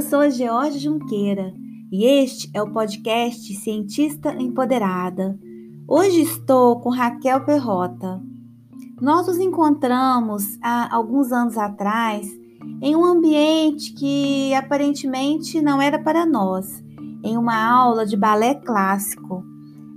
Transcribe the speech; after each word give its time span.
Eu 0.00 0.04
sou 0.08 0.20
a 0.20 0.30
Georgia 0.30 0.80
Junqueira 0.80 1.52
e 1.92 2.06
este 2.06 2.50
é 2.54 2.62
o 2.62 2.72
podcast 2.72 3.54
Cientista 3.56 4.32
Empoderada. 4.32 5.38
Hoje 5.86 6.22
estou 6.22 6.80
com 6.80 6.88
Raquel 6.88 7.44
Perrota. 7.44 8.18
Nós 8.98 9.26
nos 9.26 9.36
encontramos 9.36 10.58
há 10.62 10.94
alguns 10.94 11.30
anos 11.32 11.58
atrás 11.58 12.26
em 12.80 12.96
um 12.96 13.04
ambiente 13.04 13.92
que 13.92 14.54
aparentemente 14.54 15.60
não 15.60 15.82
era 15.82 15.98
para 15.98 16.24
nós, 16.24 16.82
em 17.22 17.36
uma 17.36 17.62
aula 17.62 18.06
de 18.06 18.16
balé 18.16 18.54
clássico. 18.54 19.44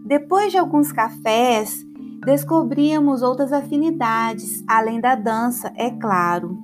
Depois 0.06 0.52
de 0.52 0.58
alguns 0.58 0.92
cafés, 0.92 1.82
descobrimos 2.26 3.22
outras 3.22 3.54
afinidades, 3.54 4.66
além 4.68 5.00
da 5.00 5.16
dança, 5.16 5.72
é 5.78 5.90
claro. 5.92 6.63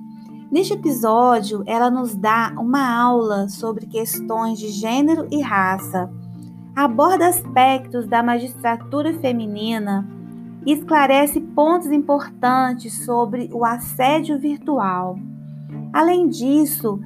Neste 0.50 0.74
episódio, 0.74 1.62
ela 1.64 1.88
nos 1.88 2.12
dá 2.12 2.52
uma 2.58 2.92
aula 2.92 3.48
sobre 3.48 3.86
questões 3.86 4.58
de 4.58 4.66
gênero 4.66 5.28
e 5.30 5.40
raça, 5.40 6.10
aborda 6.74 7.28
aspectos 7.28 8.08
da 8.08 8.20
magistratura 8.20 9.14
feminina 9.20 10.04
e 10.66 10.72
esclarece 10.72 11.40
pontos 11.40 11.92
importantes 11.92 13.04
sobre 13.04 13.48
o 13.52 13.64
assédio 13.64 14.40
virtual. 14.40 15.16
Além 15.92 16.28
disso, 16.28 16.98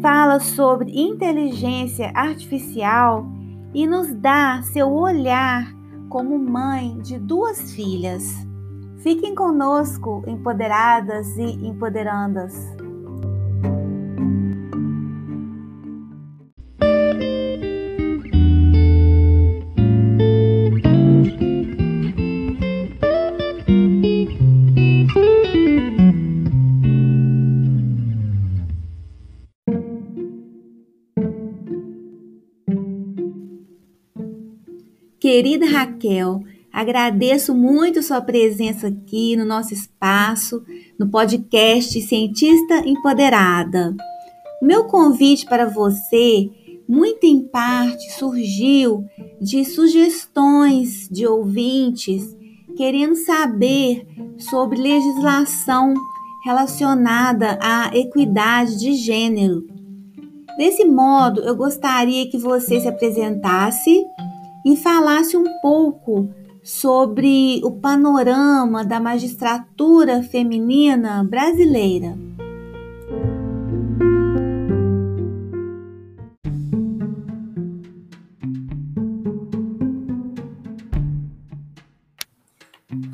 fala 0.00 0.38
sobre 0.38 0.92
inteligência 0.92 2.12
artificial 2.14 3.26
e 3.74 3.84
nos 3.84 4.14
dá 4.14 4.62
seu 4.62 4.92
olhar 4.92 5.74
como 6.08 6.38
mãe 6.38 7.00
de 7.00 7.18
duas 7.18 7.72
filhas. 7.72 8.46
Fiquem 8.98 9.34
conosco, 9.34 10.22
empoderadas 10.24 11.36
e 11.36 11.66
empoderandas. 11.66 12.80
Querida 35.32 35.64
Raquel, 35.64 36.44
agradeço 36.70 37.54
muito 37.54 38.02
sua 38.02 38.20
presença 38.20 38.88
aqui 38.88 39.34
no 39.34 39.46
nosso 39.46 39.72
espaço, 39.72 40.62
no 40.98 41.08
podcast 41.08 41.98
Cientista 42.02 42.86
Empoderada. 42.86 43.96
Meu 44.60 44.84
convite 44.84 45.46
para 45.46 45.64
você, 45.64 46.50
muito 46.86 47.24
em 47.24 47.40
parte, 47.48 48.12
surgiu 48.12 49.06
de 49.40 49.64
sugestões 49.64 51.08
de 51.10 51.26
ouvintes 51.26 52.36
querendo 52.76 53.16
saber 53.16 54.06
sobre 54.36 54.78
legislação 54.78 55.94
relacionada 56.44 57.58
à 57.62 57.90
equidade 57.96 58.78
de 58.78 58.92
gênero. 58.92 59.66
Desse 60.58 60.84
modo, 60.84 61.40
eu 61.40 61.56
gostaria 61.56 62.30
que 62.30 62.36
você 62.36 62.82
se 62.82 62.86
apresentasse 62.86 64.04
e 64.64 64.76
falasse 64.76 65.36
um 65.36 65.44
pouco 65.60 66.32
sobre 66.62 67.60
o 67.64 67.72
panorama 67.72 68.84
da 68.84 69.00
magistratura 69.00 70.22
feminina 70.22 71.24
brasileira. 71.24 72.16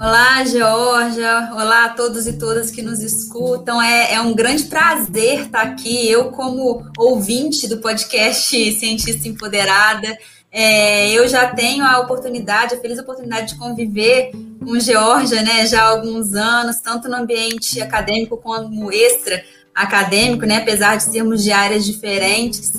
Olá, 0.00 0.44
Georgia. 0.44 1.50
Olá 1.52 1.86
a 1.86 1.88
todos 1.88 2.26
e 2.28 2.38
todas 2.38 2.70
que 2.70 2.82
nos 2.82 3.00
escutam. 3.00 3.82
É, 3.82 4.14
é, 4.14 4.20
um 4.20 4.32
grande 4.32 4.64
prazer 4.64 5.46
estar 5.46 5.62
aqui. 5.62 6.08
Eu, 6.08 6.30
como 6.30 6.84
ouvinte 6.96 7.66
do 7.66 7.78
podcast 7.78 8.72
Cientista 8.72 9.26
Empoderada, 9.26 10.16
é, 10.50 11.10
eu 11.10 11.28
já 11.28 11.48
tenho 11.48 11.84
a 11.84 12.00
oportunidade, 12.00 12.74
a 12.74 12.80
feliz 12.80 12.98
oportunidade 12.98 13.52
de 13.52 13.58
conviver 13.58 14.30
com 14.64 14.78
Georgia, 14.80 15.42
né, 15.42 15.66
já 15.66 15.82
há 15.82 15.88
alguns 15.88 16.34
anos, 16.34 16.80
tanto 16.80 17.08
no 17.08 17.16
ambiente 17.16 17.80
acadêmico 17.80 18.36
como 18.36 18.90
extra 18.92 19.42
acadêmico, 19.74 20.46
né, 20.46 20.56
apesar 20.58 20.96
de 20.96 21.04
sermos 21.04 21.42
de 21.42 21.52
áreas 21.52 21.84
diferentes. 21.84 22.72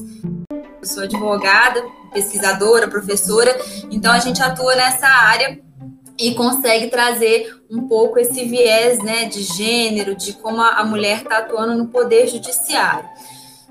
Eu 0.52 0.86
sou 0.86 1.04
advogada, 1.04 1.84
pesquisadora, 2.12 2.88
professora, 2.88 3.56
então 3.92 4.12
a 4.12 4.20
gente 4.20 4.42
atua 4.42 4.76
nessa 4.76 5.08
área 5.08 5.60
e 6.18 6.36
consegue 6.36 6.88
trazer 6.88 7.56
um 7.70 7.88
pouco 7.88 8.20
esse 8.20 8.44
viés, 8.46 8.98
né, 9.00 9.26
de 9.26 9.42
gênero, 9.42 10.16
de 10.16 10.34
como 10.34 10.62
a 10.62 10.84
mulher 10.84 11.22
está 11.22 11.38
atuando 11.38 11.76
no 11.76 11.88
poder 11.88 12.28
judiciário. 12.28 13.08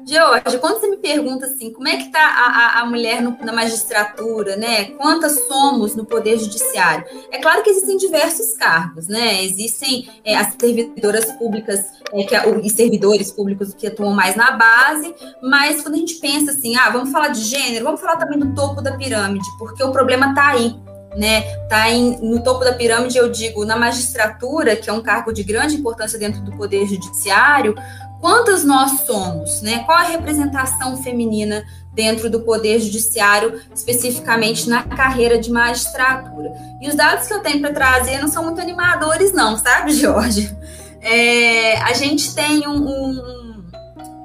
Georgia, 0.09 0.59
quando 0.59 0.81
você 0.81 0.89
me 0.89 0.97
pergunta 0.97 1.45
assim, 1.45 1.71
como 1.71 1.87
é 1.87 1.99
que 1.99 2.05
está 2.05 2.19
a, 2.19 2.81
a, 2.81 2.87
mulher 2.87 3.21
no, 3.21 3.37
na 3.43 3.53
magistratura, 3.53 4.57
né? 4.57 4.87
Quantas 4.93 5.47
somos 5.47 5.95
no 5.95 6.07
Poder 6.07 6.39
Judiciário? 6.39 7.05
É 7.31 7.39
claro 7.39 7.63
que 7.63 7.69
existem 7.69 7.99
diversos 7.99 8.55
cargos, 8.55 9.07
né? 9.07 9.45
Existem 9.45 10.09
é, 10.25 10.35
as 10.35 10.55
servidoras 10.59 11.31
públicas 11.33 11.85
é, 12.15 12.23
que, 12.25 12.35
e 12.35 12.71
servidores 12.71 13.31
públicos 13.31 13.75
que 13.75 13.87
atuam 13.87 14.15
mais 14.15 14.35
na 14.35 14.53
base, 14.53 15.15
mas 15.43 15.83
quando 15.83 15.97
a 15.97 15.99
gente 15.99 16.15
pensa 16.15 16.53
assim, 16.53 16.75
ah, 16.77 16.89
vamos 16.89 17.13
falar 17.13 17.29
de 17.29 17.43
gênero, 17.43 17.85
vamos 17.85 18.01
falar 18.01 18.17
também 18.17 18.39
do 18.39 18.55
topo 18.55 18.81
da 18.81 18.97
pirâmide, 18.97 19.47
porque 19.59 19.83
o 19.83 19.93
problema 19.93 20.31
está 20.31 20.49
aí, 20.49 20.75
né, 21.17 21.43
tá 21.69 21.91
em, 21.91 22.19
no 22.23 22.43
topo 22.43 22.65
da 22.65 22.73
pirâmide, 22.73 23.19
eu 23.19 23.29
digo, 23.29 23.65
na 23.65 23.77
magistratura, 23.77 24.75
que 24.77 24.89
é 24.89 24.93
um 24.93 25.03
cargo 25.03 25.33
de 25.33 25.43
grande 25.43 25.77
importância 25.77 26.19
dentro 26.19 26.41
do 26.41 26.53
poder 26.53 26.87
judiciário, 26.87 27.75
quantas 28.21 28.65
nós 28.65 29.01
somos, 29.07 29.63
né? 29.63 29.85
Qual 29.85 29.97
a 29.97 30.03
representação 30.03 30.97
feminina 31.03 31.65
dentro 31.93 32.31
do 32.31 32.41
poder 32.41 32.79
judiciário, 32.81 33.61
especificamente 33.75 34.69
na 34.69 34.83
carreira 34.83 35.39
de 35.39 35.51
magistratura? 35.51 36.53
E 36.81 36.89
os 36.89 36.95
dados 36.95 37.27
que 37.27 37.35
eu 37.35 37.41
tenho 37.41 37.61
para 37.61 37.73
trazer 37.73 38.19
não 38.19 38.29
são 38.29 38.45
muito 38.45 38.61
animadores, 38.61 39.33
não, 39.33 39.57
sabe, 39.57 39.93
Jorge? 39.97 40.55
É, 41.01 41.79
a 41.79 41.93
gente 41.93 42.35
tem 42.35 42.67
um, 42.67 42.77
um 42.77 43.48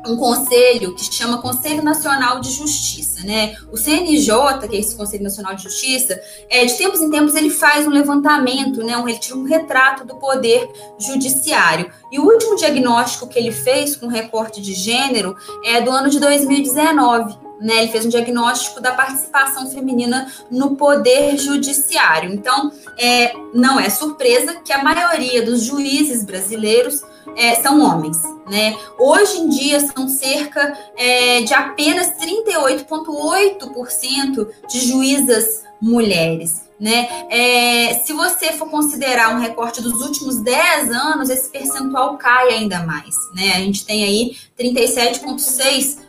um 0.06 0.18
conselho 0.18 0.94
que 0.96 1.04
chama 1.14 1.42
Conselho 1.42 1.84
Nacional 1.84 2.40
de 2.40 2.52
Justiça, 2.52 3.26
né? 3.26 3.56
O 3.72 3.78
CNJ, 3.78 4.68
que 4.70 4.76
é 4.76 4.80
esse 4.80 4.96
Conselho 4.96 5.24
Nacional 5.24 5.56
de 5.56 5.64
Justiça, 5.64 6.20
é, 6.50 6.66
de 6.66 6.74
tempos 6.74 7.02
em 7.02 7.10
tempos 7.10 7.36
ele 7.36 7.50
faz 7.50 7.88
um 7.88 7.90
levantamento, 7.90 8.84
né? 8.84 8.98
Um, 8.98 9.08
ele 9.08 9.20
tira 9.20 9.38
um 9.38 9.44
retrato 9.44 10.06
do 10.06 10.16
poder 10.16 10.70
judiciário. 11.00 11.92
E 12.12 12.20
o 12.20 12.26
último 12.26 12.56
diagnóstico 12.56 13.28
que 13.28 13.40
ele 13.40 13.52
fez 13.52 13.96
com 13.96 14.08
recorte 14.08 14.62
de 14.62 14.74
gênero 14.74 15.36
é 15.64 15.82
do 15.82 15.92
ano 15.92 16.10
de 16.10 16.20
2019. 16.20 17.43
Né, 17.64 17.84
ele 17.84 17.92
fez 17.94 18.06
um 18.06 18.10
diagnóstico 18.10 18.82
da 18.82 18.92
participação 18.92 19.72
feminina 19.72 20.30
no 20.52 20.76
poder 20.76 21.38
judiciário. 21.38 22.34
Então, 22.34 22.74
é, 23.00 23.34
não 23.54 23.80
é 23.80 23.90
surpresa 23.90 24.56
que 24.56 24.74
a 24.74 24.84
maioria 24.84 25.42
dos 25.42 25.64
juízes 25.64 26.26
brasileiros 26.26 27.02
é, 27.36 27.56
são 27.56 27.82
homens. 27.82 28.18
Né? 28.50 28.78
Hoje 29.00 29.38
em 29.38 29.50
dia 29.50 29.80
são 29.80 30.10
cerca 30.10 30.78
é, 30.98 31.42
de 31.42 31.54
apenas 31.54 32.12
38,8% 32.18 34.48
de 34.70 34.80
juízas 34.82 35.64
mulheres. 35.82 36.64
Né? 36.80 37.10
É, 37.30 37.96
se 38.06 38.14
você 38.14 38.54
for 38.54 38.70
considerar 38.70 39.36
um 39.36 39.40
recorte 39.40 39.82
dos 39.82 40.02
últimos 40.02 40.42
10 40.44 40.92
anos, 40.92 41.30
esse 41.30 41.50
percentual 41.50 42.18
cai 42.18 42.50
ainda 42.50 42.80
mais. 42.80 43.16
Né? 43.36 43.54
A 43.56 43.60
gente 43.60 43.86
tem 43.86 44.04
aí 44.04 44.36
37,6% 44.60 46.04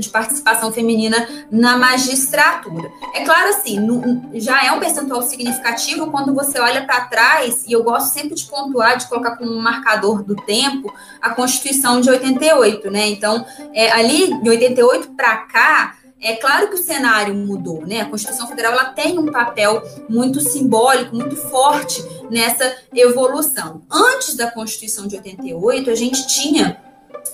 de 0.00 0.08
participação 0.08 0.72
feminina 0.72 1.28
na 1.50 1.76
magistratura. 1.76 2.90
É 3.14 3.24
claro 3.24 3.50
assim, 3.50 3.78
no, 3.78 4.30
já 4.34 4.64
é 4.64 4.72
um 4.72 4.80
percentual 4.80 5.22
significativo 5.22 6.10
quando 6.10 6.34
você 6.34 6.58
olha 6.58 6.84
para 6.84 7.02
trás, 7.02 7.64
e 7.66 7.72
eu 7.72 7.82
gosto 7.82 8.12
sempre 8.12 8.34
de 8.34 8.44
pontuar, 8.44 8.96
de 8.96 9.06
colocar 9.06 9.36
como 9.36 9.50
um 9.50 9.60
marcador 9.60 10.22
do 10.22 10.34
tempo, 10.36 10.92
a 11.20 11.30
Constituição 11.30 12.00
de 12.00 12.10
88, 12.10 12.90
né? 12.90 13.08
Então, 13.08 13.44
é, 13.72 13.90
ali 13.92 14.40
de 14.42 14.48
88 14.48 15.10
para 15.10 15.36
cá, 15.38 15.96
é 16.24 16.36
claro 16.36 16.68
que 16.68 16.76
o 16.76 16.82
cenário 16.82 17.34
mudou, 17.34 17.86
né? 17.86 18.00
A 18.00 18.06
Constituição 18.06 18.48
Federal 18.48 18.72
ela 18.72 18.86
tem 18.86 19.18
um 19.18 19.26
papel 19.26 19.82
muito 20.08 20.40
simbólico, 20.40 21.14
muito 21.14 21.36
forte 21.36 22.02
nessa 22.30 22.74
evolução. 22.94 23.82
Antes 23.90 24.34
da 24.34 24.50
Constituição 24.50 25.06
de 25.06 25.16
88, 25.16 25.90
a 25.90 25.94
gente 25.94 26.26
tinha 26.26 26.82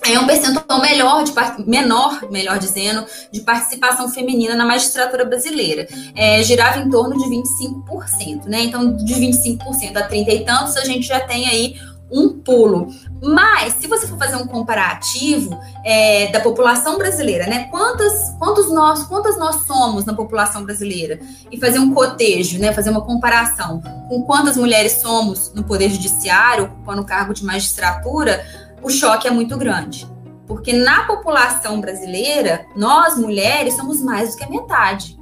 é 0.04 0.18
um 0.18 0.26
percentual 0.26 0.80
melhor 0.80 1.24
de 1.24 1.32
menor, 1.66 2.30
melhor 2.30 2.58
dizendo, 2.58 3.04
de 3.30 3.40
participação 3.40 4.08
feminina 4.10 4.54
na 4.54 4.64
magistratura 4.64 5.24
brasileira. 5.24 5.86
É, 6.16 6.42
girava 6.42 6.78
em 6.78 6.90
torno 6.90 7.16
de 7.16 7.24
25%, 7.24 8.46
né? 8.46 8.62
Então, 8.62 8.96
de 8.96 9.14
25% 9.14 9.96
a 9.96 10.02
30 10.02 10.30
e 10.30 10.44
tantos, 10.44 10.76
a 10.76 10.84
gente 10.84 11.06
já 11.06 11.20
tem 11.20 11.48
aí 11.48 11.76
um 12.10 12.40
pulo. 12.40 12.88
Mas, 13.22 13.74
se 13.74 13.86
você 13.86 14.06
for 14.06 14.18
fazer 14.18 14.36
um 14.36 14.46
comparativo 14.46 15.58
é, 15.84 16.28
da 16.32 16.40
população 16.40 16.96
brasileira, 16.98 17.46
né? 17.46 17.68
Quantas, 17.70 18.34
quantos 18.38 18.72
nós, 18.72 19.04
quantas 19.04 19.38
nós 19.38 19.66
somos 19.66 20.04
na 20.04 20.14
população 20.14 20.64
brasileira? 20.64 21.20
E 21.52 21.60
fazer 21.60 21.78
um 21.78 21.92
cotejo, 21.92 22.58
né? 22.58 22.72
Fazer 22.72 22.90
uma 22.90 23.02
comparação 23.02 23.80
com 24.08 24.22
quantas 24.22 24.56
mulheres 24.56 24.92
somos 25.00 25.52
no 25.54 25.62
Poder 25.62 25.90
Judiciário, 25.90 26.64
ocupando 26.64 27.02
o 27.02 27.06
cargo 27.06 27.34
de 27.34 27.44
magistratura, 27.44 28.44
o 28.82 28.90
choque 28.90 29.28
é 29.28 29.30
muito 29.30 29.56
grande. 29.56 30.08
Porque 30.46 30.72
na 30.72 31.04
população 31.04 31.80
brasileira, 31.80 32.66
nós 32.74 33.16
mulheres 33.16 33.74
somos 33.74 34.02
mais 34.02 34.32
do 34.32 34.38
que 34.38 34.44
a 34.44 34.50
metade. 34.50 35.18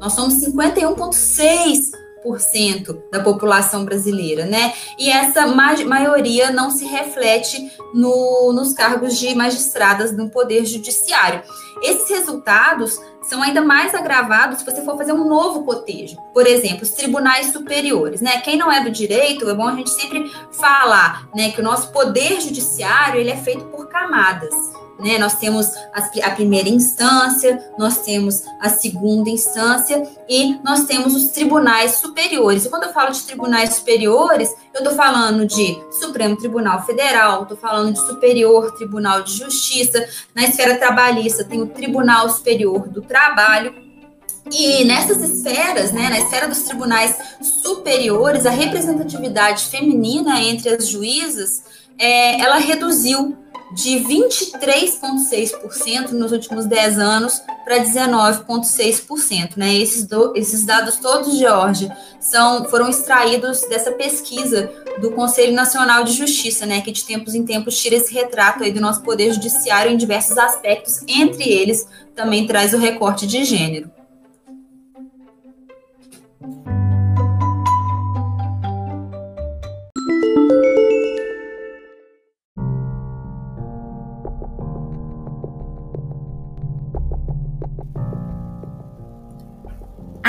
Nós 0.00 0.12
somos 0.12 0.34
51,6% 0.34 2.07
da 3.10 3.20
população 3.20 3.84
brasileira, 3.84 4.46
né? 4.46 4.72
E 4.98 5.10
essa 5.10 5.46
ma 5.46 5.76
maioria 5.84 6.50
não 6.50 6.70
se 6.70 6.84
reflete 6.84 7.70
no, 7.94 8.52
nos 8.52 8.72
cargos 8.72 9.18
de 9.18 9.34
magistradas 9.34 10.16
no 10.16 10.30
Poder 10.30 10.64
Judiciário. 10.64 11.42
Esses 11.82 12.08
resultados 12.10 12.98
são 13.22 13.42
ainda 13.42 13.60
mais 13.60 13.94
agravados 13.94 14.58
se 14.58 14.64
você 14.64 14.82
for 14.82 14.96
fazer 14.96 15.12
um 15.12 15.28
novo 15.28 15.64
cotejo. 15.64 16.16
Por 16.32 16.46
exemplo, 16.46 16.82
os 16.82 16.90
tribunais 16.90 17.52
superiores, 17.52 18.20
né? 18.20 18.40
Quem 18.40 18.56
não 18.56 18.72
é 18.72 18.82
do 18.82 18.90
direito, 18.90 19.48
é 19.48 19.54
bom 19.54 19.68
a 19.68 19.74
gente 19.74 19.90
sempre 19.90 20.30
falar, 20.50 21.28
né, 21.34 21.50
que 21.50 21.60
o 21.60 21.64
nosso 21.64 21.92
poder 21.92 22.40
judiciário, 22.40 23.20
ele 23.20 23.30
é 23.30 23.36
feito 23.36 23.64
por 23.66 23.88
camadas. 23.88 24.54
Né? 24.98 25.16
Nós 25.16 25.34
temos 25.34 25.66
a 25.92 26.30
primeira 26.30 26.68
instância, 26.68 27.64
nós 27.78 27.98
temos 27.98 28.42
a 28.60 28.68
segunda 28.68 29.30
instância 29.30 30.02
e 30.28 30.56
nós 30.64 30.84
temos 30.84 31.14
os 31.14 31.28
tribunais 31.28 31.96
superiores. 31.96 32.64
E 32.64 32.68
quando 32.68 32.84
eu 32.84 32.92
falo 32.92 33.12
de 33.12 33.22
tribunais 33.22 33.74
superiores, 33.74 34.52
eu 34.74 34.78
estou 34.78 34.94
falando 34.94 35.46
de 35.46 35.78
Supremo 35.92 36.36
Tribunal 36.36 36.84
Federal, 36.84 37.42
estou 37.42 37.56
falando 37.56 37.92
de 37.92 38.00
Superior 38.00 38.72
Tribunal 38.72 39.22
de 39.22 39.36
Justiça. 39.36 40.04
Na 40.34 40.44
esfera 40.44 40.76
trabalhista, 40.76 41.44
tem 41.44 41.62
o 41.62 41.66
Tribunal 41.66 42.28
Superior 42.30 42.88
do 42.88 43.00
Trabalho. 43.00 43.88
E 44.50 44.84
nessas 44.84 45.20
esferas, 45.20 45.92
né, 45.92 46.08
na 46.08 46.18
esfera 46.18 46.48
dos 46.48 46.62
tribunais 46.62 47.14
superiores, 47.62 48.46
a 48.46 48.50
representatividade 48.50 49.66
feminina 49.66 50.40
entre 50.40 50.70
as 50.70 50.88
juízas, 50.88 51.62
é, 51.98 52.40
ela 52.40 52.58
reduziu 52.58 53.36
de 53.72 54.00
23,6% 54.00 56.10
nos 56.12 56.32
últimos 56.32 56.64
10 56.66 56.98
anos 56.98 57.42
para 57.64 57.78
19,6%. 57.80 59.56
Né? 59.56 59.74
Esses, 59.74 60.08
esses 60.34 60.64
dados 60.64 60.96
todos, 60.96 61.36
Georgia, 61.36 61.94
são, 62.18 62.64
foram 62.64 62.88
extraídos 62.88 63.60
dessa 63.68 63.92
pesquisa 63.92 64.72
do 65.00 65.10
Conselho 65.10 65.52
Nacional 65.52 66.02
de 66.02 66.12
Justiça, 66.12 66.64
né, 66.66 66.80
que 66.80 66.90
de 66.90 67.04
tempos 67.04 67.34
em 67.34 67.44
tempos 67.44 67.78
tira 67.78 67.96
esse 67.96 68.12
retrato 68.12 68.64
aí 68.64 68.72
do 68.72 68.80
nosso 68.80 69.02
poder 69.02 69.32
judiciário 69.32 69.92
em 69.92 69.96
diversos 69.96 70.36
aspectos, 70.36 71.02
entre 71.06 71.48
eles 71.48 71.86
também 72.16 72.46
traz 72.46 72.74
o 72.74 72.78
recorte 72.78 73.26
de 73.26 73.44
gênero. 73.44 73.90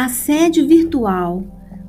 Assédio 0.10 0.68
virtual. 0.68 1.44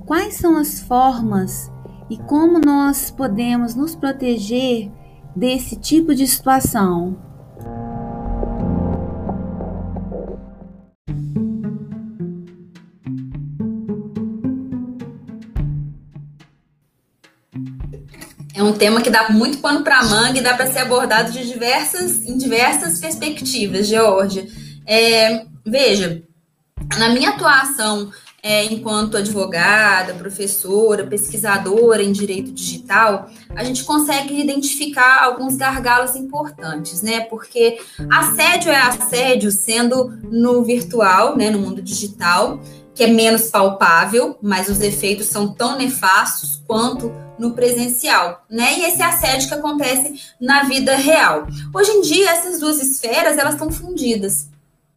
Quais 0.04 0.34
são 0.34 0.58
as 0.58 0.78
formas 0.78 1.72
e 2.10 2.18
como 2.18 2.58
nós 2.58 3.10
podemos 3.10 3.74
nos 3.74 3.96
proteger 3.96 4.90
desse 5.34 5.74
tipo 5.76 6.14
de 6.14 6.26
situação? 6.26 7.16
É 18.54 18.62
um 18.62 18.74
tema 18.74 19.00
que 19.00 19.08
dá 19.08 19.30
muito 19.30 19.60
pano 19.60 19.82
para 19.82 20.04
manga 20.04 20.38
e 20.38 20.42
dá 20.42 20.54
para 20.54 20.70
ser 20.70 20.80
abordado 20.80 21.32
de 21.32 21.50
diversas, 21.50 22.26
em 22.26 22.36
diversas 22.36 23.00
perspectivas, 23.00 23.86
Georgia. 23.86 24.46
É, 24.86 25.46
veja, 25.64 26.22
na 26.98 27.08
minha 27.10 27.30
atuação 27.30 28.10
é, 28.42 28.64
enquanto 28.64 29.16
advogada, 29.16 30.14
professora, 30.14 31.06
pesquisadora 31.06 32.02
em 32.02 32.12
direito 32.12 32.50
digital, 32.52 33.28
a 33.54 33.62
gente 33.62 33.84
consegue 33.84 34.40
identificar 34.40 35.22
alguns 35.22 35.56
gargalos 35.56 36.16
importantes, 36.16 37.02
né? 37.02 37.20
Porque 37.20 37.78
assédio 38.10 38.72
é 38.72 38.76
assédio 38.76 39.52
sendo 39.52 40.08
no 40.22 40.64
virtual, 40.64 41.36
né, 41.36 41.50
no 41.50 41.58
mundo 41.58 41.82
digital, 41.82 42.60
que 42.94 43.04
é 43.04 43.06
menos 43.06 43.50
palpável, 43.50 44.38
mas 44.42 44.68
os 44.68 44.80
efeitos 44.80 45.26
são 45.26 45.52
tão 45.52 45.76
nefastos 45.76 46.62
quanto 46.66 47.12
no 47.38 47.52
presencial, 47.52 48.44
né? 48.50 48.78
E 48.78 48.84
esse 48.84 49.02
assédio 49.02 49.48
que 49.48 49.54
acontece 49.54 50.14
na 50.40 50.64
vida 50.64 50.96
real. 50.96 51.46
Hoje 51.74 51.90
em 51.90 52.00
dia, 52.00 52.30
essas 52.30 52.58
duas 52.58 52.80
esferas, 52.80 53.36
elas 53.36 53.54
estão 53.54 53.70
fundidas 53.70 54.48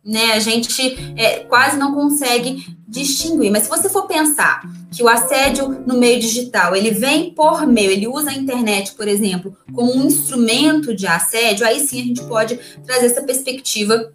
né? 0.03 0.33
A 0.33 0.39
gente 0.39 1.15
é, 1.17 1.39
quase 1.39 1.77
não 1.77 1.93
consegue 1.93 2.65
distinguir. 2.87 3.51
Mas 3.51 3.63
se 3.63 3.69
você 3.69 3.89
for 3.89 4.05
pensar 4.07 4.61
que 4.91 5.01
o 5.01 5.07
assédio 5.07 5.83
no 5.85 5.97
meio 5.97 6.19
digital 6.19 6.75
ele 6.75 6.91
vem 6.91 7.31
por 7.31 7.65
meio, 7.65 7.91
ele 7.91 8.07
usa 8.07 8.31
a 8.31 8.35
internet, 8.35 8.93
por 8.93 9.07
exemplo, 9.07 9.57
como 9.73 9.93
um 9.95 10.05
instrumento 10.05 10.95
de 10.95 11.07
assédio, 11.07 11.65
aí 11.65 11.79
sim 11.79 12.01
a 12.01 12.05
gente 12.05 12.23
pode 12.23 12.59
trazer 12.85 13.07
essa 13.07 13.23
perspectiva 13.23 14.13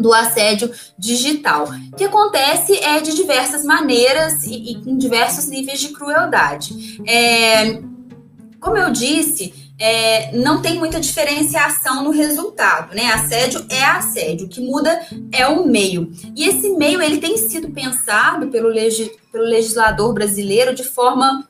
do 0.00 0.12
assédio 0.12 0.70
digital, 0.98 1.68
que 1.96 2.02
acontece 2.02 2.74
é 2.82 3.00
de 3.00 3.14
diversas 3.14 3.64
maneiras 3.64 4.44
e, 4.44 4.72
e 4.72 4.82
com 4.82 4.98
diversos 4.98 5.46
níveis 5.46 5.78
de 5.78 5.90
crueldade. 5.90 7.00
É, 7.06 7.80
como 8.60 8.76
eu 8.76 8.90
disse, 8.90 9.54
é, 9.80 10.30
não 10.36 10.60
tem 10.60 10.78
muita 10.78 11.00
diferenciação 11.00 12.04
no 12.04 12.10
resultado, 12.10 12.94
né? 12.94 13.06
Assédio 13.12 13.64
é 13.70 13.82
assédio, 13.82 14.46
o 14.46 14.48
que 14.48 14.60
muda 14.60 15.00
é 15.32 15.46
o 15.46 15.66
meio. 15.66 16.12
E 16.36 16.46
esse 16.46 16.68
meio 16.76 17.00
ele 17.00 17.16
tem 17.16 17.38
sido 17.38 17.70
pensado 17.70 18.48
pelo, 18.48 18.70
pelo 19.32 19.44
legislador 19.44 20.12
brasileiro 20.12 20.74
de 20.74 20.84
forma 20.84 21.48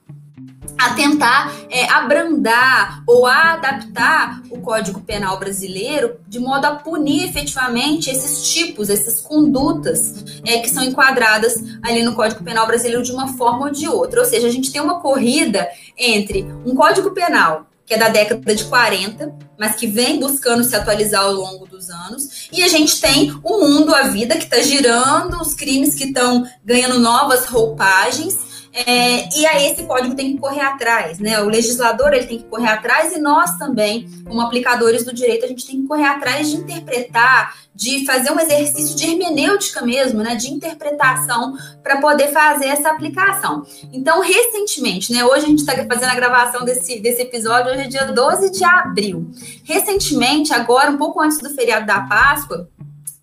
a 0.79 0.95
tentar 0.95 1.53
é, 1.69 1.85
abrandar 1.91 3.03
ou 3.07 3.27
a 3.27 3.53
adaptar 3.53 4.41
o 4.49 4.61
Código 4.61 5.01
Penal 5.01 5.39
brasileiro 5.39 6.17
de 6.27 6.39
modo 6.39 6.65
a 6.65 6.77
punir 6.77 7.29
efetivamente 7.29 8.09
esses 8.09 8.51
tipos, 8.51 8.89
essas 8.89 9.21
condutas 9.21 10.25
é, 10.47 10.59
que 10.61 10.71
são 10.71 10.83
enquadradas 10.83 11.63
ali 11.83 12.03
no 12.03 12.15
Código 12.15 12.43
Penal 12.43 12.67
brasileiro 12.67 13.03
de 13.03 13.13
uma 13.13 13.29
forma 13.35 13.67
ou 13.67 13.71
de 13.71 13.89
outra. 13.89 14.21
Ou 14.21 14.27
seja, 14.27 14.47
a 14.47 14.51
gente 14.51 14.73
tem 14.73 14.81
uma 14.81 15.01
corrida 15.01 15.69
entre 15.99 16.47
um 16.65 16.75
Código 16.75 17.11
Penal 17.11 17.67
que 17.91 17.95
é 17.95 17.99
da 17.99 18.09
década 18.09 18.55
de 18.55 18.65
40, 18.67 19.35
mas 19.59 19.75
que 19.75 19.89
vem 19.89 20.21
buscando 20.21 20.63
se 20.63 20.77
atualizar 20.77 21.23
ao 21.23 21.33
longo 21.33 21.67
dos 21.67 21.91
anos. 21.91 22.47
E 22.53 22.63
a 22.63 22.69
gente 22.69 23.01
tem 23.01 23.37
o 23.43 23.59
mundo, 23.59 23.93
a 23.93 24.05
vida 24.05 24.37
que 24.37 24.45
está 24.45 24.63
girando, 24.63 25.43
os 25.43 25.55
crimes 25.55 25.97
que 25.97 26.05
estão 26.05 26.47
ganhando 26.65 27.01
novas 27.01 27.47
roupagens. 27.47 28.39
É, 28.73 29.29
e 29.37 29.47
aí 29.47 29.67
esse 29.67 29.83
código 29.83 30.15
tem 30.15 30.33
que 30.33 30.39
correr 30.39 30.61
atrás, 30.61 31.19
né? 31.19 31.41
O 31.41 31.49
legislador 31.49 32.13
ele 32.13 32.27
tem 32.27 32.39
que 32.39 32.45
correr 32.45 32.69
atrás 32.69 33.13
e 33.13 33.19
nós 33.19 33.59
também, 33.59 34.09
como 34.25 34.41
aplicadores 34.41 35.05
do 35.05 35.13
direito, 35.13 35.45
a 35.45 35.49
gente 35.49 35.67
tem 35.67 35.83
que 35.83 35.89
correr 35.89 36.05
atrás 36.05 36.49
de 36.49 36.57
interpretar, 36.57 37.53
de 37.75 38.07
fazer 38.07 38.31
um 38.31 38.39
exercício 38.39 38.97
de 38.97 39.07
hermenêutica 39.07 39.83
mesmo, 39.83 40.23
né? 40.23 40.37
De 40.37 40.53
interpretação 40.53 41.57
para 41.83 42.01
poder 42.01 42.29
fazer 42.29 42.67
essa 42.67 42.91
aplicação. 42.91 43.65
Então, 43.93 44.21
recentemente, 44.21 45.13
né? 45.13 45.25
Hoje 45.25 45.47
a 45.47 45.49
gente 45.49 45.61
está 45.61 45.75
fazendo 45.75 46.11
a 46.11 46.15
gravação 46.15 46.65
desse, 46.65 47.01
desse 47.01 47.23
episódio, 47.23 47.73
hoje 47.73 47.83
é 47.83 47.89
dia 47.89 48.05
12 48.05 48.51
de 48.53 48.63
abril. 48.63 49.29
Recentemente, 49.65 50.53
agora, 50.53 50.93
um 50.93 50.97
pouco 50.97 51.21
antes 51.21 51.39
do 51.39 51.51
feriado 51.51 51.87
da 51.87 52.03
Páscoa, 52.03 52.69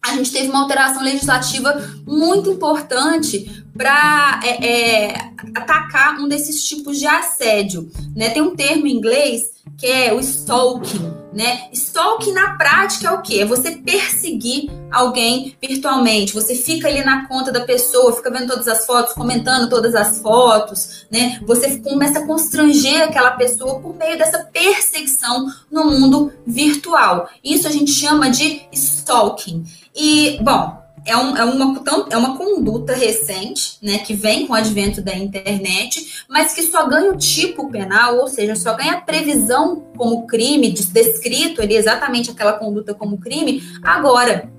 a 0.02 0.16
gente 0.16 0.32
teve 0.32 0.50
uma 0.50 0.62
alteração 0.62 1.04
legislativa 1.04 1.74
muito 2.06 2.50
importante 2.50 3.66
para 3.78 4.40
é, 4.44 4.68
é, 4.68 5.14
atacar 5.56 6.20
um 6.20 6.28
desses 6.28 6.64
tipos 6.68 6.98
de 6.98 7.06
assédio. 7.06 7.90
Né? 8.16 8.32
Tem 8.32 8.42
um 8.42 8.56
termo 8.56 8.88
em 8.88 8.96
inglês 8.96 9.58
que 9.78 9.86
é 9.86 10.12
o 10.12 10.20
stalking, 10.20 11.14
né? 11.32 11.70
Stalking 11.72 12.32
na 12.32 12.58
prática 12.58 13.10
é 13.10 13.12
o 13.12 13.22
quê? 13.22 13.42
É 13.42 13.46
você 13.46 13.72
perseguir 13.72 14.72
alguém 14.90 15.56
virtualmente. 15.62 16.34
Você 16.34 16.56
fica 16.56 16.88
ali 16.88 17.04
na 17.04 17.28
conta 17.28 17.52
da 17.52 17.62
pessoa, 17.62 18.16
fica 18.16 18.32
vendo 18.32 18.48
todas 18.48 18.68
as 18.68 18.86
fotos, 18.86 19.14
comentando 19.14 19.70
todas 19.70 19.94
as 19.94 20.20
fotos, 20.20 21.06
né? 21.12 21.40
Você 21.46 21.78
começa 21.78 22.20
a 22.20 22.26
constranger 22.26 23.04
aquela 23.04 23.32
pessoa 23.32 23.80
por 23.80 23.96
meio 23.96 24.18
dessa 24.18 24.40
perseguição 24.46 25.46
no 25.72 25.86
mundo 25.86 26.34
virtual. 26.46 27.30
Isso 27.44 27.68
a 27.68 27.72
gente 27.72 27.92
chama 27.92 28.32
de 28.32 28.64
stalking. 28.72 29.64
E, 29.96 30.40
bom, 30.42 30.87
é, 31.08 31.18
um, 31.18 31.38
é, 31.38 31.44
uma, 31.44 31.84
é 32.12 32.18
uma 32.18 32.38
conduta 32.38 32.94
recente, 32.94 33.78
né, 33.82 34.00
que 34.00 34.14
vem 34.14 34.46
com 34.46 34.54
o 34.54 34.56
advento 34.56 35.02
da 35.02 35.16
internet, 35.16 36.26
mas 36.30 36.54
que 36.54 36.62
só 36.64 36.88
ganha 36.88 37.12
o 37.12 37.18
tipo 37.18 37.72
penal, 37.72 38.18
ou 38.18 38.28
seja, 38.28 38.56
só 38.56 38.76
ganha 38.76 38.94
a 38.94 39.02
previsão 39.02 39.88
como 39.96 40.28
crime, 40.28 40.72
descrito 40.72 41.62
ali 41.62 41.76
exatamente 41.76 42.30
aquela 42.30 42.54
conduta 42.54 42.94
como 42.94 43.18
crime, 43.18 43.64
agora, 43.82 44.52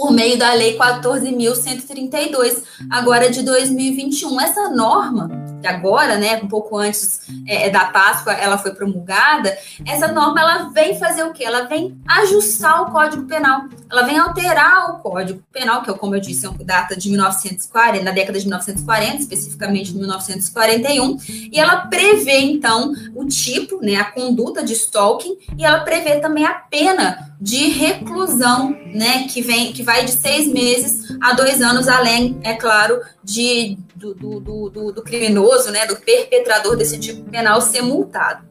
por 0.00 0.10
meio 0.10 0.38
da 0.38 0.54
Lei 0.54 0.78
14.132, 0.78 2.62
agora 2.88 3.28
de 3.28 3.42
2021. 3.42 4.40
Essa 4.40 4.70
norma, 4.70 5.30
que 5.60 5.66
agora, 5.66 6.16
né, 6.16 6.40
um 6.42 6.48
pouco 6.48 6.78
antes 6.78 7.20
é, 7.46 7.68
da 7.68 7.84
Páscoa, 7.84 8.32
ela 8.32 8.56
foi 8.56 8.72
promulgada, 8.72 9.54
essa 9.86 10.08
norma 10.08 10.40
ela 10.40 10.70
vem 10.70 10.98
fazer 10.98 11.22
o 11.24 11.34
quê? 11.34 11.44
Ela 11.44 11.64
vem 11.64 12.00
ajustar 12.08 12.80
o 12.80 12.90
Código 12.90 13.26
Penal, 13.26 13.64
ela 13.90 14.00
vem 14.04 14.16
alterar 14.16 14.90
o 14.90 15.00
Código 15.00 15.42
Penal, 15.52 15.82
que 15.82 15.90
é, 15.90 15.92
como 15.92 16.14
eu 16.14 16.20
disse, 16.20 16.46
é 16.46 16.50
data 16.64 16.96
de 16.96 17.10
1940, 17.10 18.02
na 18.02 18.10
década 18.10 18.38
de 18.38 18.46
1940, 18.46 19.16
especificamente 19.18 19.92
de 19.92 19.98
1941, 19.98 21.18
e 21.52 21.60
ela 21.60 21.76
prevê, 21.88 22.38
então, 22.38 22.94
o 23.14 23.26
tipo, 23.26 23.82
né, 23.82 23.96
a 23.96 24.04
conduta 24.04 24.64
de 24.64 24.72
stalking, 24.72 25.36
e 25.58 25.62
ela 25.62 25.80
prevê 25.80 26.20
também 26.20 26.46
a 26.46 26.54
pena 26.54 27.30
de 27.40 27.68
reclusão, 27.68 28.70
né, 28.92 29.26
que 29.26 29.40
vem, 29.40 29.72
que 29.72 29.82
vai 29.82 29.89
de 29.98 30.12
seis 30.12 30.46
meses 30.46 31.16
a 31.20 31.32
dois 31.32 31.60
anos, 31.60 31.88
além, 31.88 32.38
é 32.42 32.54
claro, 32.54 33.00
de 33.22 33.76
do, 33.94 34.14
do, 34.14 34.70
do, 34.70 34.92
do 34.92 35.02
criminoso, 35.02 35.70
né, 35.70 35.86
do 35.86 35.96
perpetrador 35.96 36.76
desse 36.76 36.98
tipo 36.98 37.28
penal 37.30 37.60
ser 37.60 37.82
multado. 37.82 38.48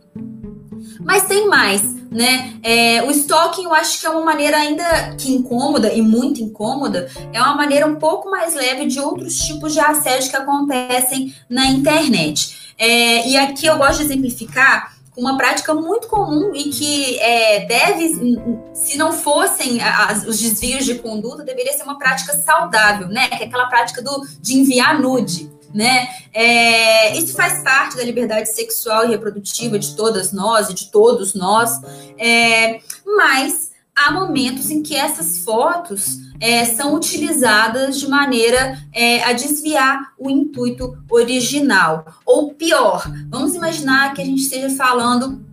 Mas 0.99 1.23
tem 1.23 1.47
mais, 1.47 1.81
né? 2.11 2.59
É, 2.61 3.03
o 3.03 3.11
stalking 3.11 3.63
eu 3.63 3.73
acho 3.73 3.99
que 3.99 4.05
é 4.05 4.09
uma 4.09 4.23
maneira 4.23 4.57
ainda 4.57 5.15
que 5.17 5.31
incômoda 5.31 5.91
e 5.93 6.01
muito 6.01 6.41
incômoda, 6.41 7.09
é 7.33 7.41
uma 7.41 7.55
maneira 7.55 7.87
um 7.87 7.95
pouco 7.95 8.29
mais 8.29 8.53
leve 8.53 8.85
de 8.85 8.99
outros 8.99 9.37
tipos 9.39 9.73
de 9.73 9.79
assédio 9.79 10.29
que 10.29 10.35
acontecem 10.35 11.33
na 11.49 11.67
internet. 11.67 12.73
É, 12.77 13.27
e 13.27 13.37
aqui 13.37 13.65
eu 13.65 13.77
gosto 13.77 13.97
de 13.97 14.05
exemplificar 14.05 14.98
uma 15.19 15.37
prática 15.37 15.73
muito 15.73 16.07
comum 16.07 16.51
e 16.55 16.69
que 16.69 17.19
é, 17.19 17.65
deve, 17.65 18.39
se 18.73 18.97
não 18.97 19.11
fossem 19.11 19.81
as, 19.81 20.25
os 20.25 20.39
desvios 20.39 20.85
de 20.85 20.95
conduta, 20.95 21.43
deveria 21.43 21.73
ser 21.73 21.83
uma 21.83 21.97
prática 21.97 22.33
saudável, 22.39 23.07
né? 23.07 23.27
Que 23.27 23.43
é 23.43 23.47
aquela 23.47 23.67
prática 23.67 24.01
do, 24.01 24.25
de 24.39 24.57
enviar 24.57 24.99
nude. 24.99 25.51
Né? 25.71 26.09
É, 26.33 27.15
isso 27.15 27.35
faz 27.35 27.61
parte 27.61 27.95
da 27.95 28.03
liberdade 28.03 28.51
sexual 28.51 29.05
e 29.05 29.09
reprodutiva 29.09 29.77
de 29.77 29.95
todas 29.95 30.31
nós 30.31 30.67
e 30.67 30.73
de 30.73 30.89
todos 30.89 31.35
nós, 31.35 31.79
é, 32.17 32.79
mas 33.05 33.68
há 34.05 34.11
momentos 34.11 34.69
em 34.69 34.81
que 34.81 34.95
essas 34.95 35.39
fotos 35.39 36.17
é, 36.39 36.63
são 36.65 36.95
utilizadas 36.95 37.99
de 37.99 38.07
maneira 38.07 38.77
é, 38.93 39.23
a 39.23 39.33
desviar 39.33 40.13
o 40.17 40.29
intuito 40.29 40.97
original. 41.09 42.05
Ou 42.25 42.53
pior, 42.53 43.03
vamos 43.29 43.55
imaginar 43.55 44.13
que 44.13 44.21
a 44.21 44.25
gente 44.25 44.41
esteja 44.41 44.69
falando 44.69 45.43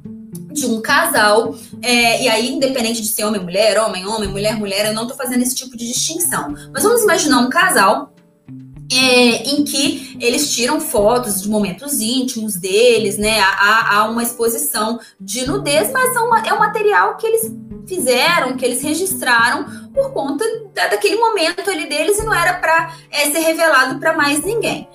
de 0.53 0.65
um 0.67 0.81
casal, 0.81 1.55
é, 1.83 2.23
e 2.23 2.29
aí, 2.29 2.51
independente 2.51 3.03
de 3.03 3.09
ser 3.09 3.25
homem, 3.25 3.43
mulher, 3.43 3.79
homem, 3.79 4.07
homem, 4.07 4.29
mulher, 4.29 4.57
mulher, 4.57 4.87
eu 4.87 4.95
não 4.95 5.03
estou 5.03 5.17
fazendo 5.17 5.43
esse 5.43 5.55
tipo 5.55 5.77
de 5.77 5.87
distinção. 5.87 6.55
Mas 6.73 6.83
vamos 6.83 7.03
imaginar 7.03 7.41
um 7.41 7.51
casal 7.51 8.15
é, 8.91 9.51
em 9.51 9.65
que 9.65 10.17
eles 10.19 10.55
tiram 10.55 10.81
fotos 10.81 11.43
de 11.43 11.49
momentos 11.49 12.01
íntimos 12.01 12.55
deles, 12.55 13.19
né? 13.19 13.41
Há, 13.41 13.97
há 13.97 14.09
uma 14.09 14.23
exposição 14.23 14.99
de 15.21 15.47
nudez, 15.47 15.91
mas 15.93 16.17
é 16.17 16.53
um 16.55 16.59
material 16.59 17.17
que 17.17 17.27
eles 17.27 17.53
fizeram, 17.87 18.57
que 18.57 18.65
eles 18.65 18.83
registraram 18.83 19.65
por 19.93 20.13
conta 20.13 20.45
daquele 20.75 21.17
momento 21.17 21.71
ali 21.71 21.89
deles 21.89 22.19
e 22.19 22.25
não 22.25 22.35
era 22.35 22.55
para 22.55 22.93
é, 23.11 23.31
ser 23.31 23.41
revelado 23.41 23.99
para 23.99 24.17
mais 24.17 24.43
ninguém. 24.43 24.89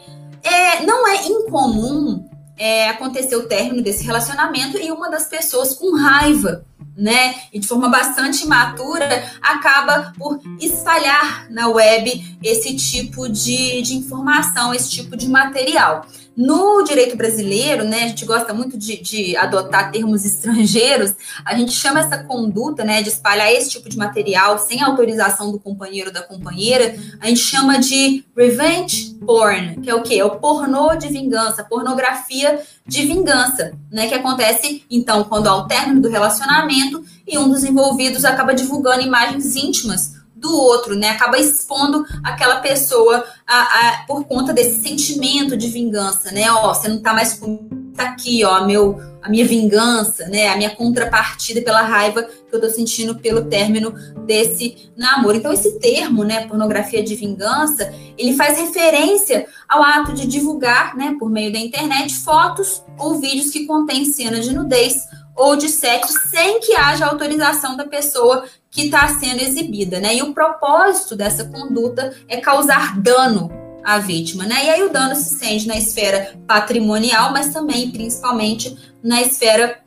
É, 0.43 0.85
não 0.85 1.07
é 1.07 1.27
incomum 1.27 2.27
é, 2.57 2.89
acontecer 2.89 3.35
o 3.35 3.47
término 3.47 3.81
desse 3.81 4.03
relacionamento 4.03 4.77
e 4.77 4.91
uma 4.91 5.09
das 5.09 5.25
pessoas 5.25 5.73
com 5.73 5.95
raiva 5.95 6.65
né, 6.95 7.35
e 7.51 7.59
de 7.59 7.67
forma 7.67 7.89
bastante 7.89 8.43
imatura, 8.43 9.07
acaba 9.41 10.13
por 10.17 10.39
espalhar 10.59 11.49
na 11.49 11.67
web 11.67 12.37
esse 12.43 12.75
tipo 12.75 13.29
de, 13.29 13.81
de 13.81 13.95
informação, 13.95 14.73
esse 14.73 14.91
tipo 14.91 15.15
de 15.15 15.27
material. 15.27 16.05
No 16.35 16.81
direito 16.83 17.17
brasileiro, 17.17 17.83
né, 17.83 18.03
a 18.03 18.07
gente 18.07 18.25
gosta 18.25 18.53
muito 18.53 18.77
de, 18.77 19.01
de, 19.01 19.35
adotar 19.35 19.91
termos 19.91 20.23
estrangeiros, 20.25 21.13
a 21.43 21.55
gente 21.55 21.73
chama 21.73 21.99
essa 21.99 22.23
conduta, 22.23 22.85
né, 22.85 23.01
de 23.01 23.09
espalhar 23.09 23.51
esse 23.51 23.69
tipo 23.69 23.89
de 23.89 23.97
material 23.97 24.57
sem 24.57 24.81
autorização 24.81 25.51
do 25.51 25.59
companheiro 25.59 26.07
ou 26.09 26.13
da 26.13 26.23
companheira, 26.23 26.95
a 27.19 27.27
gente 27.27 27.41
chama 27.41 27.79
de 27.79 28.23
revenge 28.35 29.15
porn, 29.25 29.81
que 29.81 29.89
é 29.89 29.95
o 29.95 30.01
quê? 30.01 30.15
É 30.15 30.25
o 30.25 30.37
pornô 30.39 30.95
de 30.95 31.09
vingança, 31.09 31.65
pornografia 31.65 32.61
de 32.87 33.05
vingança, 33.05 33.73
né, 33.91 34.07
que 34.07 34.15
acontece, 34.15 34.83
então, 34.89 35.25
quando 35.25 35.47
há 35.47 35.55
o 35.55 35.67
término 35.67 36.01
do 36.01 36.09
relacionamento 36.09 37.03
e 37.27 37.37
um 37.37 37.49
dos 37.49 37.63
envolvidos 37.65 38.23
acaba 38.23 38.53
divulgando 38.53 39.01
imagens 39.01 39.55
íntimas 39.57 40.20
do 40.41 40.51
outro, 40.51 40.95
né? 40.95 41.11
Acaba 41.11 41.37
expondo 41.37 42.03
aquela 42.23 42.59
pessoa 42.59 43.23
a, 43.47 43.59
a, 43.61 44.05
por 44.07 44.25
conta 44.25 44.51
desse 44.51 44.81
sentimento 44.81 45.55
de 45.55 45.67
vingança, 45.67 46.31
né? 46.31 46.51
Ó, 46.51 46.73
você 46.73 46.87
não 46.87 46.99
tá 46.99 47.13
mais 47.13 47.35
comigo, 47.35 47.69
tá 47.95 48.05
aqui, 48.05 48.43
ó, 48.43 48.65
meu, 48.65 48.99
a 49.21 49.29
minha 49.29 49.45
vingança, 49.45 50.27
né? 50.27 50.47
A 50.47 50.57
minha 50.57 50.75
contrapartida 50.75 51.61
pela 51.61 51.83
raiva 51.83 52.23
que 52.23 52.55
eu 52.55 52.59
tô 52.59 52.69
sentindo 52.69 53.15
pelo 53.15 53.45
término 53.45 53.93
desse 54.25 54.91
namoro. 54.97 55.37
Então, 55.37 55.53
esse 55.53 55.79
termo, 55.79 56.23
né, 56.23 56.47
pornografia 56.47 57.03
de 57.03 57.15
vingança, 57.15 57.93
ele 58.17 58.35
faz 58.35 58.57
referência 58.57 59.45
ao 59.69 59.83
ato 59.83 60.13
de 60.13 60.25
divulgar, 60.25 60.97
né, 60.97 61.15
por 61.19 61.29
meio 61.29 61.53
da 61.53 61.59
internet, 61.59 62.15
fotos 62.15 62.83
ou 62.97 63.19
vídeos 63.19 63.51
que 63.51 63.67
contêm 63.67 64.05
cenas 64.05 64.43
de 64.43 64.55
nudez 64.55 65.05
ou 65.35 65.55
de 65.55 65.69
sexo 65.69 66.13
sem 66.29 66.59
que 66.59 66.75
haja 66.75 67.05
autorização 67.05 67.75
da 67.75 67.85
pessoa 67.85 68.45
que 68.69 68.83
está 68.83 69.07
sendo 69.19 69.41
exibida, 69.41 69.99
né? 69.99 70.15
E 70.15 70.21
o 70.21 70.33
propósito 70.33 71.15
dessa 71.15 71.45
conduta 71.45 72.15
é 72.27 72.37
causar 72.37 72.99
dano 72.99 73.51
à 73.83 73.97
vítima, 73.97 74.45
né? 74.45 74.65
E 74.65 74.69
aí 74.69 74.83
o 74.83 74.89
dano 74.89 75.15
se 75.15 75.35
sente 75.35 75.67
na 75.67 75.77
esfera 75.77 76.39
patrimonial, 76.47 77.31
mas 77.31 77.51
também, 77.51 77.91
principalmente, 77.91 78.77
na 79.03 79.21
esfera 79.21 79.79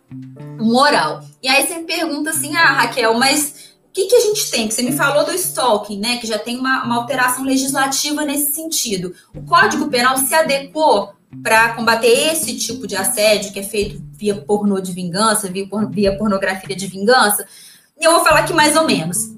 moral. 0.61 1.23
E 1.43 1.49
aí 1.49 1.67
você 1.67 1.77
me 1.77 1.85
pergunta 1.85 2.31
assim, 2.31 2.55
ah, 2.57 2.73
Raquel, 2.73 3.15
mas 3.15 3.75
o 3.89 3.93
que, 3.93 4.07
que 4.07 4.17
a 4.17 4.21
gente 4.21 4.51
tem? 4.51 4.69
Que 4.69 4.75
você 4.75 4.83
me 4.83 4.93
falou 4.93 5.25
do 5.25 5.33
stalking, 5.33 5.99
né? 5.99 6.19
Que 6.19 6.27
já 6.27 6.39
tem 6.39 6.59
uma, 6.59 6.85
uma 6.85 6.97
alteração 6.97 7.45
legislativa 7.45 8.25
nesse 8.25 8.53
sentido. 8.53 9.15
O 9.35 9.43
Código 9.43 9.89
Penal 9.89 10.19
se 10.19 10.35
adequou 10.35 11.15
para 11.43 11.75
combater 11.75 12.33
esse 12.33 12.57
tipo 12.57 12.87
de 12.87 12.97
assédio 12.97 13.53
que 13.53 13.61
é 13.61 13.63
feito 13.63 14.04
via 14.17 14.35
pornô 14.35 14.81
de 14.81 14.93
vingança, 14.93 15.49
via, 15.49 15.67
via 15.91 16.17
pornografia 16.17 16.75
de 16.75 16.87
vingança? 16.87 17.47
E 18.01 18.05
eu 18.05 18.13
vou 18.13 18.25
falar 18.25 18.41
aqui 18.41 18.53
mais 18.53 18.77
ou 18.77 18.85
menos. 18.85 19.33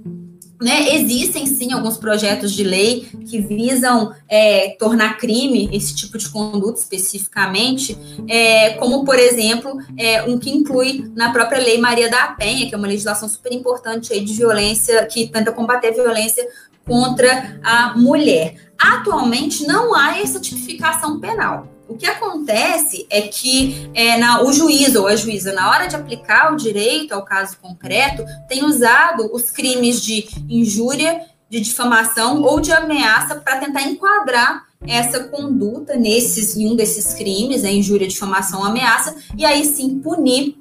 Né, 0.59 0.95
existem 0.95 1.45
sim 1.45 1.71
alguns 1.75 1.99
projetos 1.99 2.51
de 2.51 2.65
lei 2.65 3.07
que 3.29 3.43
visam 3.43 4.15
é, 4.27 4.71
tornar 4.79 5.19
crime 5.19 5.69
esse 5.71 5.95
tipo 5.95 6.17
de 6.17 6.31
conduta 6.31 6.81
especificamente, 6.81 7.95
é, 8.27 8.71
como 8.71 9.05
por 9.05 9.19
exemplo 9.19 9.79
é, 9.99 10.23
um 10.23 10.39
que 10.39 10.49
inclui 10.49 11.13
na 11.15 11.31
própria 11.31 11.61
lei 11.61 11.77
Maria 11.77 12.09
da 12.09 12.29
Penha, 12.29 12.67
que 12.67 12.75
é 12.75 12.79
uma 12.79 12.87
legislação 12.87 13.29
super 13.29 13.53
importante 13.53 14.15
aí 14.15 14.25
de 14.25 14.33
violência 14.33 15.05
que 15.05 15.29
tenta 15.29 15.53
combater 15.53 15.89
a 15.89 15.93
violência 15.93 16.49
contra 16.87 17.61
a 17.63 17.95
mulher. 17.95 18.73
Atualmente 18.79 19.67
não 19.67 19.95
há 19.95 20.19
essa 20.21 20.41
tipificação 20.41 21.21
penal. 21.21 21.76
O 21.89 21.97
que 21.97 22.07
acontece 22.07 23.07
é 23.09 23.23
que 23.23 23.91
é, 23.95 24.19
na, 24.19 24.43
o 24.43 24.53
juiz 24.53 24.97
ou 24.97 25.07
a 25.07 25.15
juíza, 25.15 25.53
na 25.53 25.71
hora 25.71 25.87
de 25.87 25.95
aplicar 25.95 26.53
o 26.53 26.57
direito 26.57 27.13
ao 27.13 27.25
caso 27.25 27.57
concreto, 27.59 28.25
tem 28.49 28.65
usado 28.65 29.31
os 29.33 29.51
crimes 29.51 30.03
de 30.03 30.27
injúria, 30.49 31.21
de 31.49 31.61
difamação 31.61 32.43
ou 32.43 32.61
de 32.61 32.73
ameaça 32.73 33.37
para 33.37 33.61
tentar 33.61 33.83
enquadrar 33.83 34.67
essa 34.87 35.25
conduta 35.25 35.97
nesses 35.97 36.57
em 36.57 36.71
um 36.71 36.77
desses 36.77 37.15
crimes, 37.15 37.65
a 37.65 37.71
injúria, 37.71 38.07
difamação, 38.07 38.65
ameaça, 38.65 39.17
e 39.37 39.45
aí 39.45 39.65
sim 39.65 39.99
punir 40.01 40.57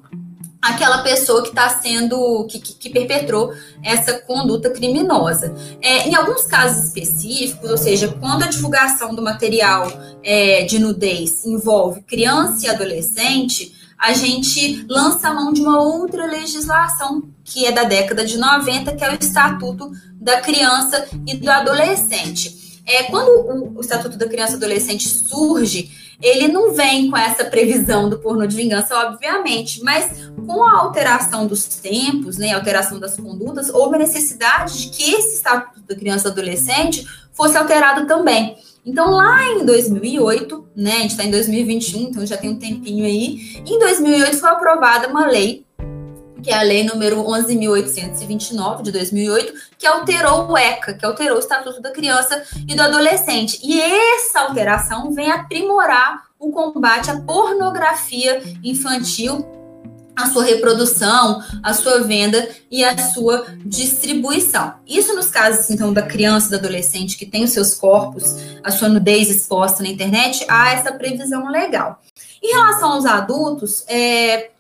aquela 0.66 1.00
pessoa 1.00 1.44
que 1.44 1.50
está 1.50 1.70
sendo, 1.70 2.46
que, 2.50 2.60
que, 2.60 2.74
que, 2.74 2.90
perpetrou 2.90 3.54
essa 3.84 4.20
conduta 4.20 4.70
criminosa. 4.72 5.54
É, 5.82 6.10
em 6.10 6.16
alguns 6.16 6.44
casos 6.44 6.86
específicos, 6.86 7.70
ou 7.70 7.78
seja, 7.78 8.08
quando 8.20 8.44
a 8.44 8.48
divulgação 8.48 9.14
do 9.14 9.22
material 9.22 9.88
é, 10.24 10.64
de 10.64 10.80
nudez 10.80 11.46
envolve 11.46 12.02
criança 12.02 12.66
e 12.66 12.70
adolescente, 12.70 13.76
a 13.98 14.14
gente 14.14 14.86
lança 14.90 15.30
a 15.30 15.34
mão 15.34 15.54
de 15.54 15.62
uma 15.62 15.82
outra 15.82 16.26
legislação 16.26 17.24
que 17.44 17.66
é 17.66 17.72
da 17.72 17.84
década 17.84 18.26
de 18.26 18.38
90, 18.38 18.96
que 18.96 19.04
é 19.04 19.12
o 19.12 19.14
Estatuto 19.14 19.92
da 20.16 20.42
Criança 20.42 21.08
e 21.28 21.38
do 21.38 21.50
Adolescente. 21.50 22.65
É, 22.86 23.04
quando 23.04 23.30
o, 23.30 23.78
o 23.78 23.82
Estatuto 23.82 24.18
da 24.18 24.28
Criança 24.28 24.54
e 24.54 24.56
Adolescente 24.56 25.08
surge, 25.08 25.92
ele 26.22 26.48
não 26.48 26.74
vem 26.74 27.10
com 27.10 27.18
essa 27.18 27.46
previsão 27.46 28.10
do 28.10 28.20
pornô 28.20 28.46
de 28.46 28.56
vingança, 28.56 28.96
obviamente, 28.96 29.84
mas 29.84 30.30
com 30.46 30.64
a 30.64 30.80
alteração 30.80 31.48
dos 31.48 31.66
tempos, 31.66 32.38
né, 32.38 32.54
alteração 32.54 33.00
das 33.00 33.18
condutas, 33.18 33.70
houve 33.70 33.96
a 33.96 34.00
necessidade 34.00 34.82
de 34.82 34.90
que 34.90 35.14
esse 35.14 35.36
Estatuto 35.36 35.82
da 35.82 35.96
Criança 35.96 36.28
e 36.28 36.32
Adolescente 36.32 37.06
fosse 37.34 37.58
alterado 37.58 38.08
também. 38.08 38.58
Então, 38.86 39.10
lá 39.12 39.44
em 39.52 39.66
2008, 39.66 40.68
né, 40.76 40.98
a 40.98 41.00
gente 41.00 41.12
está 41.12 41.24
em 41.24 41.32
2021, 41.32 42.02
então 42.02 42.26
já 42.26 42.38
tem 42.38 42.52
um 42.52 42.60
tempinho 42.60 43.04
aí, 43.04 43.62
em 43.66 43.80
2008 43.80 44.38
foi 44.38 44.50
aprovada 44.50 45.08
uma 45.08 45.26
lei, 45.26 45.66
que 46.46 46.52
é 46.52 46.60
a 46.60 46.62
lei 46.62 46.84
número 46.84 47.24
11.829 47.24 48.84
de 48.84 48.92
2008, 48.92 49.54
que 49.80 49.88
alterou 49.88 50.52
o 50.52 50.56
ECA, 50.56 50.94
que 50.94 51.04
alterou 51.04 51.38
o 51.38 51.40
Estatuto 51.40 51.82
da 51.82 51.90
Criança 51.90 52.44
e 52.68 52.76
do 52.76 52.84
Adolescente. 52.84 53.60
E 53.64 53.82
essa 53.82 54.42
alteração 54.42 55.12
vem 55.12 55.32
aprimorar 55.32 56.26
o 56.38 56.52
combate 56.52 57.10
à 57.10 57.20
pornografia 57.20 58.44
infantil 58.64 59.44
a 60.16 60.30
sua 60.30 60.46
reprodução, 60.46 61.44
a 61.62 61.74
sua 61.74 62.02
venda 62.04 62.48
e 62.72 62.86
a 62.86 62.98
sua 62.98 63.48
distribuição. 63.66 64.76
Isso 64.88 65.14
nos 65.14 65.30
casos, 65.30 65.70
então, 65.70 65.92
da 65.92 66.04
criança 66.04 66.48
e 66.48 66.50
do 66.52 66.56
adolescente 66.56 67.18
que 67.18 67.26
tem 67.26 67.44
os 67.44 67.50
seus 67.50 67.74
corpos, 67.74 68.24
a 68.64 68.72
sua 68.72 68.88
nudez 68.88 69.30
exposta 69.30 69.84
na 69.84 69.90
internet, 69.90 70.46
há 70.48 70.72
essa 70.72 70.94
previsão 70.94 71.50
legal. 71.52 72.00
Em 72.42 72.54
relação 72.54 72.94
aos 72.94 73.06
adultos, 73.06 73.84
é, 73.90 74.52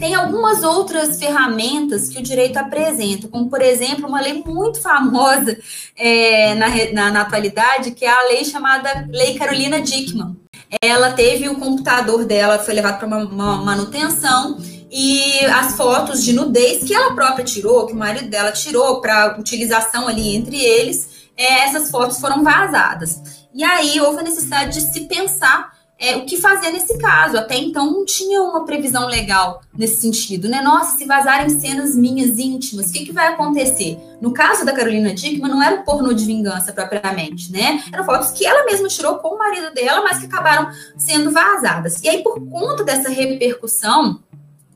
tem 0.00 0.14
algumas 0.14 0.62
outras 0.62 1.18
ferramentas 1.18 2.08
que 2.08 2.18
o 2.18 2.22
direito 2.22 2.56
apresenta, 2.56 3.28
como, 3.28 3.50
por 3.50 3.60
exemplo, 3.60 4.08
uma 4.08 4.20
lei 4.20 4.42
muito 4.42 4.80
famosa 4.80 5.56
é, 5.94 6.54
na, 6.54 6.68
na, 6.92 7.10
na 7.10 7.20
atualidade, 7.20 7.90
que 7.90 8.06
é 8.06 8.10
a 8.10 8.28
lei 8.28 8.42
chamada 8.46 9.06
Lei 9.10 9.38
Carolina 9.38 9.78
Dickman. 9.78 10.34
Ela 10.82 11.12
teve 11.12 11.50
o 11.50 11.56
computador 11.56 12.24
dela, 12.24 12.58
foi 12.58 12.72
levado 12.72 12.98
para 12.98 13.06
uma, 13.06 13.18
uma 13.18 13.56
manutenção, 13.58 14.58
e 14.90 15.38
as 15.44 15.76
fotos 15.76 16.24
de 16.24 16.32
nudez 16.32 16.82
que 16.82 16.94
ela 16.94 17.14
própria 17.14 17.44
tirou, 17.44 17.86
que 17.86 17.92
o 17.92 17.96
marido 17.96 18.30
dela 18.30 18.52
tirou 18.52 19.02
para 19.02 19.36
utilização 19.38 20.08
ali 20.08 20.34
entre 20.34 20.56
eles, 20.56 21.28
é, 21.36 21.64
essas 21.64 21.90
fotos 21.90 22.18
foram 22.18 22.42
vazadas. 22.42 23.20
E 23.52 23.62
aí 23.62 24.00
houve 24.00 24.20
a 24.20 24.22
necessidade 24.22 24.80
de 24.80 24.92
se 24.92 25.00
pensar 25.00 25.78
é, 26.00 26.16
o 26.16 26.24
que 26.24 26.38
fazer 26.38 26.70
nesse 26.70 26.96
caso. 26.96 27.36
Até 27.36 27.56
então 27.56 27.92
não 27.92 28.06
tinha 28.06 28.42
uma 28.42 28.64
previsão 28.64 29.06
legal 29.06 29.60
nesse 29.76 30.00
sentido, 30.00 30.48
né? 30.48 30.62
Nossa, 30.62 30.96
se 30.96 31.04
vazarem 31.04 31.50
cenas 31.50 31.94
minhas 31.94 32.38
íntimas, 32.38 32.88
o 32.88 32.92
que, 32.92 33.04
que 33.04 33.12
vai 33.12 33.28
acontecer? 33.28 33.98
No 34.20 34.32
caso 34.32 34.64
da 34.64 34.72
Carolina 34.72 35.14
Dickman, 35.14 35.50
não 35.50 35.62
era 35.62 35.76
o 35.76 35.84
pornô 35.84 36.12
de 36.14 36.24
vingança 36.24 36.72
propriamente, 36.72 37.52
né? 37.52 37.84
Eram 37.92 38.04
fotos 38.04 38.30
que 38.30 38.46
ela 38.46 38.64
mesma 38.64 38.88
tirou 38.88 39.16
com 39.16 39.34
o 39.34 39.38
marido 39.38 39.72
dela, 39.74 40.02
mas 40.02 40.18
que 40.18 40.26
acabaram 40.26 40.70
sendo 40.96 41.30
vazadas. 41.30 42.02
E 42.02 42.08
aí, 42.08 42.22
por 42.22 42.40
conta 42.48 42.82
dessa 42.82 43.10
repercussão, 43.10 44.20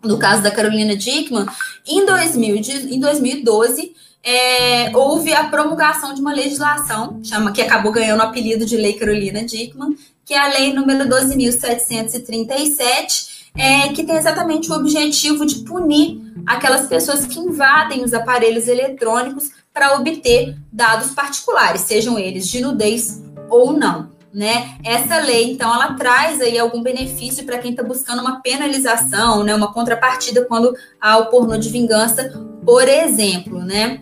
no 0.04 0.18
caso 0.18 0.42
da 0.42 0.50
Carolina 0.50 0.96
Dickman, 0.96 1.46
em, 1.86 2.04
2000, 2.04 2.56
em 2.90 3.00
2012, 3.00 3.94
é, 4.22 4.94
houve 4.96 5.32
a 5.34 5.44
promulgação 5.44 6.14
de 6.14 6.20
uma 6.20 6.32
legislação 6.32 7.20
chama, 7.22 7.52
que 7.52 7.60
acabou 7.60 7.92
ganhando 7.92 8.20
o 8.20 8.22
apelido 8.22 8.64
de 8.64 8.76
Lei 8.76 8.94
Carolina 8.94 9.44
Dickman, 9.44 9.94
que 10.24 10.32
é 10.32 10.38
a 10.38 10.48
Lei 10.48 10.72
número 10.72 11.06
12.737, 11.08 13.34
é, 13.56 13.90
que 13.90 14.02
tem 14.02 14.16
exatamente 14.16 14.72
o 14.72 14.74
objetivo 14.74 15.44
de 15.44 15.56
punir 15.56 16.22
aquelas 16.46 16.86
pessoas 16.86 17.26
que 17.26 17.38
invadem 17.38 18.02
os 18.02 18.14
aparelhos 18.14 18.66
eletrônicos 18.66 19.50
para 19.72 19.96
obter 19.96 20.56
dados 20.72 21.10
particulares, 21.10 21.82
sejam 21.82 22.18
eles 22.18 22.48
de 22.48 22.60
nudez 22.60 23.22
ou 23.50 23.72
não 23.72 24.13
né? 24.34 24.76
Essa 24.84 25.18
lei, 25.18 25.52
então, 25.52 25.72
ela 25.72 25.94
traz 25.94 26.40
aí 26.40 26.58
algum 26.58 26.82
benefício 26.82 27.44
para 27.44 27.58
quem 27.58 27.70
está 27.70 27.84
buscando 27.84 28.20
uma 28.20 28.42
penalização, 28.42 29.44
né? 29.44 29.54
Uma 29.54 29.72
contrapartida 29.72 30.44
quando 30.44 30.74
há 31.00 31.16
o 31.18 31.26
pornô 31.26 31.56
de 31.56 31.70
vingança, 31.70 32.32
por 32.66 32.88
exemplo, 32.88 33.60
né? 33.60 34.00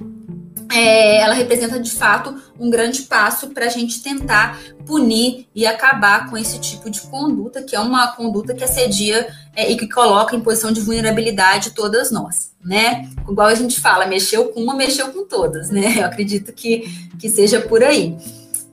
É, 0.74 1.20
ela 1.20 1.34
representa 1.34 1.78
de 1.78 1.90
fato 1.90 2.34
um 2.58 2.70
grande 2.70 3.02
passo 3.02 3.48
para 3.48 3.66
a 3.66 3.68
gente 3.68 4.02
tentar 4.02 4.58
punir 4.86 5.46
e 5.54 5.66
acabar 5.66 6.30
com 6.30 6.36
esse 6.38 6.58
tipo 6.58 6.88
de 6.88 7.02
conduta, 7.02 7.62
que 7.62 7.76
é 7.76 7.80
uma 7.80 8.08
conduta 8.12 8.54
que 8.54 8.64
assedia 8.64 9.28
é, 9.54 9.70
e 9.70 9.76
que 9.76 9.86
coloca 9.86 10.34
em 10.34 10.40
posição 10.40 10.72
de 10.72 10.80
vulnerabilidade 10.80 11.72
todas 11.72 12.10
nós, 12.10 12.52
né? 12.64 13.06
Igual 13.28 13.48
a 13.48 13.54
gente 13.54 13.78
fala, 13.78 14.06
mexeu 14.06 14.46
com 14.46 14.62
uma, 14.62 14.74
mexeu 14.74 15.12
com 15.12 15.26
todas, 15.26 15.68
né? 15.68 15.98
Eu 15.98 16.06
acredito 16.06 16.54
que, 16.54 16.88
que 17.18 17.28
seja 17.28 17.60
por 17.60 17.82
aí. 17.84 18.16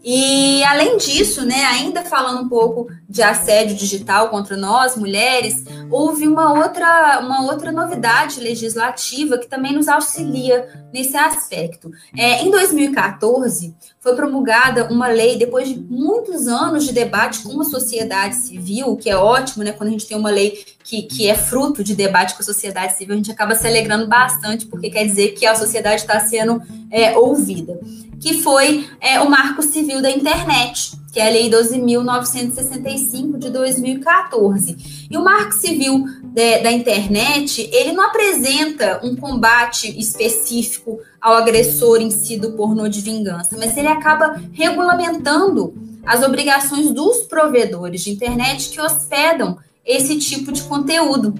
E 0.04 0.64
além 0.64 0.98
disso, 0.98 1.46
né, 1.46 1.66
ainda 1.66 2.04
falando 2.04 2.42
um 2.42 2.50
pouco 2.50 2.88
de 3.08 3.22
assédio 3.22 3.76
digital 3.76 4.30
contra 4.30 4.56
nós, 4.56 4.96
mulheres, 4.96 5.64
houve 5.92 6.28
uma 6.28 6.54
outra, 6.54 7.20
uma 7.22 7.44
outra 7.44 7.72
novidade 7.72 8.40
legislativa 8.40 9.38
que 9.38 9.48
também 9.48 9.74
nos 9.74 9.88
auxilia 9.88 10.68
nesse 10.94 11.18
aspecto. 11.18 11.92
É, 12.18 12.44
em 12.44 12.50
2014, 12.50 13.76
foi 14.00 14.16
promulgada 14.16 14.88
uma 14.92 15.08
lei, 15.08 15.38
depois 15.38 15.68
de 15.68 15.78
muitos 15.78 16.48
anos 16.48 16.86
de 16.86 16.94
debate 16.94 17.44
com 17.44 17.60
a 17.60 17.66
sociedade 17.66 18.36
civil, 18.36 18.96
que 18.96 19.10
é 19.10 19.18
ótimo, 19.18 19.64
né? 19.64 19.74
Quando 19.74 19.90
a 19.90 19.92
gente 19.92 20.08
tem 20.08 20.18
uma 20.18 20.30
lei 20.30 20.66
que, 20.90 21.04
que 21.04 21.30
é 21.30 21.36
fruto 21.36 21.84
de 21.84 21.94
debate 21.96 22.34
com 22.34 22.42
a 22.42 22.46
sociedade 22.46 22.98
civil, 22.98 23.14
a 23.14 23.18
gente 23.18 23.32
acaba 23.32 23.54
se 23.54 23.68
alegrando 23.68 24.08
bastante, 24.08 24.66
porque 24.66 24.90
quer 24.90 25.06
dizer 25.06 25.34
que 25.34 25.46
a 25.46 25.54
sociedade 25.54 26.02
está 26.02 26.20
sendo 26.20 26.62
é, 26.90 27.16
ouvida 27.16 27.80
que 28.20 28.42
foi 28.42 28.90
é, 29.00 29.20
o 29.22 29.30
Marco 29.30 29.64
Civil 29.64 30.02
da 30.02 30.12
Internet, 30.12 30.92
que 31.12 31.20
é 31.22 31.28
a 31.28 31.32
Lei 31.32 31.50
12.965 31.50 33.38
de 33.38 33.50
2014. 33.50 35.08
E 35.10 35.18
o 35.18 35.24
Marco 35.24 35.54
Civil 35.54 36.04
de, 36.22 36.60
da 36.60 36.70
Internet, 36.72 37.70
ele 37.72 37.94
não 37.94 38.04
apresenta 38.08 39.00
um 39.04 39.16
combate 39.16 39.98
específico 39.98 41.00
ao 41.22 41.36
agressor 41.36 42.02
em 42.02 42.12
si 42.12 42.38
do 42.38 42.52
pornô 42.52 42.90
de 42.90 43.00
vingança, 43.00 43.56
mas 43.58 43.78
ele 43.78 43.88
acaba 43.88 44.42
regulamentando 44.52 45.74
as 46.06 46.22
obrigações 46.24 46.92
dos 46.92 47.20
provedores 47.20 48.02
de 48.02 48.12
internet 48.12 48.70
que 48.70 48.82
hospedam 48.82 49.58
esse 49.90 50.20
tipo 50.20 50.52
de 50.52 50.62
conteúdo. 50.62 51.34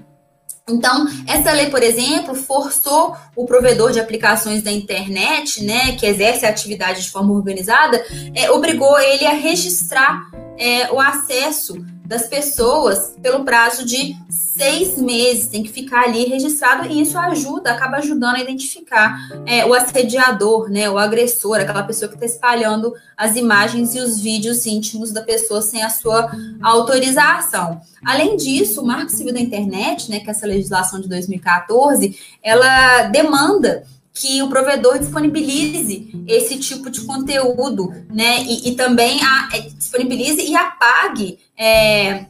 Então, 0.68 1.08
essa 1.28 1.52
lei, 1.52 1.70
por 1.70 1.82
exemplo, 1.82 2.36
forçou 2.36 3.16
o 3.36 3.46
provedor 3.46 3.92
de 3.92 4.00
aplicações 4.00 4.62
da 4.62 4.72
internet, 4.72 5.64
né, 5.64 5.96
que 5.96 6.06
exerce 6.06 6.46
a 6.46 6.50
atividade 6.50 7.02
de 7.02 7.10
forma 7.10 7.34
organizada, 7.34 8.04
é, 8.36 8.52
obrigou 8.52 9.00
ele 9.00 9.26
a 9.26 9.34
registrar 9.34 10.30
é, 10.58 10.92
o 10.92 11.00
acesso 11.00 11.84
das 12.10 12.28
pessoas 12.28 13.14
pelo 13.22 13.46
prazo 13.46 13.86
de 13.86 14.18
seis 14.32 14.98
meses, 14.98 15.48
tem 15.48 15.62
que 15.62 15.70
ficar 15.70 16.06
ali 16.06 16.26
registrado 16.26 16.88
e 16.88 17.02
isso 17.02 17.16
ajuda, 17.16 17.72
acaba 17.72 17.98
ajudando 17.98 18.38
a 18.38 18.40
identificar 18.40 19.16
é, 19.46 19.64
o 19.64 19.76
assediador, 19.76 20.72
né, 20.72 20.90
o 20.90 20.98
agressor, 20.98 21.58
aquela 21.60 21.84
pessoa 21.84 22.10
que 22.10 22.16
está 22.16 22.26
espalhando 22.26 22.96
as 23.16 23.36
imagens 23.36 23.94
e 23.94 24.00
os 24.00 24.20
vídeos 24.20 24.66
íntimos 24.66 25.12
da 25.12 25.22
pessoa 25.22 25.62
sem 25.62 25.84
a 25.84 25.90
sua 25.92 26.32
autorização. 26.64 27.80
Além 28.04 28.36
disso, 28.38 28.82
o 28.82 28.88
Marco 28.88 29.12
Civil 29.12 29.32
da 29.32 29.40
Internet, 29.40 30.10
né, 30.10 30.20
que 30.20 30.30
é 30.30 30.32
essa 30.32 30.48
legislação 30.48 31.00
de 31.00 31.08
2014, 31.08 32.18
ela 32.42 33.04
demanda 33.04 33.84
que 34.14 34.42
o 34.42 34.50
provedor 34.50 35.00
disponibilize 35.00 36.24
esse 36.28 36.58
tipo 36.58 36.90
de 36.90 37.02
conteúdo, 37.02 37.94
né? 38.10 38.44
E, 38.44 38.70
e 38.70 38.76
também 38.76 39.20
a, 39.24 39.50
é, 39.54 39.62
disponibilize 39.62 40.42
e 40.42 40.56
apague 40.56 41.40
é, 41.58 42.26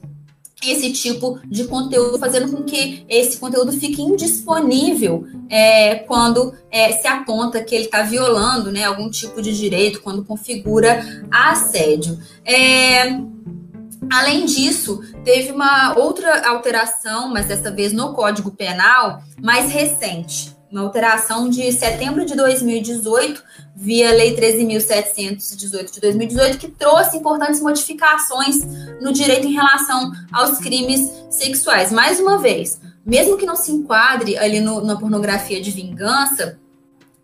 esse 0.64 0.92
tipo 0.92 1.40
de 1.46 1.66
conteúdo, 1.66 2.20
fazendo 2.20 2.52
com 2.52 2.64
que 2.64 3.06
esse 3.08 3.38
conteúdo 3.38 3.72
fique 3.72 4.02
indisponível 4.02 5.26
é, 5.50 5.96
quando 5.96 6.54
é, 6.70 6.92
se 6.92 7.08
aponta 7.08 7.64
que 7.64 7.74
ele 7.74 7.86
está 7.86 8.04
violando 8.04 8.72
né, 8.72 8.84
algum 8.84 9.10
tipo 9.10 9.42
de 9.42 9.58
direito, 9.58 10.02
quando 10.02 10.24
configura 10.24 11.02
assédio. 11.32 12.20
É, 12.46 13.20
além 14.12 14.46
disso, 14.46 15.02
teve 15.24 15.52
uma 15.52 15.98
outra 15.98 16.48
alteração, 16.50 17.30
mas 17.30 17.48
dessa 17.48 17.72
vez 17.72 17.94
no 17.94 18.14
Código 18.14 18.52
Penal, 18.52 19.24
mais 19.42 19.72
recente 19.72 20.59
uma 20.72 20.82
alteração 20.82 21.50
de 21.50 21.72
setembro 21.72 22.26
de 22.26 22.36
2018, 22.36 23.44
via 23.76 24.12
Lei 24.12 24.36
13.718 24.36 25.94
de 25.94 26.02
2018, 26.02 26.58
que 26.58 26.68
trouxe 26.68 27.18
importantes 27.18 27.62
modificações 27.62 28.58
no 29.02 29.12
direito 29.12 29.48
em 29.48 29.54
relação 29.54 30.12
aos 30.32 30.60
crimes 30.60 31.10
sexuais. 31.30 31.92
Mais 31.92 32.20
uma 32.20 32.38
vez, 32.38 32.80
mesmo 33.06 33.38
que 33.38 33.46
não 33.46 33.56
se 33.56 33.72
enquadre 33.72 34.38
ali 34.38 34.60
no, 34.60 34.82
na 34.82 34.98
pornografia 34.98 35.62
de 35.62 35.72
vingança, 35.72 36.60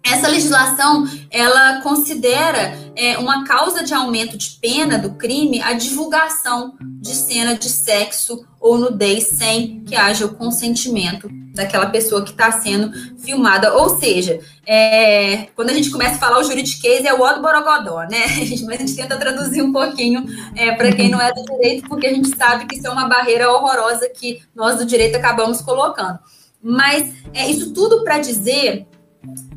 essa 0.06 0.28
legislação 0.28 1.08
ela 1.32 1.82
considera 1.82 2.78
é, 2.96 3.18
uma 3.18 3.44
causa 3.44 3.84
de 3.84 3.94
aumento 3.94 4.38
de 4.38 4.52
pena 4.62 5.00
do 5.00 5.16
crime 5.16 5.62
a 5.62 5.74
divulgação 5.74 6.76
de 6.80 7.10
cena 7.10 7.56
de 7.56 7.68
sexo 7.70 8.46
ou 8.60 8.78
nudez 8.78 9.30
sem 9.30 9.84
que 9.84 9.96
haja 9.96 10.26
o 10.26 10.36
consentimento 10.36 11.28
daquela 11.54 11.88
pessoa 11.88 12.24
que 12.24 12.32
está 12.32 12.52
sendo 12.52 12.92
filmada. 13.18 13.74
Ou 13.76 13.98
seja, 13.98 14.40
é, 14.66 15.48
quando 15.56 15.70
a 15.70 15.74
gente 15.74 15.90
começa 15.90 16.16
a 16.16 16.20
falar 16.20 16.40
o 16.40 16.44
juridiquês 16.44 17.06
é 17.06 17.14
o 17.14 17.22
ó 17.22 17.34
do 17.34 17.42
borogodó, 17.42 18.04
né? 18.04 18.26
Mas 18.66 18.76
a 18.76 18.86
gente 18.86 18.96
tenta 18.96 19.18
traduzir 19.18 19.62
um 19.62 19.72
pouquinho 19.72 20.26
é, 20.56 20.72
para 20.74 20.92
quem 20.92 21.10
não 21.10 21.22
é 21.22 21.32
do 21.34 21.44
direito, 21.44 21.88
porque 21.88 22.08
a 22.08 22.14
gente 22.14 22.36
sabe 22.36 22.66
que 22.66 22.76
isso 22.76 22.88
é 22.88 22.90
uma 22.90 23.08
barreira 23.08 23.52
horrorosa 23.52 24.10
que 24.10 24.42
nós 24.54 24.78
do 24.78 24.86
direito 24.86 25.16
acabamos 25.16 25.62
colocando. 25.62 26.20
Mas 26.62 27.14
é 27.34 27.50
isso 27.50 27.74
tudo 27.74 28.04
para 28.04 28.18
dizer 28.18 28.88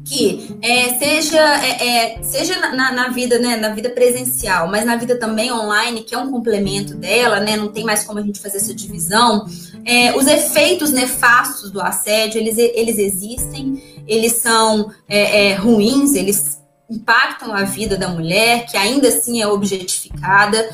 que 0.05 0.57
é, 0.63 0.99
seja 0.99 1.65
é, 1.65 2.17
é, 2.17 2.23
seja 2.23 2.59
na, 2.59 2.93
na, 2.93 3.09
vida 3.09 3.39
né 3.39 3.57
na 3.57 3.71
vida 3.71 3.91
presencial 3.91 4.67
mas 4.69 4.85
na 4.85 4.97
vida 4.97 5.19
também 5.19 5.53
online 5.53 6.03
que 6.03 6.15
é 6.15 6.19
um 6.19 6.31
complemento 6.31 6.95
dela 6.95 7.41
né 7.41 7.57
não 7.57 7.69
tem 7.69 7.85
mais 7.85 8.05
como 8.05 8.19
a 8.19 8.23
gente 8.23 8.41
fazer 8.41 8.57
essa 8.57 8.75
divisão 8.75 9.47
é, 9.85 10.17
os 10.17 10.27
efeitos 10.27 10.91
nefastos 10.91 11.71
do 11.71 11.81
assédio 11.81 12.41
eles, 12.41 12.57
eles 12.57 12.99
existem 12.99 14.03
eles 14.07 14.33
são 14.33 14.91
é, 15.09 15.49
é, 15.49 15.55
ruins 15.55 16.15
eles 16.15 16.59
impactam 16.91 17.53
a 17.53 17.65
vida 17.65 17.99
da 17.99 18.09
mulher 18.09 18.65
que 18.65 18.77
ainda 18.77 19.09
assim 19.09 19.43
é 19.43 19.47
objetificada 19.47 20.71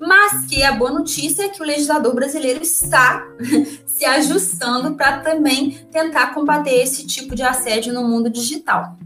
mas 0.00 0.46
que 0.46 0.62
a 0.62 0.72
boa 0.72 0.90
notícia 0.90 1.44
é 1.44 1.50
que 1.50 1.62
o 1.62 1.66
legislador 1.66 2.14
brasileiro 2.14 2.62
está 2.62 3.22
se 3.86 4.06
ajustando 4.06 4.94
para 4.94 5.20
também 5.20 5.72
tentar 5.92 6.32
combater 6.32 6.82
esse 6.82 7.06
tipo 7.06 7.34
de 7.34 7.42
assédio 7.42 7.92
no 7.92 8.02
mundo 8.02 8.30
digital. 8.30 8.96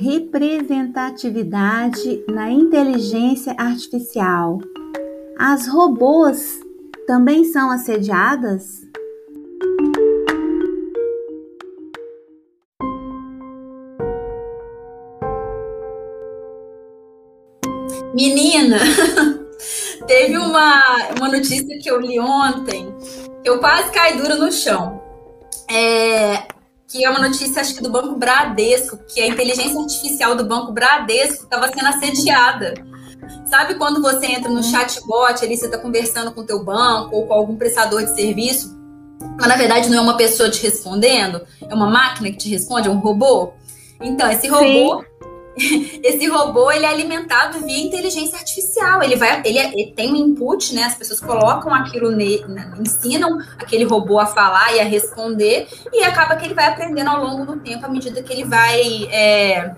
Representatividade 0.00 2.24
na 2.28 2.50
inteligência 2.50 3.54
artificial. 3.56 4.58
As 5.38 5.68
robôs 5.68 6.61
também 7.06 7.44
são 7.44 7.70
assediadas? 7.70 8.82
Menina, 18.14 18.78
teve 20.06 20.36
uma, 20.36 20.82
uma 21.18 21.28
notícia 21.28 21.78
que 21.78 21.90
eu 21.90 21.98
li 21.98 22.20
ontem, 22.20 22.94
eu 23.44 23.58
quase 23.58 23.90
caí 23.90 24.16
dura 24.18 24.36
no 24.36 24.52
chão. 24.52 25.02
É, 25.70 26.46
que 26.86 27.04
é 27.04 27.08
uma 27.08 27.26
notícia, 27.26 27.62
acho 27.62 27.74
que 27.74 27.82
do 27.82 27.90
Banco 27.90 28.16
Bradesco, 28.16 28.98
que 29.08 29.20
a 29.20 29.26
inteligência 29.26 29.80
artificial 29.80 30.34
do 30.34 30.44
Banco 30.44 30.72
Bradesco 30.72 31.44
estava 31.44 31.68
sendo 31.68 31.86
assediada. 31.86 32.74
Sabe 33.52 33.74
quando 33.74 34.00
você 34.00 34.28
entra 34.28 34.50
no 34.50 34.62
chatbot, 34.62 35.44
ali 35.44 35.58
você 35.58 35.66
está 35.66 35.76
conversando 35.76 36.32
com 36.32 36.40
o 36.40 36.44
teu 36.44 36.64
banco 36.64 37.14
ou 37.14 37.26
com 37.26 37.34
algum 37.34 37.54
prestador 37.54 38.02
de 38.02 38.14
serviço, 38.14 38.74
mas 39.38 39.46
na 39.46 39.56
verdade 39.56 39.90
não 39.90 39.98
é 39.98 40.00
uma 40.00 40.16
pessoa 40.16 40.48
te 40.48 40.62
respondendo, 40.62 41.38
é 41.60 41.74
uma 41.74 41.86
máquina 41.86 42.30
que 42.30 42.38
te 42.38 42.48
responde, 42.48 42.88
é 42.88 42.90
um 42.90 42.98
robô? 42.98 43.52
Então, 44.00 44.30
esse 44.30 44.48
robô 44.48 45.04
Sim. 45.54 46.00
esse 46.02 46.26
robô 46.28 46.72
ele 46.72 46.86
é 46.86 46.88
alimentado 46.88 47.58
via 47.60 47.78
inteligência 47.78 48.38
artificial. 48.38 49.02
Ele 49.02 49.16
vai, 49.16 49.42
ele, 49.44 49.58
é, 49.58 49.70
ele 49.70 49.92
tem 49.92 50.10
um 50.14 50.16
input, 50.16 50.74
né? 50.74 50.84
As 50.84 50.94
pessoas 50.94 51.20
colocam 51.20 51.74
aquilo 51.74 52.10
nele, 52.10 52.42
ensinam 52.80 53.38
aquele 53.58 53.84
robô 53.84 54.18
a 54.18 54.24
falar 54.24 54.74
e 54.74 54.80
a 54.80 54.84
responder, 54.84 55.68
e 55.92 56.02
acaba 56.04 56.36
que 56.36 56.46
ele 56.46 56.54
vai 56.54 56.68
aprendendo 56.68 57.10
ao 57.10 57.22
longo 57.22 57.44
do 57.44 57.60
tempo, 57.60 57.84
à 57.84 57.88
medida 57.90 58.22
que 58.22 58.32
ele 58.32 58.44
vai 58.44 58.80
é, 59.10 59.74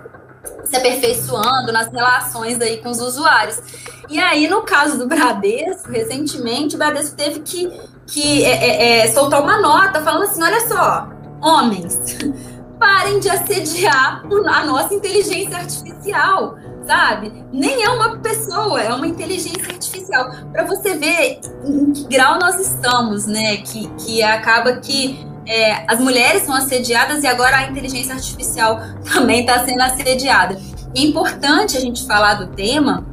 se 0.65 0.77
aperfeiçoando 0.77 1.73
nas 1.73 1.89
relações 1.89 2.61
aí 2.61 2.79
com 2.79 2.91
os 2.91 3.01
usuários. 3.01 3.61
E 4.09 4.19
aí, 4.19 4.49
no 4.49 4.63
caso 4.63 4.99
do 4.99 5.07
Bradesco, 5.07 5.91
recentemente, 5.91 6.75
o 6.75 6.79
Bradesco 6.79 7.17
teve 7.17 7.41
que, 7.41 7.71
que 8.07 8.45
é, 8.45 8.51
é, 8.51 8.99
é 8.99 9.13
soltar 9.13 9.43
uma 9.43 9.61
nota 9.61 10.03
falando 10.03 10.25
assim: 10.25 10.43
olha 10.43 10.69
só, 10.69 11.09
homens 11.41 11.99
parem 12.79 13.21
de 13.21 13.31
assediar 13.31 14.23
a 14.47 14.65
nossa 14.65 14.95
inteligência 14.95 15.57
artificial, 15.57 16.57
sabe? 16.87 17.33
Nem 17.53 17.83
é 17.83 17.89
uma 17.89 18.19
pessoa, 18.19 18.81
é 18.81 18.93
uma 18.93 19.07
inteligência 19.07 19.73
artificial. 19.73 20.31
Para 20.53 20.65
você 20.65 20.95
ver 20.95 21.41
em 21.65 21.93
que 21.93 22.05
grau 22.05 22.39
nós 22.39 22.61
estamos, 22.61 23.27
né? 23.27 23.59
Que, 23.59 23.89
que 23.95 24.23
acaba 24.23 24.77
que 24.77 25.27
é, 25.47 25.85
as 25.87 26.01
mulheres 26.01 26.43
são 26.43 26.55
assediadas 26.55 27.23
e 27.23 27.27
agora 27.27 27.59
a 27.59 27.71
inteligência 27.71 28.15
artificial 28.15 28.81
também 29.13 29.41
está 29.41 29.65
sendo 29.65 29.81
assediada. 29.83 30.61
É 30.95 31.01
importante 31.01 31.77
a 31.77 31.81
gente 31.81 32.07
falar 32.07 32.35
do 32.35 32.49
tema, 32.49 33.05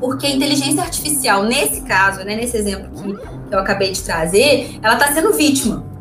porque 0.00 0.26
a 0.26 0.30
inteligência 0.30 0.82
artificial, 0.82 1.44
nesse 1.44 1.82
caso, 1.82 2.24
né, 2.24 2.34
nesse 2.34 2.56
exemplo 2.56 2.90
que, 2.90 3.12
que 3.48 3.54
eu 3.54 3.58
acabei 3.58 3.92
de 3.92 4.02
trazer, 4.02 4.78
ela 4.82 4.94
está 4.94 5.12
sendo 5.12 5.32
vítima 5.32 5.94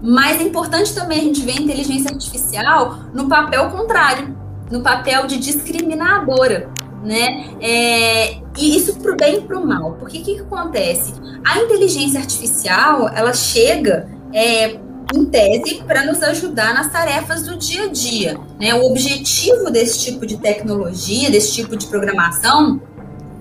mas 0.00 0.40
é 0.40 0.44
importante 0.44 0.94
também 0.94 1.18
a 1.18 1.22
gente 1.22 1.42
ver 1.42 1.52
a 1.52 1.62
inteligência 1.62 2.10
artificial 2.10 2.98
no 3.12 3.28
papel 3.28 3.68
contrário, 3.70 4.36
no 4.70 4.80
papel 4.80 5.26
de 5.26 5.38
discriminadora, 5.38 6.70
né? 7.02 7.50
É, 7.60 8.36
e 8.56 8.76
isso 8.76 8.96
para 8.96 9.12
o 9.12 9.16
bem 9.16 9.38
e 9.38 9.40
para 9.40 9.58
o 9.58 9.66
mal. 9.66 9.94
Porque 9.98 10.18
o 10.18 10.22
que, 10.22 10.34
que, 10.34 10.40
acontece? 10.40 11.14
A 11.44 11.58
inteligência 11.58 12.20
artificial, 12.20 13.08
ela 13.08 13.32
chega 13.32 14.08
é, 14.32 14.78
em 15.14 15.24
tese 15.24 15.82
para 15.86 16.04
nos 16.04 16.22
ajudar 16.22 16.74
nas 16.74 16.92
tarefas 16.92 17.42
do 17.42 17.56
dia 17.56 17.84
a 17.84 17.88
dia. 17.88 18.38
Né? 18.60 18.74
O 18.74 18.84
objetivo 18.90 19.70
desse 19.70 20.00
tipo 20.00 20.26
de 20.26 20.36
tecnologia, 20.38 21.30
desse 21.30 21.54
tipo 21.54 21.76
de 21.76 21.86
programação, 21.86 22.80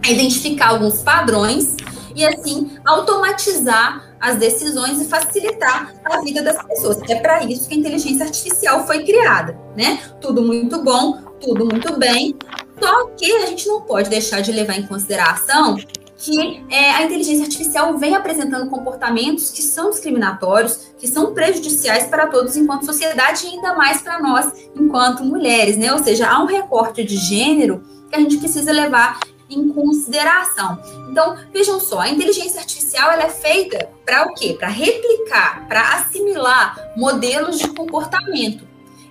é 0.06 0.12
identificar 0.12 0.70
alguns 0.70 1.02
padrões 1.02 1.76
e 2.16 2.26
assim 2.26 2.78
automatizar 2.86 4.16
as 4.20 4.38
decisões 4.38 5.00
e 5.00 5.06
facilitar 5.06 5.94
a 6.04 6.22
vida 6.22 6.42
das 6.42 6.62
pessoas. 6.64 6.98
É 7.08 7.16
para 7.16 7.44
isso 7.44 7.68
que 7.68 7.76
a 7.76 7.78
inteligência 7.78 8.26
artificial 8.26 8.88
foi 8.88 9.04
criada, 9.04 9.58
né? 9.76 10.00
Tudo 10.20 10.42
muito 10.42 10.82
bom, 10.82 11.20
tudo 11.40 11.66
muito 11.66 11.98
bem. 12.00 12.36
Só 12.82 13.08
que 13.10 13.32
a 13.32 13.46
gente 13.46 13.68
não 13.68 13.82
pode 13.82 14.10
deixar 14.10 14.42
de 14.42 14.52
levar 14.52 14.78
em 14.78 14.88
consideração 14.88 15.78
que 16.18 16.66
é, 16.70 16.92
a 16.92 17.04
inteligência 17.04 17.44
artificial 17.44 17.98
vem 17.98 18.16
apresentando 18.16 18.70
comportamentos 18.70 19.52
que 19.52 19.62
são 19.62 19.92
discriminatórios, 19.92 20.92
que 20.98 21.08
são 21.08 21.34
prejudiciais 21.34 22.06
para 22.08 22.28
todos 22.28 22.58
enquanto 22.58 22.86
sociedade 22.86 23.46
e 23.46 23.50
ainda 23.50 23.76
mais 23.76 24.02
para 24.02 24.20
nós 24.20 24.52
enquanto 24.76 25.24
mulheres, 25.24 25.78
né? 25.78 25.94
Ou 25.94 26.04
seja, 26.04 26.28
há 26.28 26.42
um 26.42 26.46
recorte 26.46 27.04
de 27.04 27.16
gênero 27.18 27.84
que 28.10 28.16
a 28.16 28.20
gente 28.20 28.38
precisa 28.38 28.72
levar 28.72 29.20
em 29.50 29.70
consideração. 29.70 30.78
Então, 31.10 31.38
vejam 31.54 31.80
só, 31.80 32.00
a 32.00 32.10
inteligência 32.10 32.60
artificial 32.60 33.12
ela 33.12 33.24
é 33.24 33.30
feita 33.30 33.90
para 34.06 34.26
o 34.26 34.34
quê? 34.34 34.56
Para 34.58 34.68
replicar, 34.68 35.68
para 35.68 35.96
assimilar 35.96 36.94
modelos 36.98 37.60
de 37.60 37.68
comportamento. 37.70 38.68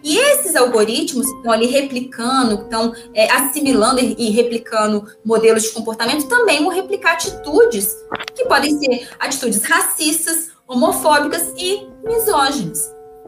E 0.06 0.18
esses 0.18 0.54
algoritmos 0.54 1.26
que 1.26 1.36
estão 1.38 1.50
ali 1.50 1.66
replicando, 1.66 2.62
estão 2.62 2.94
é, 3.12 3.28
assimilando 3.28 3.98
e 3.98 4.30
replicando 4.30 5.04
modelos 5.24 5.64
de 5.64 5.70
comportamento, 5.70 6.28
também 6.28 6.62
vão 6.62 6.72
replicar 6.72 7.14
atitudes 7.14 7.92
que 8.32 8.44
podem 8.44 8.78
ser 8.78 9.08
atitudes 9.18 9.64
racistas, 9.64 10.52
homofóbicas 10.68 11.52
e 11.58 11.88
misóginas, 12.04 12.78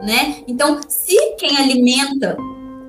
né? 0.00 0.44
Então, 0.46 0.80
se 0.88 1.16
quem 1.36 1.56
alimenta 1.56 2.36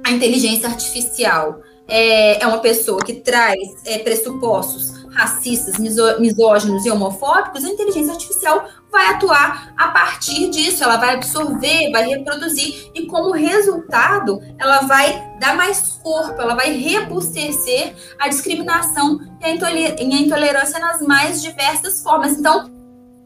a 0.05 0.11
inteligência 0.11 0.69
artificial 0.69 1.59
é, 1.87 2.43
é 2.43 2.45
uma 2.45 2.59
pessoa 2.59 3.03
que 3.03 3.13
traz 3.13 3.57
é, 3.87 3.97
pressupostos 3.97 4.98
racistas, 5.11 5.77
misóginos 5.77 6.85
e 6.85 6.91
homofóbicos, 6.91 7.63
a 7.63 7.69
inteligência 7.69 8.13
artificial 8.13 8.67
vai 8.91 9.07
atuar 9.07 9.73
a 9.77 9.89
partir 9.89 10.49
disso, 10.49 10.83
ela 10.83 10.97
vai 10.97 11.13
absorver, 11.15 11.91
vai 11.91 12.07
reproduzir 12.07 12.89
e 12.95 13.05
como 13.05 13.31
resultado, 13.31 14.41
ela 14.57 14.81
vai 14.81 15.37
dar 15.39 15.55
mais 15.55 15.99
corpo, 16.01 16.41
ela 16.41 16.55
vai 16.55 16.71
rebustecer 16.71 17.93
a 18.19 18.27
discriminação 18.27 19.19
e 19.41 19.45
a 19.45 20.21
intolerância 20.21 20.79
nas 20.79 21.01
mais 21.01 21.41
diversas 21.41 22.01
formas. 22.01 22.33
Então, 22.33 22.78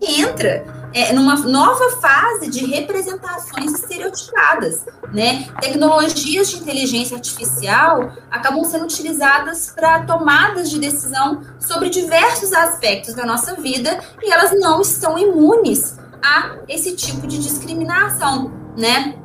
entra 0.05 0.65
é, 0.93 1.11
numa 1.11 1.35
nova 1.35 1.97
fase 1.97 2.49
de 2.49 2.65
representações 2.65 3.73
estereotipadas, 3.73 4.85
né? 5.11 5.47
Tecnologias 5.59 6.51
de 6.51 6.57
inteligência 6.57 7.15
artificial 7.15 8.11
acabam 8.29 8.63
sendo 8.63 8.83
utilizadas 8.83 9.71
para 9.75 10.03
tomadas 10.03 10.69
de 10.69 10.79
decisão 10.79 11.41
sobre 11.59 11.89
diversos 11.89 12.53
aspectos 12.53 13.15
da 13.15 13.25
nossa 13.25 13.55
vida 13.55 13.99
e 14.21 14.31
elas 14.31 14.51
não 14.59 14.81
estão 14.81 15.17
imunes 15.17 15.97
a 16.23 16.55
esse 16.67 16.95
tipo 16.95 17.25
de 17.25 17.39
discriminação, 17.39 18.51
né? 18.77 19.15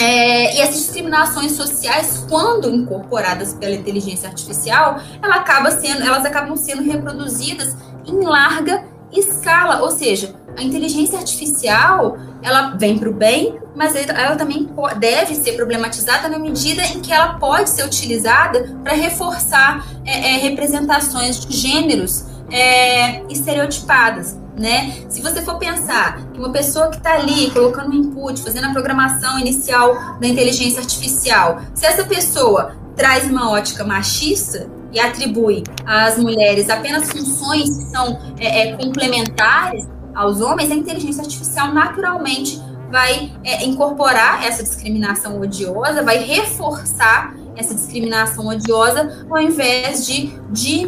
É, 0.00 0.56
e 0.56 0.60
essas 0.60 0.76
discriminações 0.76 1.52
sociais, 1.52 2.24
quando 2.28 2.72
incorporadas 2.72 3.54
pela 3.54 3.74
inteligência 3.74 4.28
artificial, 4.28 5.00
ela 5.20 5.36
acaba 5.36 5.72
sendo, 5.72 6.02
elas 6.02 6.24
acabam 6.24 6.56
sendo 6.56 6.82
reproduzidas 6.82 7.76
em 8.06 8.22
larga 8.22 8.84
escala, 9.12 9.82
ou 9.82 9.90
seja, 9.90 10.34
a 10.56 10.62
inteligência 10.62 11.18
artificial 11.18 12.18
ela 12.42 12.70
vem 12.76 12.98
para 12.98 13.08
o 13.08 13.12
bem, 13.12 13.58
mas 13.74 13.94
ela 13.94 14.36
também 14.36 14.68
deve 14.98 15.34
ser 15.34 15.52
problematizada 15.52 16.28
na 16.28 16.38
medida 16.38 16.82
em 16.86 17.00
que 17.00 17.12
ela 17.12 17.34
pode 17.34 17.70
ser 17.70 17.84
utilizada 17.84 18.76
para 18.82 18.94
reforçar 18.94 19.86
é, 20.04 20.34
é, 20.34 20.38
representações 20.38 21.40
de 21.40 21.56
gêneros 21.56 22.24
é, 22.50 23.22
estereotipadas 23.30 24.36
né? 24.58 25.04
Se 25.08 25.22
você 25.22 25.40
for 25.42 25.56
pensar 25.56 26.18
que 26.32 26.38
uma 26.38 26.50
pessoa 26.50 26.88
que 26.88 26.96
está 26.96 27.14
ali 27.14 27.50
colocando 27.50 27.90
um 27.90 27.94
input, 27.94 28.42
fazendo 28.42 28.66
a 28.66 28.72
programação 28.72 29.38
inicial 29.38 30.18
da 30.18 30.26
inteligência 30.26 30.80
artificial, 30.80 31.60
se 31.74 31.86
essa 31.86 32.04
pessoa 32.04 32.76
traz 32.96 33.30
uma 33.30 33.50
ótica 33.52 33.84
machista 33.84 34.68
e 34.92 34.98
atribui 35.00 35.62
às 35.84 36.18
mulheres 36.18 36.70
apenas 36.70 37.10
funções 37.10 37.76
que 37.76 37.84
são 37.84 38.18
é, 38.38 38.68
é, 38.68 38.76
complementares 38.76 39.86
aos 40.14 40.40
homens, 40.40 40.70
a 40.70 40.74
inteligência 40.74 41.22
artificial 41.22 41.72
naturalmente 41.72 42.60
vai 42.90 43.32
é, 43.44 43.64
incorporar 43.64 44.44
essa 44.44 44.62
discriminação 44.62 45.40
odiosa, 45.40 46.02
vai 46.02 46.18
reforçar 46.18 47.34
essa 47.54 47.74
discriminação 47.74 48.46
odiosa, 48.46 49.26
ao 49.28 49.40
invés 49.40 50.06
de, 50.06 50.32
de, 50.50 50.86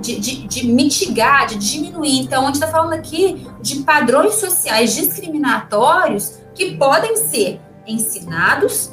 de, 0.00 0.46
de 0.46 0.66
mitigar, 0.66 1.46
de 1.46 1.56
diminuir. 1.56 2.20
Então, 2.20 2.42
a 2.42 2.46
gente 2.46 2.54
está 2.54 2.68
falando 2.68 2.94
aqui 2.94 3.46
de 3.60 3.80
padrões 3.82 4.34
sociais 4.34 4.94
discriminatórios 4.94 6.38
que 6.54 6.76
podem 6.76 7.16
ser 7.16 7.60
ensinados, 7.86 8.92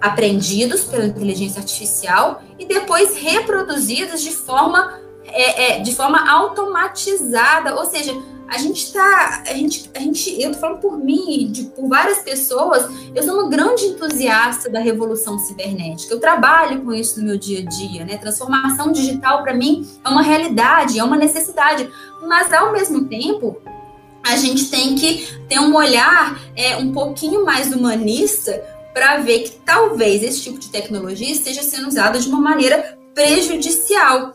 aprendidos 0.00 0.84
pela 0.84 1.06
inteligência 1.06 1.60
artificial 1.60 2.42
e 2.58 2.64
depois 2.64 3.16
reproduzidos 3.16 4.20
de 4.20 4.30
forma, 4.30 4.98
é, 5.26 5.78
é, 5.78 5.80
de 5.80 5.94
forma 5.94 6.30
automatizada, 6.30 7.74
ou 7.76 7.84
seja, 7.86 8.14
a 8.48 8.56
gente 8.56 8.84
está, 8.84 9.42
a 9.46 9.52
gente, 9.52 9.90
a 9.94 9.98
gente, 9.98 10.40
eu 10.40 10.52
tô 10.52 10.58
falando 10.58 10.80
por 10.80 10.96
mim, 10.96 11.50
de, 11.52 11.64
por 11.64 11.86
várias 11.86 12.18
pessoas, 12.20 12.88
eu 13.14 13.22
sou 13.22 13.34
uma 13.34 13.48
grande 13.48 13.84
entusiasta 13.84 14.70
da 14.70 14.80
revolução 14.80 15.38
cibernética. 15.38 16.14
Eu 16.14 16.18
trabalho 16.18 16.80
com 16.80 16.94
isso 16.94 17.20
no 17.20 17.26
meu 17.26 17.36
dia 17.36 17.60
a 17.60 17.64
dia, 17.64 18.06
né? 18.06 18.16
Transformação 18.16 18.90
digital 18.90 19.42
para 19.42 19.52
mim 19.52 19.86
é 20.02 20.08
uma 20.08 20.22
realidade, 20.22 20.98
é 20.98 21.04
uma 21.04 21.16
necessidade, 21.16 21.90
mas 22.26 22.50
ao 22.50 22.72
mesmo 22.72 23.04
tempo 23.04 23.60
a 24.24 24.36
gente 24.36 24.70
tem 24.70 24.94
que 24.94 25.28
ter 25.46 25.58
um 25.58 25.74
olhar 25.74 26.40
é, 26.56 26.76
um 26.78 26.90
pouquinho 26.90 27.44
mais 27.44 27.70
humanista 27.72 28.62
para 28.98 29.18
ver 29.18 29.44
que 29.44 29.50
talvez 29.64 30.24
esse 30.24 30.42
tipo 30.42 30.58
de 30.58 30.70
tecnologia 30.70 31.30
esteja 31.30 31.62
sendo 31.62 31.86
usada 31.86 32.18
de 32.18 32.28
uma 32.28 32.40
maneira 32.40 32.98
prejudicial. 33.14 34.34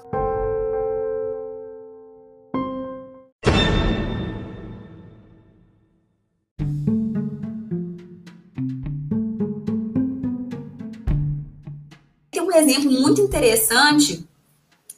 um 12.41 12.55
exemplo 12.55 12.91
muito 12.91 13.19
interessante 13.19 14.23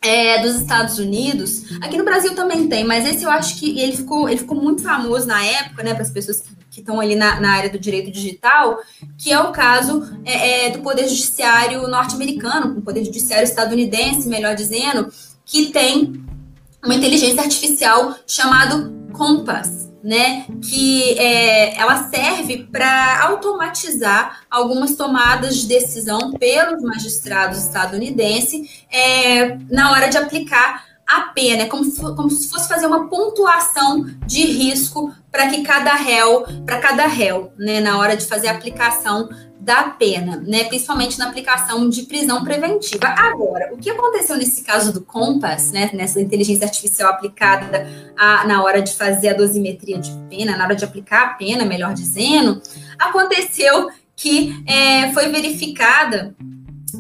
é, 0.01 0.41
dos 0.41 0.55
Estados 0.55 0.99
Unidos. 0.99 1.63
Aqui 1.81 1.97
no 1.97 2.03
Brasil 2.03 2.35
também 2.35 2.67
tem, 2.67 2.83
mas 2.83 3.07
esse 3.07 3.23
eu 3.23 3.31
acho 3.31 3.57
que 3.57 3.79
ele 3.79 3.95
ficou, 3.95 4.27
ele 4.27 4.39
ficou 4.39 4.61
muito 4.61 4.83
famoso 4.83 5.25
na 5.25 5.43
época, 5.43 5.81
né, 5.81 5.93
para 5.93 6.03
as 6.03 6.11
pessoas 6.11 6.41
que 6.41 6.49
estão 6.79 6.99
ali 6.99 7.15
na, 7.15 7.39
na, 7.39 7.51
área 7.51 7.69
do 7.69 7.79
direito 7.79 8.11
digital, 8.11 8.79
que 9.17 9.31
é 9.31 9.39
o 9.39 9.51
caso 9.51 10.03
é, 10.23 10.67
é, 10.67 10.69
do 10.71 10.79
Poder 10.79 11.07
Judiciário 11.07 11.87
norte-americano, 11.87 12.77
o 12.77 12.81
Poder 12.81 13.03
Judiciário 13.03 13.43
estadunidense, 13.45 14.27
melhor 14.27 14.55
dizendo, 14.55 15.11
que 15.45 15.67
tem 15.67 16.23
uma 16.83 16.95
inteligência 16.95 17.41
artificial 17.41 18.15
chamado 18.27 18.93
Compass 19.13 19.85
né, 20.05 20.45
que 20.61 21.17
é, 21.17 21.75
ela 21.79 22.07
serve 22.09 22.67
para 22.71 23.23
automatizar 23.23 24.41
algumas 24.51 24.93
tomadas 24.95 25.57
de 25.57 25.67
decisão 25.67 26.31
pelos 26.33 26.83
magistrados 26.83 27.57
estadunidenses 27.57 28.85
é, 28.91 29.57
na 29.67 29.91
hora 29.91 30.07
de 30.07 30.15
aplicar 30.15 30.85
a 31.07 31.21
pena, 31.33 31.63
é 31.63 31.65
como, 31.67 31.89
como 32.15 32.29
se 32.31 32.49
fosse 32.49 32.67
fazer 32.67 32.87
uma 32.87 33.07
pontuação 33.07 34.05
de 34.25 34.43
risco 34.43 35.13
para 35.31 35.47
que 35.47 35.61
cada 35.61 35.93
réu, 35.93 36.45
para 36.65 36.79
cada 36.79 37.05
réu, 37.05 37.51
né, 37.57 37.79
na 37.79 37.99
hora 37.99 38.17
de 38.17 38.25
fazer 38.25 38.47
a 38.47 38.53
aplicação 38.53 39.29
da 39.59 39.83
pena, 39.83 40.37
né, 40.37 40.63
principalmente 40.65 41.17
na 41.19 41.27
aplicação 41.27 41.89
de 41.89 42.03
prisão 42.03 42.43
preventiva. 42.43 43.07
Agora, 43.07 43.73
o 43.73 43.77
que 43.77 43.89
aconteceu 43.89 44.37
nesse 44.37 44.63
caso 44.63 44.93
do 44.93 45.01
Compass, 45.01 45.71
né, 45.71 45.89
nessa 45.93 46.19
inteligência 46.19 46.65
artificial 46.65 47.11
aplicada 47.11 47.87
a, 48.17 48.45
na 48.47 48.63
hora 48.63 48.81
de 48.81 48.93
fazer 48.93 49.29
a 49.29 49.33
dosimetria 49.33 49.99
de 49.99 50.11
pena, 50.29 50.57
na 50.57 50.65
hora 50.65 50.75
de 50.75 50.85
aplicar 50.85 51.23
a 51.23 51.33
pena, 51.33 51.65
melhor 51.65 51.93
dizendo, 51.93 52.61
aconteceu 52.97 53.89
que 54.15 54.55
é, 54.67 55.11
foi 55.13 55.29
verificada 55.29 56.35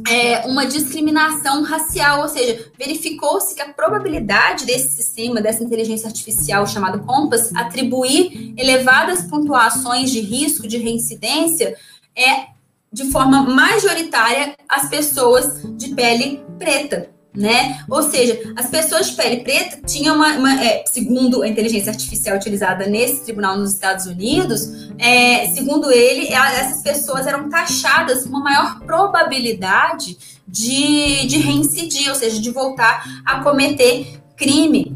é, 0.07 0.45
uma 0.45 0.65
discriminação 0.65 1.63
racial, 1.63 2.21
ou 2.21 2.27
seja, 2.27 2.71
verificou-se 2.77 3.55
que 3.55 3.61
a 3.61 3.73
probabilidade 3.73 4.65
desse 4.65 4.89
sistema, 4.95 5.41
dessa 5.41 5.63
inteligência 5.63 6.07
artificial 6.07 6.67
chamado 6.67 6.99
Compass, 7.05 7.51
atribuir 7.55 8.53
elevadas 8.57 9.23
pontuações 9.23 10.11
de 10.11 10.19
risco 10.19 10.67
de 10.67 10.77
reincidência 10.77 11.75
é 12.15 12.47
de 12.91 13.11
forma 13.11 13.43
majoritária 13.43 14.55
às 14.69 14.87
pessoas 14.89 15.61
de 15.77 15.89
pele 15.95 16.41
preta 16.57 17.14
né? 17.35 17.83
Ou 17.89 18.03
seja, 18.03 18.53
as 18.55 18.67
pessoas 18.67 19.07
de 19.09 19.15
pele 19.15 19.41
preta 19.41 19.79
tinham 19.85 20.15
uma, 20.15 20.33
uma 20.33 20.63
é, 20.63 20.83
segundo 20.87 21.41
a 21.41 21.47
inteligência 21.47 21.91
artificial 21.91 22.37
utilizada 22.37 22.87
nesse 22.87 23.23
tribunal 23.23 23.57
nos 23.57 23.73
Estados 23.73 24.05
Unidos, 24.05 24.89
é, 24.97 25.47
segundo 25.47 25.91
ele, 25.91 26.33
essas 26.33 26.81
pessoas 26.81 27.27
eram 27.27 27.49
taxadas 27.49 28.23
com 28.23 28.29
uma 28.29 28.43
maior 28.43 28.79
probabilidade 28.79 30.17
de, 30.47 31.25
de 31.27 31.37
reincidir, 31.37 32.09
ou 32.09 32.15
seja, 32.15 32.39
de 32.39 32.49
voltar 32.51 33.03
a 33.25 33.41
cometer 33.41 34.19
crime. 34.37 34.95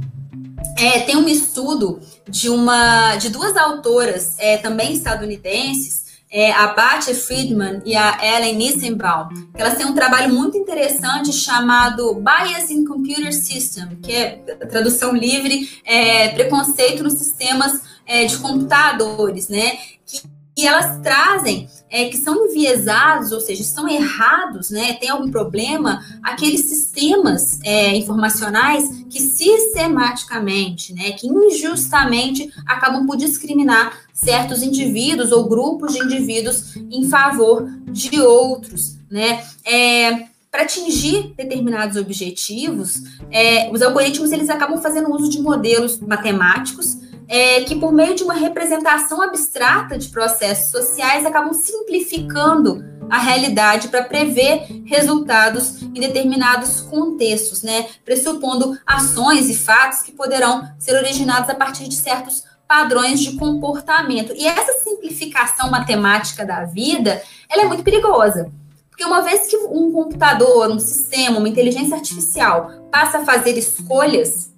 É, 0.77 1.01
tem 1.01 1.15
um 1.15 1.27
estudo 1.27 1.99
de 2.27 2.49
uma 2.49 3.15
de 3.15 3.29
duas 3.29 3.57
autoras 3.57 4.35
é, 4.37 4.57
também 4.57 4.93
estadunidenses 4.93 5.98
é, 6.31 6.51
a 6.51 6.67
Batia 6.67 7.15
Friedman 7.15 7.81
e 7.85 7.95
a 7.95 8.17
Ellen 8.21 8.55
Nissenbaum, 8.55 9.29
que 9.29 9.61
elas 9.61 9.77
têm 9.77 9.85
um 9.85 9.95
trabalho 9.95 10.33
muito 10.33 10.57
interessante 10.57 11.31
chamado 11.31 12.15
Bias 12.15 12.69
in 12.69 12.85
Computer 12.85 13.33
System, 13.33 13.97
que 14.01 14.15
é 14.15 14.31
tradução 14.69 15.15
livre, 15.15 15.81
é, 15.83 16.29
preconceito 16.29 17.03
nos 17.03 17.13
sistemas 17.13 17.81
é, 18.05 18.25
de 18.25 18.37
computadores, 18.37 19.49
né? 19.49 19.77
Que 20.05 20.21
e 20.59 20.67
elas 20.67 20.99
trazem 21.01 21.69
é, 21.89 22.05
que 22.05 22.17
são 22.17 22.45
enviesados, 22.45 23.31
ou 23.31 23.39
seja, 23.39 23.61
estão 23.61 23.87
errados, 23.87 24.69
né? 24.69 24.93
Tem 24.93 25.09
algum 25.09 25.31
problema 25.31 26.03
aqueles 26.23 26.65
sistemas 26.65 27.59
é, 27.63 27.95
informacionais 27.95 29.03
que 29.09 29.19
sistematicamente, 29.19 30.93
né, 30.93 31.11
que 31.11 31.27
injustamente 31.27 32.51
acabam 32.65 33.05
por 33.05 33.17
discriminar 33.17 33.97
certos 34.13 34.61
indivíduos 34.61 35.31
ou 35.31 35.47
grupos 35.49 35.93
de 35.93 35.99
indivíduos 35.99 36.75
em 36.75 37.09
favor 37.09 37.67
de 37.87 38.19
outros, 38.21 38.97
né? 39.09 39.43
É, 39.65 40.29
para 40.51 40.63
atingir 40.63 41.33
determinados 41.37 41.95
objetivos, 41.95 43.03
é, 43.31 43.69
os 43.71 43.81
algoritmos 43.81 44.31
eles 44.31 44.49
acabam 44.49 44.81
fazendo 44.81 45.11
uso 45.11 45.29
de 45.29 45.39
modelos 45.39 45.99
matemáticos 45.99 46.97
é, 47.29 47.61
que, 47.61 47.75
por 47.75 47.93
meio 47.93 48.15
de 48.15 48.23
uma 48.23 48.33
representação 48.33 49.21
abstrata 49.21 49.97
de 49.97 50.09
processos 50.09 50.71
sociais, 50.71 51.25
acabam 51.25 51.53
simplificando 51.53 52.83
a 53.07 53.19
realidade 53.19 53.87
para 53.87 54.03
prever 54.03 54.65
resultados 54.85 55.81
em 55.81 55.99
determinados 55.99 56.81
contextos, 56.81 57.61
né? 57.61 57.87
pressupondo 58.03 58.77
ações 58.85 59.49
e 59.49 59.55
fatos 59.55 60.01
que 60.01 60.11
poderão 60.11 60.67
ser 60.77 60.95
originados 60.95 61.49
a 61.49 61.55
partir 61.55 61.87
de 61.87 61.95
certos 61.95 62.43
padrões 62.67 63.19
de 63.19 63.35
comportamento. 63.35 64.33
E 64.35 64.47
essa 64.47 64.83
simplificação 64.83 65.71
matemática 65.71 66.45
da 66.45 66.65
vida, 66.65 67.21
ela 67.49 67.63
é 67.63 67.65
muito 67.65 67.83
perigosa. 67.83 68.51
Porque 68.89 69.05
uma 69.05 69.21
vez 69.21 69.47
que 69.47 69.55
um 69.55 69.91
computador, 69.91 70.69
um 70.69 70.79
sistema, 70.79 71.39
uma 71.39 71.49
inteligência 71.49 71.95
artificial 71.95 72.69
passa 72.91 73.19
a 73.19 73.25
fazer 73.25 73.57
escolhas, 73.57 74.53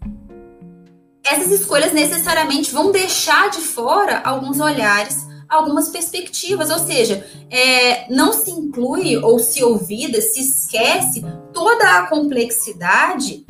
essas 1.24 1.52
escolhas 1.52 1.94
necessariamente 1.94 2.72
vão 2.72 2.92
deixar 2.92 3.50
de 3.50 3.62
fora 3.62 4.22
alguns 4.24 4.60
olhares, 4.60 5.28
algumas 5.48 5.90
perspectivas, 5.90 6.70
ou 6.70 6.80
seja, 6.80 7.26
é, 7.50 8.12
não 8.14 8.34
se 8.34 8.52
inclui 8.52 9.18
ou 9.18 9.38
se 9.40 9.64
ouvida, 9.64 10.22
se 10.22 10.42
esquece 10.42 11.24
toda 11.54 12.00
a 12.00 12.08
complexidade 12.08 13.46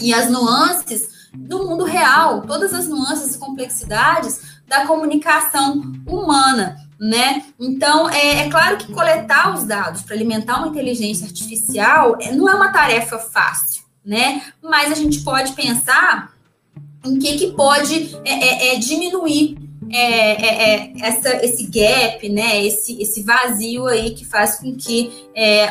e 0.00 0.12
as 0.12 0.30
nuances 0.30 1.28
do 1.34 1.64
mundo 1.64 1.84
real, 1.84 2.42
todas 2.42 2.74
as 2.74 2.88
nuances 2.88 3.34
e 3.34 3.38
complexidades 3.38 4.40
da 4.66 4.86
comunicação 4.86 5.80
humana. 6.06 6.76
né? 7.00 7.44
Então, 7.60 8.10
é, 8.10 8.40
é 8.40 8.50
claro 8.50 8.76
que 8.76 8.92
coletar 8.92 9.54
os 9.54 9.62
dados 9.62 10.02
para 10.02 10.16
alimentar 10.16 10.58
uma 10.58 10.66
inteligência 10.66 11.26
artificial 11.26 12.16
é, 12.20 12.32
não 12.32 12.48
é 12.48 12.54
uma 12.54 12.72
tarefa 12.72 13.20
fácil, 13.20 13.84
né? 14.04 14.42
Mas 14.60 14.90
a 14.90 14.96
gente 14.96 15.20
pode 15.20 15.52
pensar 15.52 16.32
em 17.04 17.18
que, 17.18 17.38
que 17.38 17.52
pode 17.52 18.16
é, 18.24 18.32
é, 18.32 18.74
é 18.74 18.78
diminuir 18.78 19.56
é, 19.90 20.32
é, 20.32 20.92
essa, 21.00 21.44
esse 21.44 21.64
gap, 21.64 22.28
né, 22.28 22.62
esse, 22.64 23.00
esse 23.00 23.22
vazio 23.22 23.86
aí 23.86 24.10
que 24.10 24.24
faz 24.24 24.56
com 24.56 24.76
que 24.76 25.10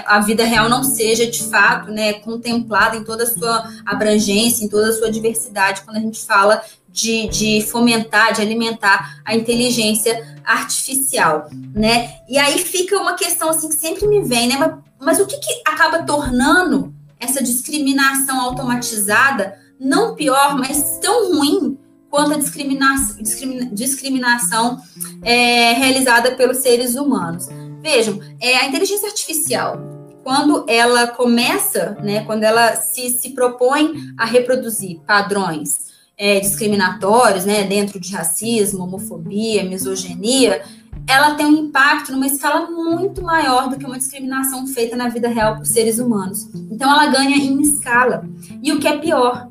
a 0.05 0.19
vida 0.21 0.43
real 0.43 0.67
não 0.69 0.83
seja 0.83 1.27
de 1.27 1.43
fato 1.43 1.91
né, 1.91 2.13
contemplada 2.13 2.97
em 2.97 3.03
toda 3.03 3.23
a 3.23 3.27
sua 3.27 3.71
abrangência, 3.85 4.65
em 4.65 4.69
toda 4.69 4.89
a 4.89 4.93
sua 4.93 5.11
diversidade, 5.11 5.81
quando 5.81 5.97
a 5.97 5.99
gente 6.01 6.25
fala 6.25 6.63
de, 6.89 7.27
de 7.27 7.61
fomentar, 7.61 8.33
de 8.33 8.41
alimentar 8.41 9.21
a 9.23 9.35
inteligência 9.35 10.35
artificial, 10.43 11.47
né? 11.75 12.15
E 12.27 12.39
aí 12.39 12.57
fica 12.57 12.97
uma 12.97 13.13
questão 13.13 13.49
assim 13.49 13.69
que 13.69 13.75
sempre 13.75 14.07
me 14.07 14.23
vem, 14.23 14.47
né? 14.47 14.55
Mas, 14.57 14.73
mas 14.99 15.19
o 15.19 15.27
que, 15.27 15.37
que 15.37 15.61
acaba 15.63 16.03
tornando 16.03 16.91
essa 17.19 17.43
discriminação 17.43 18.39
automatizada 18.39 19.59
não 19.79 20.15
pior, 20.15 20.57
mas 20.57 20.99
tão 21.01 21.33
ruim 21.33 21.77
quanto 22.09 22.33
a 22.33 22.37
discriminação, 22.37 23.21
discrimina, 23.21 23.65
discriminação 23.71 24.77
é, 25.23 25.73
realizada 25.73 26.31
pelos 26.35 26.57
seres 26.57 26.95
humanos. 26.95 27.47
Vejam, 27.81 28.19
é, 28.41 28.57
a 28.57 28.67
inteligência 28.67 29.07
artificial, 29.07 29.79
quando 30.23 30.65
ela 30.67 31.07
começa, 31.07 31.97
né, 32.03 32.23
quando 32.25 32.43
ela 32.43 32.75
se, 32.75 33.09
se 33.11 33.29
propõe 33.29 33.93
a 34.17 34.25
reproduzir 34.25 34.99
padrões 35.05 35.87
é, 36.17 36.39
discriminatórios, 36.39 37.45
né, 37.45 37.63
dentro 37.63 37.99
de 37.99 38.13
racismo, 38.13 38.83
homofobia, 38.83 39.63
misoginia, 39.63 40.63
ela 41.07 41.35
tem 41.35 41.45
um 41.45 41.67
impacto 41.67 42.11
numa 42.11 42.27
escala 42.27 42.69
muito 42.69 43.21
maior 43.21 43.69
do 43.69 43.77
que 43.77 43.85
uma 43.85 43.97
discriminação 43.97 44.67
feita 44.67 44.97
na 44.97 45.07
vida 45.07 45.29
real 45.29 45.55
por 45.55 45.65
seres 45.65 45.99
humanos. 45.99 46.49
Então, 46.69 46.91
ela 46.91 47.07
ganha 47.07 47.37
em 47.37 47.61
escala. 47.61 48.27
E 48.61 48.73
o 48.73 48.79
que 48.79 48.87
é 48.87 48.97
pior, 48.97 49.47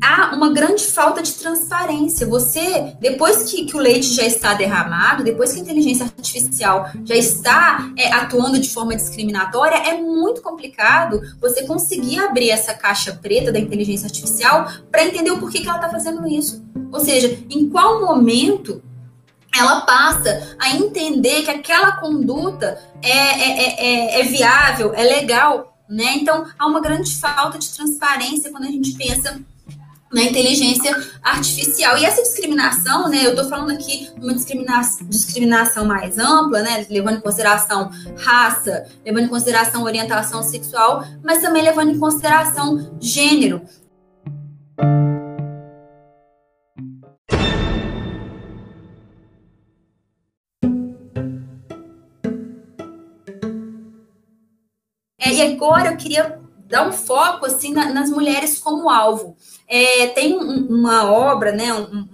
há 0.00 0.34
uma 0.34 0.52
grande 0.52 0.86
falta 0.86 1.22
de 1.22 1.32
transparência. 1.34 2.26
Você, 2.26 2.94
depois 3.00 3.44
que, 3.44 3.64
que, 3.64 3.76
o 3.76 3.80
leite 3.80 4.14
já 4.14 4.24
está 4.24 4.54
derramado, 4.54 5.22
depois 5.22 5.52
que 5.52 5.58
a 5.58 5.62
inteligência 5.62 6.04
artificial 6.04 6.90
já 7.04 7.14
está 7.14 7.92
é, 7.96 8.12
atuando 8.12 8.58
de 8.58 8.70
forma 8.70 8.96
discriminatória, 8.96 9.76
é 9.76 10.00
muito 10.00 10.40
complicado 10.42 11.20
você 11.40 11.66
conseguir 11.66 12.18
abrir 12.18 12.50
essa 12.50 12.72
caixa 12.72 13.12
preta 13.20 13.52
da 13.52 13.58
inteligência 13.58 14.06
artificial 14.06 14.70
para 14.90 15.04
entender 15.04 15.30
o 15.30 15.38
porquê 15.38 15.60
que 15.60 15.68
ela 15.68 15.76
está 15.76 15.90
fazendo 15.90 16.26
isso. 16.26 16.64
Ou 16.92 17.00
seja, 17.00 17.38
em 17.50 17.68
qual 17.68 18.00
momento 18.00 18.82
ela 19.54 19.80
passa 19.80 20.56
a 20.58 20.70
entender 20.76 21.42
que 21.42 21.50
aquela 21.50 21.92
conduta 21.92 22.78
é, 23.02 23.10
é, 23.10 24.18
é, 24.18 24.20
é 24.20 24.22
viável, 24.24 24.94
é 24.94 25.02
legal. 25.02 25.76
Né? 25.88 26.18
Então, 26.18 26.46
há 26.56 26.66
uma 26.66 26.80
grande 26.80 27.16
falta 27.16 27.58
de 27.58 27.68
transparência 27.68 28.50
quando 28.52 28.64
a 28.64 28.70
gente 28.70 28.92
pensa 28.92 29.40
na 30.12 30.22
inteligência 30.22 30.96
artificial. 31.22 31.96
E 31.96 32.04
essa 32.04 32.22
discriminação, 32.22 33.08
né, 33.08 33.24
eu 33.24 33.30
estou 33.30 33.48
falando 33.48 33.72
aqui 33.72 34.10
de 34.14 34.24
uma 34.24 34.34
discriminação, 34.34 35.06
discriminação 35.08 35.84
mais 35.84 36.18
ampla, 36.18 36.62
né, 36.62 36.86
levando 36.90 37.18
em 37.18 37.20
consideração 37.20 37.90
raça, 38.18 38.86
levando 39.04 39.24
em 39.24 39.28
consideração 39.28 39.84
orientação 39.84 40.42
sexual, 40.42 41.04
mas 41.22 41.40
também 41.40 41.62
levando 41.62 41.90
em 41.90 41.98
consideração 41.98 42.96
gênero. 43.00 43.62
É, 55.22 55.34
e 55.34 55.42
agora 55.42 55.90
eu 55.90 55.96
queria 55.96 56.40
dar 56.70 56.88
um 56.88 56.92
foco 56.92 57.44
assim 57.44 57.72
na, 57.72 57.92
nas 57.92 58.08
mulheres 58.08 58.58
como 58.58 58.88
alvo. 58.88 59.36
É, 59.68 60.06
tem 60.08 60.38
um, 60.38 60.66
uma 60.68 61.10
obra, 61.10 61.52
né, 61.52 61.74
um, 61.74 62.08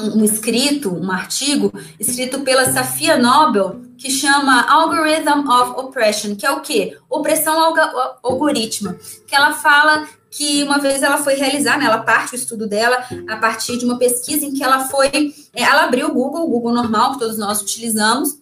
um, 0.00 0.18
um, 0.18 0.24
escrito, 0.24 0.92
um 0.92 1.12
artigo 1.12 1.72
escrito 1.98 2.40
pela 2.40 2.72
Safia 2.72 3.18
Nobel 3.18 3.82
que 3.98 4.10
chama 4.10 4.62
Algorithm 4.62 5.46
of 5.46 5.78
Oppression, 5.78 6.34
que 6.34 6.46
é 6.46 6.50
o 6.50 6.60
quê? 6.60 6.96
Opressão 7.08 7.74
algorítmica, 8.22 8.98
que 9.26 9.36
ela 9.36 9.52
fala 9.52 10.08
que 10.30 10.62
uma 10.62 10.78
vez 10.78 11.02
ela 11.02 11.18
foi 11.18 11.34
realizar, 11.34 11.78
né, 11.78 11.84
ela 11.84 11.98
parte 11.98 12.32
o 12.32 12.36
estudo 12.36 12.66
dela 12.66 13.04
a 13.28 13.36
partir 13.36 13.76
de 13.76 13.84
uma 13.84 13.98
pesquisa 13.98 14.46
em 14.46 14.54
que 14.54 14.62
ela 14.62 14.88
foi, 14.88 15.34
é, 15.54 15.62
ela 15.62 15.84
abriu 15.84 16.08
o 16.08 16.14
Google, 16.14 16.44
o 16.44 16.48
Google 16.48 16.72
normal 16.72 17.12
que 17.12 17.18
todos 17.18 17.36
nós 17.36 17.60
utilizamos, 17.60 18.38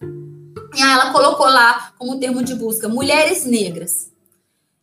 e 0.75 0.81
aí 0.81 0.91
ela 0.91 1.11
colocou 1.11 1.47
lá 1.47 1.91
como 1.97 2.19
termo 2.19 2.43
de 2.43 2.55
busca 2.55 2.87
mulheres 2.87 3.43
negras. 3.45 4.08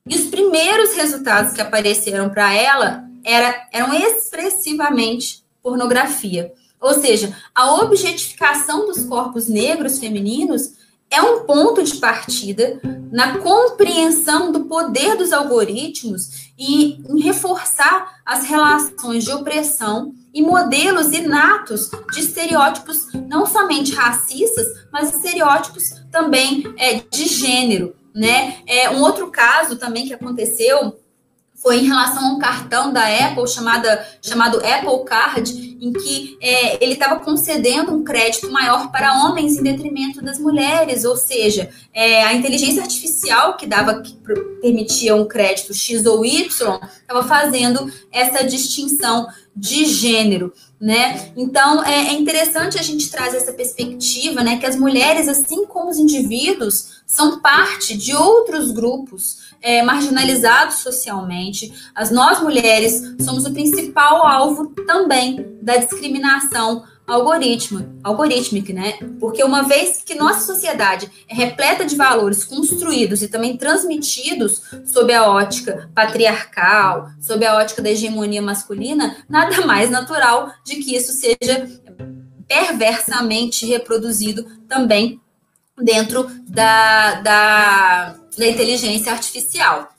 E 0.06 0.14
os 0.14 0.26
primeiros 0.26 0.94
resultados 0.94 1.52
que 1.52 1.60
apareceram 1.60 2.30
para 2.30 2.54
ela 2.54 3.04
era, 3.24 3.66
eram 3.72 3.92
expressivamente 3.92 5.44
pornografia. 5.62 6.52
Ou 6.80 6.94
seja, 6.94 7.36
a 7.52 7.74
objetificação 7.82 8.86
dos 8.86 9.04
corpos 9.04 9.48
negros 9.48 9.98
femininos 9.98 10.74
é 11.10 11.20
um 11.20 11.44
ponto 11.44 11.82
de 11.82 11.96
partida 11.96 12.80
na 13.10 13.38
compreensão 13.38 14.52
do 14.52 14.64
poder 14.64 15.16
dos 15.16 15.32
algoritmos 15.32 16.50
e 16.58 17.00
em 17.08 17.20
reforçar 17.20 18.20
as 18.24 18.44
relações 18.44 19.24
de 19.24 19.32
opressão 19.32 20.14
e 20.34 20.42
modelos 20.42 21.12
inatos 21.12 21.90
de 22.12 22.20
estereótipos 22.20 23.08
não 23.28 23.46
somente 23.46 23.92
racistas, 23.92 24.66
mas 24.92 25.14
estereótipos 25.14 25.94
também 26.10 26.62
é, 26.76 26.94
de 26.94 27.26
gênero 27.26 27.94
né? 28.16 28.57
É, 28.66 28.88
um 28.88 29.02
outro 29.02 29.31
caso 29.31 29.76
também 29.76 30.07
que 30.07 30.14
aconteceu 30.14 30.98
foi 31.55 31.81
em 31.81 31.87
relação 31.87 32.26
a 32.26 32.33
um 32.33 32.38
cartão 32.38 32.92
da 32.92 33.02
Apple 33.02 33.46
chamada, 33.46 34.07
chamado 34.22 34.59
Apple 34.59 35.05
Card, 35.05 35.75
em 35.80 35.92
que 35.92 36.38
é, 36.40 36.82
ele 36.82 36.94
estava 36.94 37.20
concedendo 37.20 37.92
um 37.92 38.04
crédito 38.04 38.50
maior 38.50 38.90
para 38.90 39.24
homens 39.24 39.58
em 39.58 39.62
detrimento 39.62 40.22
das 40.22 40.38
mulheres, 40.38 41.04
ou 41.04 41.16
seja, 41.16 41.70
é, 41.92 42.22
a 42.24 42.34
inteligência 42.34 42.82
artificial 42.82 43.56
que 43.56 43.66
dava 43.66 44.00
que 44.00 44.16
permitia 44.60 45.14
um 45.14 45.26
crédito 45.26 45.74
X 45.74 46.04
ou 46.06 46.24
Y 46.24 46.46
estava 46.46 47.22
fazendo 47.24 47.90
essa 48.10 48.44
distinção 48.44 49.26
de 49.56 49.86
gênero, 49.86 50.52
né? 50.78 51.32
Então 51.34 51.82
é, 51.82 52.08
é 52.08 52.12
interessante 52.12 52.78
a 52.78 52.82
gente 52.82 53.10
trazer 53.10 53.38
essa 53.38 53.54
perspectiva, 53.54 54.42
né? 54.42 54.58
Que 54.58 54.66
as 54.66 54.76
mulheres, 54.76 55.28
assim 55.28 55.64
como 55.64 55.88
os 55.88 55.96
indivíduos, 55.96 57.02
são 57.06 57.40
parte 57.40 57.96
de 57.96 58.14
outros 58.14 58.70
grupos 58.70 59.46
é, 59.62 59.82
marginalizados 59.82 60.76
socialmente. 60.76 61.72
As 61.94 62.10
nós 62.10 62.42
mulheres 62.42 63.16
somos 63.22 63.46
o 63.46 63.52
principal 63.52 64.26
alvo 64.26 64.66
também 64.86 65.56
da 65.66 65.79
discriminação 65.79 66.85
algoritmo, 67.05 67.98
algorítmica, 68.05 68.72
né? 68.72 68.98
Porque 69.18 69.42
uma 69.42 69.64
vez 69.64 70.00
que 70.05 70.14
nossa 70.14 70.46
sociedade 70.46 71.11
é 71.29 71.35
repleta 71.35 71.85
de 71.85 71.96
valores 71.96 72.44
construídos 72.44 73.20
e 73.20 73.29
também 73.29 73.57
transmitidos 73.57 74.62
sob 74.87 75.12
a 75.12 75.29
ótica 75.29 75.90
patriarcal, 75.92 77.11
sob 77.20 77.44
a 77.44 77.57
ótica 77.57 77.83
da 77.83 77.90
hegemonia 77.90 78.40
masculina, 78.40 79.16
nada 79.29 79.66
mais 79.66 79.90
natural 79.90 80.52
de 80.64 80.76
que 80.76 80.94
isso 80.94 81.12
seja 81.12 81.68
perversamente 82.46 83.66
reproduzido 83.66 84.44
também 84.68 85.20
dentro 85.83 86.31
da, 86.46 87.20
da, 87.22 88.16
da 88.38 88.46
inteligência 88.46 89.11
artificial. 89.11 89.95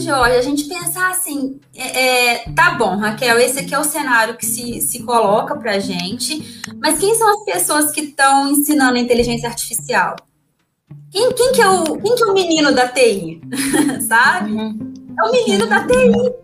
Jorge, 0.00 0.36
a 0.36 0.42
gente 0.42 0.64
pensar 0.64 1.10
assim, 1.10 1.60
é, 1.74 2.34
é, 2.34 2.38
tá 2.54 2.72
bom, 2.72 2.96
Raquel, 2.96 3.38
esse 3.38 3.60
aqui 3.60 3.74
é 3.74 3.78
o 3.78 3.84
cenário 3.84 4.36
que 4.36 4.46
se, 4.46 4.80
se 4.80 5.02
coloca 5.02 5.56
para 5.56 5.78
gente, 5.78 6.62
mas 6.78 6.98
quem 6.98 7.14
são 7.14 7.28
as 7.28 7.44
pessoas 7.44 7.92
que 7.92 8.00
estão 8.00 8.50
ensinando 8.50 8.96
inteligência 8.96 9.48
artificial? 9.48 10.16
Quem, 11.10 11.32
quem, 11.32 11.52
que 11.52 11.60
é 11.60 11.68
o, 11.68 11.98
quem 11.98 12.14
que 12.14 12.22
é 12.22 12.26
o 12.26 12.32
menino 12.32 12.72
da 12.72 12.88
TI? 12.88 13.40
Sabe? 14.08 14.52
Uhum. 14.52 14.94
É 15.18 15.28
o 15.28 15.32
menino 15.32 15.66
da 15.66 15.86
TI. 15.86 16.39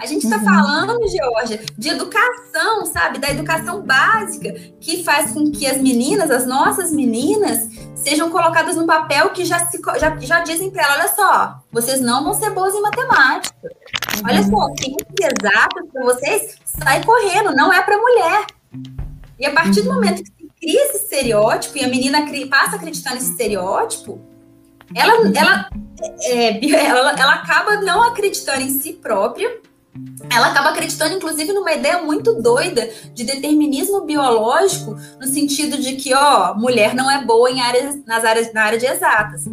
A 0.00 0.06
gente 0.06 0.24
está 0.24 0.38
uhum. 0.38 0.44
falando, 0.44 1.08
Georgia, 1.08 1.60
de 1.76 1.88
educação, 1.88 2.86
sabe? 2.86 3.18
Da 3.18 3.30
educação 3.30 3.82
básica, 3.82 4.52
que 4.80 5.04
faz 5.04 5.32
com 5.32 5.50
que 5.50 5.66
as 5.66 5.76
meninas, 5.76 6.30
as 6.30 6.46
nossas 6.46 6.90
meninas, 6.90 7.68
sejam 7.94 8.30
colocadas 8.30 8.76
no 8.76 8.86
papel 8.86 9.30
que 9.30 9.44
já, 9.44 9.66
se, 9.66 9.78
já, 9.98 10.16
já 10.16 10.40
dizem 10.40 10.70
para 10.70 10.84
ela: 10.84 10.94
olha 10.94 11.08
só, 11.08 11.60
vocês 11.70 12.00
não 12.00 12.24
vão 12.24 12.34
ser 12.34 12.50
boas 12.50 12.74
em 12.74 12.80
matemática. 12.80 13.54
Olha 14.24 14.42
só, 14.42 14.56
uhum. 14.56 14.76
ciências 14.76 15.34
exatas 15.42 15.84
para 15.92 16.04
vocês, 16.04 16.56
sai 16.64 17.04
correndo, 17.04 17.54
não 17.54 17.72
é 17.72 17.82
para 17.82 17.98
mulher. 17.98 18.46
E 19.38 19.46
a 19.46 19.52
partir 19.52 19.82
do 19.82 19.90
uhum. 19.90 19.96
momento 19.96 20.22
que 20.22 20.30
se 20.30 20.50
cria 20.60 20.84
esse 20.86 21.04
estereótipo 21.04 21.76
e 21.76 21.84
a 21.84 21.88
menina 21.88 22.26
passa 22.48 22.72
a 22.72 22.76
acreditar 22.76 23.14
nesse 23.14 23.32
estereótipo, 23.32 24.18
ela, 24.94 25.32
ela, 25.34 25.70
é, 26.22 26.66
ela, 26.86 27.12
ela 27.12 27.34
acaba 27.34 27.76
não 27.80 28.02
acreditando 28.02 28.62
em 28.62 28.80
si 28.80 28.92
própria, 28.94 29.60
ela 30.30 30.48
acaba 30.48 30.70
acreditando, 30.70 31.16
inclusive, 31.16 31.52
numa 31.52 31.72
ideia 31.72 32.02
muito 32.02 32.34
doida 32.34 32.88
de 33.14 33.24
determinismo 33.24 34.02
biológico, 34.02 34.96
no 35.20 35.26
sentido 35.26 35.78
de 35.78 35.96
que, 35.96 36.14
ó, 36.14 36.54
mulher 36.54 36.94
não 36.94 37.10
é 37.10 37.24
boa 37.24 37.50
em 37.50 37.60
áreas, 37.60 38.04
nas 38.04 38.24
áreas, 38.24 38.52
na 38.52 38.62
área 38.62 38.78
de 38.78 38.86
exatas. 38.86 39.46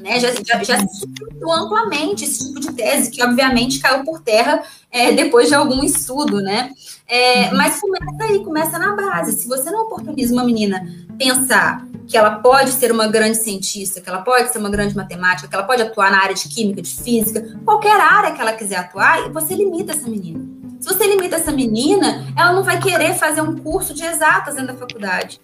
Né? 0.00 0.20
Já, 0.20 0.32
já, 0.32 0.62
já 0.62 0.78
se 0.78 1.08
amplamente 1.50 2.24
esse 2.24 2.46
tipo 2.46 2.60
de 2.60 2.72
tese, 2.72 3.10
que 3.10 3.22
obviamente 3.22 3.80
caiu 3.80 4.04
por 4.04 4.20
terra 4.20 4.62
é, 4.90 5.12
depois 5.12 5.48
de 5.48 5.54
algum 5.54 5.82
estudo, 5.82 6.40
né? 6.40 6.70
É, 7.06 7.50
mas 7.52 7.80
começa 7.80 8.24
aí, 8.24 8.42
começa 8.42 8.78
na 8.78 8.94
base. 8.94 9.32
Se 9.32 9.48
você 9.48 9.70
não 9.70 9.82
oportuniza 9.82 10.32
uma 10.32 10.44
menina 10.44 10.86
pensar 11.18 11.86
que 12.06 12.16
ela 12.16 12.36
pode 12.36 12.72
ser 12.72 12.92
uma 12.92 13.06
grande 13.06 13.38
cientista, 13.38 14.00
que 14.00 14.08
ela 14.08 14.22
pode 14.22 14.52
ser 14.52 14.58
uma 14.58 14.70
grande 14.70 14.94
matemática, 14.96 15.48
que 15.48 15.54
ela 15.54 15.64
pode 15.64 15.82
atuar 15.82 16.10
na 16.10 16.22
área 16.22 16.34
de 16.34 16.48
química, 16.48 16.82
de 16.82 16.90
física, 16.90 17.58
qualquer 17.64 17.98
área 17.98 18.32
que 18.32 18.40
ela 18.40 18.52
quiser 18.52 18.76
atuar, 18.76 19.30
você 19.30 19.54
limita 19.54 19.92
essa 19.92 20.08
menina. 20.08 20.40
Se 20.80 20.88
você 20.88 21.06
limita 21.06 21.36
essa 21.36 21.50
menina, 21.50 22.26
ela 22.36 22.52
não 22.52 22.62
vai 22.62 22.78
querer 22.78 23.14
fazer 23.14 23.40
um 23.40 23.56
curso 23.56 23.94
de 23.94 24.04
exatas 24.04 24.54
dentro 24.54 24.74
da 24.74 24.78
faculdade. 24.78 25.40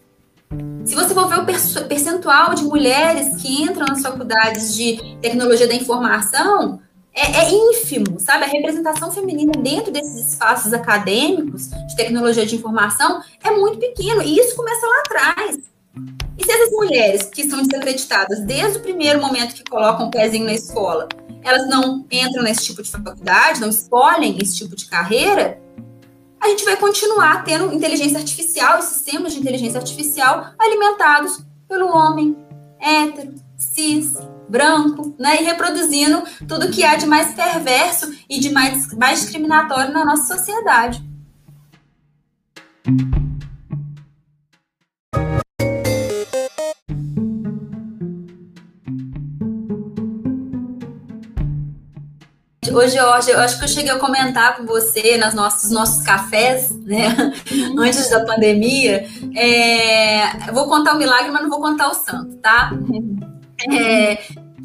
Se 0.85 0.95
você 0.95 1.15
for 1.15 1.29
ver 1.29 1.39
o 1.39 1.87
percentual 1.87 2.55
de 2.55 2.65
mulheres 2.65 3.41
que 3.41 3.63
entram 3.63 3.87
nas 3.87 4.03
faculdades 4.03 4.75
de 4.75 5.17
tecnologia 5.23 5.67
da 5.67 5.75
informação, 5.75 6.81
é, 7.15 7.43
é, 7.43 7.51
ínfimo, 7.51 8.19
sabe? 8.19 8.45
A 8.45 8.49
representação 8.49 9.11
feminina 9.11 9.53
dentro 9.53 9.93
desses 9.93 10.33
espaços 10.33 10.73
acadêmicos 10.73 11.69
de 11.69 11.97
tecnologia 11.97 12.47
de 12.47 12.57
informação 12.57 13.23
é 13.43 13.51
muito 13.51 13.79
pequeno, 13.79 14.23
e 14.23 14.39
isso 14.39 14.55
começa 14.55 14.87
lá 14.87 15.01
atrás. 15.01 15.59
E 16.41 16.45
se 16.45 16.51
essas 16.51 16.71
mulheres 16.71 17.25
que 17.25 17.49
são 17.51 17.63
desacreditadas 17.63 18.41
desde 18.41 18.79
o 18.79 18.81
primeiro 18.81 19.21
momento 19.21 19.55
que 19.55 19.63
colocam 19.63 20.07
o 20.07 20.11
pezinho 20.11 20.47
na 20.47 20.55
escola, 20.55 21.07
elas 21.43 21.69
não 21.69 22.07
entram 22.11 22.43
nesse 22.43 22.65
tipo 22.65 22.83
de 22.83 22.91
faculdade, 22.91 23.61
não 23.61 23.69
escolhem 23.69 24.39
esse 24.41 24.57
tipo 24.57 24.75
de 24.75 24.87
carreira, 24.87 25.61
a 26.41 26.49
gente 26.49 26.65
vai 26.65 26.79
continuar 26.79 27.45
tendo 27.45 27.75
inteligência 27.75 28.19
artificial 28.19 28.79
e 28.79 28.83
sistemas 28.83 29.35
de 29.35 29.41
inteligência 29.41 29.79
artificial 29.79 30.55
alimentados 30.59 31.45
pelo 31.69 31.95
homem 31.95 32.35
hétero, 32.81 33.35
cis, 33.59 34.15
branco, 34.49 35.15
né? 35.19 35.43
E 35.43 35.45
reproduzindo 35.45 36.23
tudo 36.49 36.71
que 36.71 36.83
há 36.83 36.97
de 36.97 37.07
mais 37.07 37.35
perverso 37.35 38.11
e 38.31 38.41
de 38.41 38.49
mais, 38.49 38.95
mais 38.95 39.21
discriminatório 39.21 39.93
na 39.93 40.07
nossa 40.07 40.35
sociedade. 40.35 41.05
Hoje, 52.73 52.97
Jorge, 52.97 53.31
eu 53.31 53.39
acho 53.41 53.59
que 53.59 53.65
eu 53.65 53.69
cheguei 53.69 53.91
a 53.91 53.99
comentar 53.99 54.57
com 54.57 54.65
você 54.65 55.17
nas 55.17 55.35
nossos 55.35 55.71
nossos 55.71 56.03
cafés, 56.03 56.71
né? 56.85 57.33
Uhum. 57.51 57.81
Antes 57.81 58.09
da 58.09 58.25
pandemia. 58.25 59.07
É, 59.37 60.49
eu 60.49 60.55
vou 60.55 60.69
contar 60.69 60.95
o 60.95 60.99
milagre, 60.99 61.31
mas 61.31 61.43
não 61.43 61.51
vou 61.51 61.61
contar 61.61 61.89
o 61.89 61.95
santo, 61.95 62.37
tá? 62.37 62.71
Uhum. 62.73 63.19
É, 63.73 64.19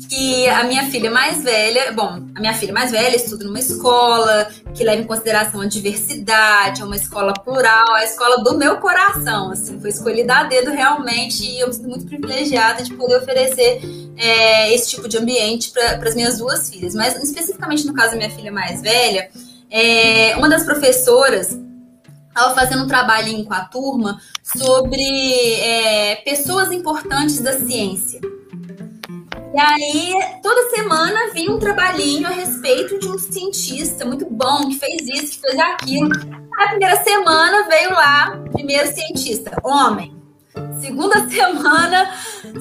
que 0.09 0.47
a 0.49 0.63
minha 0.65 0.83
filha 0.89 1.09
mais 1.09 1.43
velha, 1.43 1.91
bom, 1.91 2.27
a 2.35 2.39
minha 2.39 2.53
filha 2.53 2.73
mais 2.73 2.91
velha 2.91 3.15
estuda 3.15 3.45
numa 3.45 3.59
escola 3.59 4.47
que 4.73 4.83
leva 4.83 5.01
em 5.01 5.05
consideração 5.05 5.61
a 5.61 5.65
diversidade, 5.65 6.81
é 6.81 6.85
uma 6.85 6.95
escola 6.95 7.33
plural, 7.33 7.95
é 7.97 8.01
a 8.01 8.05
escola 8.05 8.43
do 8.43 8.57
meu 8.57 8.77
coração, 8.77 9.51
assim, 9.51 9.79
foi 9.79 9.89
escolhida 9.89 10.35
a 10.35 10.43
dedo 10.43 10.71
realmente 10.71 11.43
e 11.43 11.59
eu 11.59 11.67
me 11.67 11.73
sinto 11.73 11.87
muito 11.87 12.05
privilegiada 12.05 12.83
de 12.83 12.93
poder 12.93 13.17
oferecer 13.17 13.81
é, 14.17 14.73
esse 14.73 14.89
tipo 14.91 15.07
de 15.07 15.17
ambiente 15.17 15.71
para 15.71 16.07
as 16.07 16.15
minhas 16.15 16.37
duas 16.37 16.69
filhas. 16.69 16.93
Mas 16.93 17.15
especificamente 17.23 17.85
no 17.85 17.93
caso 17.93 18.11
da 18.11 18.17
minha 18.17 18.31
filha 18.31 18.51
mais 18.51 18.81
velha, 18.81 19.29
é, 19.69 20.35
uma 20.37 20.49
das 20.49 20.63
professoras 20.63 21.57
estava 22.27 22.53
fazendo 22.53 22.83
um 22.83 22.87
trabalhinho 22.87 23.45
com 23.45 23.53
a 23.53 23.61
turma 23.61 24.21
sobre 24.43 25.01
é, 25.61 26.17
pessoas 26.17 26.71
importantes 26.71 27.39
da 27.39 27.57
ciência. 27.57 28.19
E 29.55 29.57
aí, 29.57 30.13
toda 30.43 30.69
semana 30.69 31.31
vinha 31.31 31.49
um 31.49 31.57
trabalhinho 31.57 32.27
a 32.27 32.31
respeito 32.31 32.99
de 32.99 33.07
um 33.07 33.17
cientista 33.17 34.03
muito 34.03 34.25
bom, 34.29 34.67
que 34.67 34.77
fez 34.77 35.07
isso, 35.07 35.39
que 35.39 35.47
fez 35.47 35.57
aquilo. 35.57 36.09
A 36.59 36.67
primeira 36.67 37.01
semana 37.01 37.65
veio 37.69 37.91
lá, 37.91 38.37
primeiro 38.51 38.93
cientista, 38.93 39.57
homem. 39.63 40.13
Segunda 40.81 41.25
semana, 41.31 42.13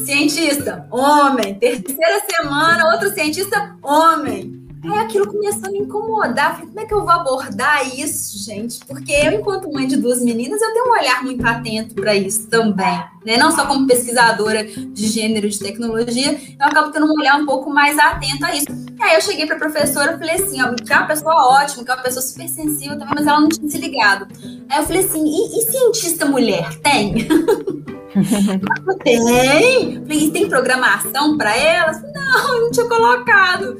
cientista, 0.04 0.86
homem. 0.88 1.58
Terceira 1.58 2.22
semana, 2.30 2.92
outro 2.92 3.12
cientista, 3.12 3.76
homem. 3.82 4.63
Aí 4.84 4.98
aquilo 4.98 5.26
começou 5.26 5.68
a 5.68 5.70
me 5.70 5.78
incomodar. 5.78 6.54
Falei, 6.54 6.66
como 6.66 6.80
é 6.80 6.84
que 6.84 6.94
eu 6.94 7.00
vou 7.00 7.10
abordar 7.10 7.98
isso, 7.98 8.38
gente? 8.44 8.80
Porque 8.84 9.12
eu, 9.12 9.32
enquanto 9.32 9.72
mãe 9.72 9.86
de 9.86 9.96
duas 9.96 10.22
meninas, 10.22 10.60
eu 10.60 10.72
tenho 10.72 10.88
um 10.88 10.92
olhar 10.92 11.22
muito 11.22 11.46
atento 11.46 11.94
para 11.94 12.14
isso 12.14 12.46
também. 12.48 13.02
Né? 13.24 13.38
Não 13.38 13.50
só 13.50 13.66
como 13.66 13.86
pesquisadora 13.86 14.64
de 14.64 15.06
gênero 15.06 15.48
de 15.48 15.58
tecnologia, 15.58 16.32
eu 16.32 16.66
acabo 16.66 16.90
tendo 16.90 17.06
um 17.06 17.18
olhar 17.18 17.36
um 17.36 17.46
pouco 17.46 17.70
mais 17.70 17.98
atento 17.98 18.44
a 18.44 18.54
isso. 18.54 18.66
E 18.98 19.02
aí 19.02 19.14
eu 19.14 19.20
cheguei 19.22 19.46
para 19.46 19.56
a 19.56 19.58
professora 19.58 20.12
e 20.12 20.18
falei 20.18 20.34
assim, 20.34 20.62
ó, 20.62 20.74
que 20.74 20.92
é 20.92 20.96
uma 20.96 21.06
pessoa 21.06 21.34
ótima, 21.62 21.84
que 21.84 21.90
é 21.90 21.94
uma 21.94 22.02
pessoa 22.02 22.22
super 22.22 22.48
sensível 22.48 22.98
também, 22.98 23.14
mas 23.16 23.26
ela 23.26 23.40
não 23.40 23.48
tinha 23.48 23.68
se 23.68 23.78
ligado. 23.78 24.28
Aí 24.68 24.78
eu 24.78 24.84
falei 24.84 25.04
assim, 25.04 25.24
e, 25.24 25.58
e 25.58 25.70
cientista 25.70 26.26
mulher? 26.26 26.68
Tem? 26.80 27.14
tem? 29.02 30.02
Falei, 30.06 30.30
tem 30.30 30.48
programação 30.48 31.36
para 31.36 31.56
elas? 31.56 32.00
Não, 32.02 32.60
não 32.60 32.70
tinha 32.70 32.86
colocado. 32.86 33.78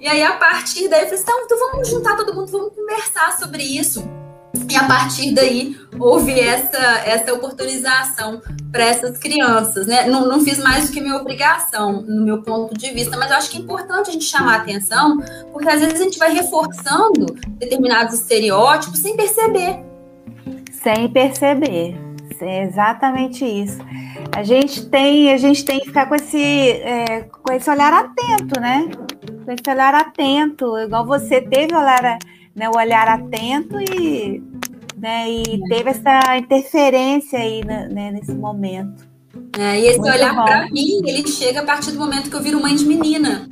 E 0.00 0.08
aí, 0.08 0.22
a 0.22 0.32
partir 0.32 0.88
daí, 0.88 1.02
eu 1.02 1.08
falei 1.08 1.22
assim, 1.22 1.44
então 1.44 1.58
vamos 1.58 1.88
juntar 1.88 2.16
todo 2.16 2.34
mundo, 2.34 2.50
vamos 2.50 2.74
conversar 2.74 3.38
sobre 3.38 3.62
isso. 3.62 4.02
E 4.68 4.76
a 4.76 4.84
partir 4.84 5.32
daí 5.32 5.76
houve 5.98 6.40
essa, 6.40 6.78
essa 7.04 7.34
oportunização 7.34 8.40
para 8.72 8.84
essas 8.84 9.18
crianças, 9.18 9.86
né? 9.86 10.06
Não, 10.06 10.26
não 10.26 10.40
fiz 10.40 10.58
mais 10.58 10.86
do 10.86 10.92
que 10.92 11.00
minha 11.00 11.16
obrigação, 11.16 12.02
no 12.02 12.24
meu 12.24 12.42
ponto 12.42 12.76
de 12.76 12.90
vista, 12.92 13.16
mas 13.16 13.30
eu 13.30 13.36
acho 13.36 13.50
que 13.50 13.58
é 13.58 13.60
importante 13.60 14.10
a 14.10 14.12
gente 14.12 14.24
chamar 14.24 14.54
a 14.54 14.56
atenção, 14.58 15.18
porque 15.52 15.68
às 15.68 15.80
vezes 15.80 16.00
a 16.00 16.04
gente 16.04 16.18
vai 16.18 16.32
reforçando 16.32 17.26
determinados 17.58 18.14
estereótipos 18.14 19.00
sem 19.00 19.16
perceber. 19.16 19.84
Sem 20.82 21.08
perceber. 21.08 22.09
É 22.44 22.64
exatamente 22.64 23.44
isso. 23.44 23.78
A 24.34 24.42
gente 24.42 24.86
tem, 24.86 25.32
a 25.32 25.36
gente 25.36 25.64
tem 25.64 25.80
que 25.80 25.86
ficar 25.86 26.06
com 26.06 26.14
esse, 26.14 26.70
é, 26.70 27.22
com 27.22 27.52
esse 27.52 27.70
olhar 27.70 27.92
atento, 27.92 28.60
né? 28.60 28.88
Com 29.44 29.52
esse 29.52 29.70
olhar 29.70 29.94
atento, 29.94 30.78
igual 30.78 31.06
você 31.06 31.40
teve 31.40 31.74
o 31.74 31.78
olhar, 31.78 32.18
né, 32.54 32.68
o 32.68 32.76
olhar 32.76 33.08
atento 33.08 33.80
e, 33.80 34.42
né, 34.96 35.30
e 35.30 35.60
teve 35.68 35.90
essa 35.90 36.36
interferência 36.36 37.38
aí 37.38 37.64
né, 37.64 37.88
né 37.90 38.10
nesse 38.10 38.34
momento. 38.34 39.08
É, 39.58 39.80
e 39.80 39.86
esse 39.86 39.98
Muito 39.98 40.12
olhar 40.12 40.34
para 40.34 40.70
mim, 40.70 41.00
ele 41.06 41.26
chega 41.26 41.60
a 41.60 41.64
partir 41.64 41.92
do 41.92 41.98
momento 41.98 42.30
que 42.30 42.36
eu 42.36 42.42
viro 42.42 42.60
mãe 42.60 42.74
de 42.74 42.84
menina 42.84 43.48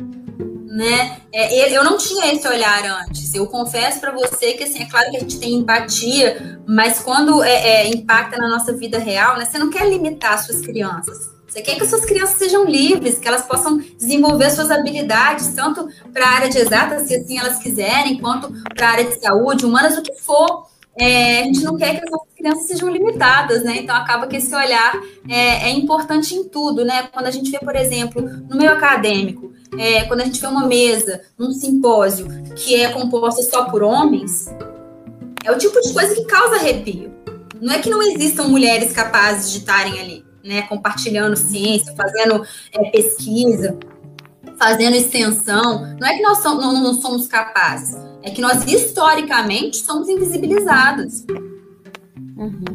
né? 0.78 1.18
É, 1.32 1.76
eu 1.76 1.82
não 1.82 1.98
tinha 1.98 2.32
esse 2.32 2.46
olhar 2.46 2.84
antes. 3.02 3.34
Eu 3.34 3.48
confesso 3.48 4.00
para 4.00 4.12
você 4.12 4.52
que 4.52 4.62
assim 4.62 4.82
é 4.82 4.86
claro 4.86 5.10
que 5.10 5.16
a 5.16 5.20
gente 5.20 5.40
tem 5.40 5.54
empatia, 5.54 6.57
mas 6.68 7.00
quando 7.00 7.42
é, 7.42 7.50
é, 7.50 7.88
impacta 7.88 8.36
na 8.36 8.46
nossa 8.46 8.74
vida 8.74 8.98
real, 8.98 9.38
né? 9.38 9.46
Você 9.46 9.58
não 9.58 9.70
quer 9.70 9.88
limitar 9.88 10.44
suas 10.44 10.60
crianças. 10.60 11.30
Você 11.48 11.62
quer 11.62 11.78
que 11.78 11.86
suas 11.86 12.04
crianças 12.04 12.36
sejam 12.36 12.66
livres, 12.66 13.18
que 13.18 13.26
elas 13.26 13.46
possam 13.46 13.78
desenvolver 13.96 14.50
suas 14.50 14.70
habilidades, 14.70 15.48
tanto 15.54 15.88
para 16.12 16.26
a 16.26 16.28
área 16.28 16.50
de 16.50 16.58
exatas, 16.58 17.08
se 17.08 17.14
assim 17.16 17.38
elas 17.38 17.58
quiserem, 17.58 18.18
quanto 18.20 18.52
para 18.74 18.86
a 18.86 18.90
área 18.90 19.04
de 19.04 19.18
saúde, 19.18 19.64
humanas, 19.64 19.96
o 19.96 20.02
que 20.02 20.12
for. 20.12 20.66
É, 20.94 21.40
a 21.40 21.44
gente 21.44 21.64
não 21.64 21.74
quer 21.78 21.98
que 21.98 22.04
as 22.04 22.10
nossas 22.10 22.34
crianças 22.36 22.66
sejam 22.66 22.90
limitadas, 22.90 23.64
né? 23.64 23.78
Então 23.78 23.96
acaba 23.96 24.26
que 24.26 24.36
esse 24.36 24.54
olhar 24.54 24.92
é, 25.26 25.70
é 25.70 25.70
importante 25.70 26.34
em 26.34 26.44
tudo, 26.44 26.84
né? 26.84 27.08
Quando 27.10 27.28
a 27.28 27.30
gente 27.30 27.50
vê, 27.50 27.58
por 27.60 27.76
exemplo, 27.76 28.20
no 28.20 28.58
meio 28.58 28.72
acadêmico, 28.72 29.50
é, 29.78 30.04
quando 30.04 30.20
a 30.20 30.24
gente 30.24 30.38
vê 30.38 30.46
uma 30.46 30.66
mesa, 30.66 31.22
um 31.38 31.50
simpósio 31.50 32.26
que 32.54 32.74
é 32.74 32.92
composta 32.92 33.42
só 33.42 33.64
por 33.70 33.82
homens, 33.82 34.50
é 35.48 35.52
o 35.52 35.58
tipo 35.58 35.80
de 35.80 35.92
coisa 35.94 36.14
que 36.14 36.24
causa 36.26 36.56
arrepio. 36.56 37.10
Não 37.60 37.72
é 37.72 37.78
que 37.78 37.88
não 37.88 38.02
existam 38.02 38.44
mulheres 38.44 38.92
capazes 38.92 39.50
de 39.50 39.58
estarem 39.58 39.98
ali, 39.98 40.24
né, 40.44 40.62
compartilhando 40.62 41.36
ciência, 41.36 41.94
fazendo 41.96 42.44
é, 42.72 42.90
pesquisa, 42.90 43.78
fazendo 44.58 44.94
extensão. 44.94 45.96
Não 45.98 46.06
é 46.06 46.16
que 46.16 46.22
nós 46.22 46.38
somos, 46.38 46.62
não, 46.62 46.82
não 46.82 46.94
somos 46.94 47.26
capazes, 47.26 47.96
é 48.22 48.30
que 48.30 48.42
nós 48.42 48.64
historicamente 48.70 49.78
somos 49.78 50.08
invisibilizadas. 50.08 51.24
Uhum. 52.36 52.68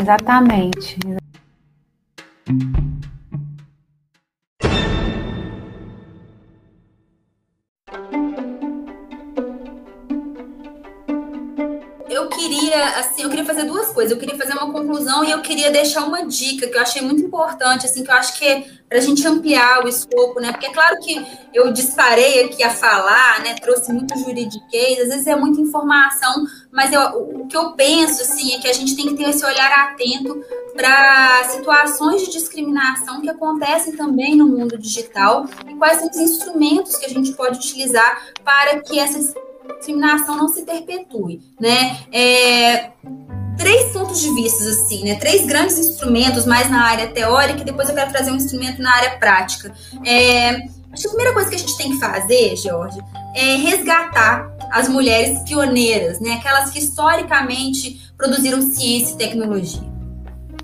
Exatamente. 0.00 0.98
Queria, 12.28 12.98
assim, 12.98 13.22
eu 13.22 13.30
queria 13.30 13.44
fazer 13.44 13.64
duas 13.64 13.88
coisas. 13.92 14.12
Eu 14.12 14.18
queria 14.18 14.36
fazer 14.36 14.52
uma 14.52 14.72
conclusão 14.72 15.24
e 15.24 15.30
eu 15.30 15.40
queria 15.40 15.70
deixar 15.70 16.04
uma 16.04 16.26
dica 16.26 16.66
que 16.66 16.76
eu 16.76 16.80
achei 16.80 17.02
muito 17.02 17.22
importante, 17.22 17.86
assim, 17.86 18.04
que 18.04 18.10
eu 18.10 18.14
acho 18.14 18.38
que 18.38 18.46
é 18.46 18.64
para 18.88 18.98
a 18.98 19.00
gente 19.00 19.26
ampliar 19.26 19.84
o 19.84 19.88
escopo, 19.88 20.38
né? 20.38 20.52
Porque 20.52 20.66
é 20.66 20.72
claro 20.72 20.98
que 21.00 21.24
eu 21.54 21.72
disparei 21.72 22.44
aqui 22.44 22.62
a 22.62 22.70
falar, 22.70 23.40
né? 23.42 23.54
Trouxe 23.54 23.92
muito 23.92 24.18
juridiquês, 24.18 25.00
às 25.00 25.08
vezes 25.08 25.26
é 25.26 25.34
muita 25.34 25.60
informação, 25.60 26.46
mas 26.70 26.92
eu, 26.92 27.00
o 27.40 27.46
que 27.46 27.56
eu 27.56 27.72
penso, 27.72 28.22
assim, 28.22 28.54
é 28.54 28.58
que 28.58 28.68
a 28.68 28.72
gente 28.72 28.94
tem 28.94 29.06
que 29.08 29.14
ter 29.14 29.30
esse 29.30 29.44
olhar 29.44 29.72
atento 29.72 30.44
para 30.74 31.44
situações 31.44 32.22
de 32.22 32.32
discriminação 32.32 33.20
que 33.20 33.30
acontecem 33.30 33.96
também 33.96 34.36
no 34.36 34.46
mundo 34.46 34.76
digital 34.76 35.46
e 35.68 35.74
quais 35.74 35.98
são 35.98 36.10
os 36.10 36.16
instrumentos 36.16 36.96
que 36.96 37.06
a 37.06 37.10
gente 37.10 37.32
pode 37.32 37.58
utilizar 37.58 38.26
para 38.44 38.80
que 38.80 38.98
essas 38.98 39.34
discriminação 39.78 40.36
não 40.36 40.48
se 40.48 40.62
perpetue, 40.62 41.40
né? 41.60 41.98
É, 42.12 42.90
três 43.56 43.92
pontos 43.92 44.20
de 44.20 44.34
vista, 44.34 44.64
assim, 44.64 45.04
né? 45.04 45.16
Três 45.16 45.46
grandes 45.46 45.78
instrumentos, 45.78 46.46
mais 46.46 46.70
na 46.70 46.84
área 46.84 47.08
teórica, 47.08 47.60
e 47.60 47.64
depois 47.64 47.88
eu 47.88 47.94
quero 47.94 48.10
trazer 48.10 48.30
um 48.30 48.36
instrumento 48.36 48.80
na 48.80 48.94
área 48.94 49.18
prática. 49.18 49.72
É, 50.04 50.50
acho 50.92 51.02
que 51.02 51.06
a 51.06 51.10
primeira 51.10 51.32
coisa 51.32 51.48
que 51.48 51.56
a 51.56 51.58
gente 51.58 51.76
tem 51.76 51.90
que 51.92 51.98
fazer, 51.98 52.56
Jorge, 52.56 52.98
é 53.34 53.56
resgatar 53.56 54.50
as 54.70 54.88
mulheres 54.88 55.38
pioneiras, 55.40 56.20
né? 56.20 56.34
Aquelas 56.34 56.70
que 56.70 56.78
historicamente 56.78 58.00
produziram 58.16 58.62
ciência 58.62 59.14
e 59.14 59.18
tecnologia. 59.18 59.91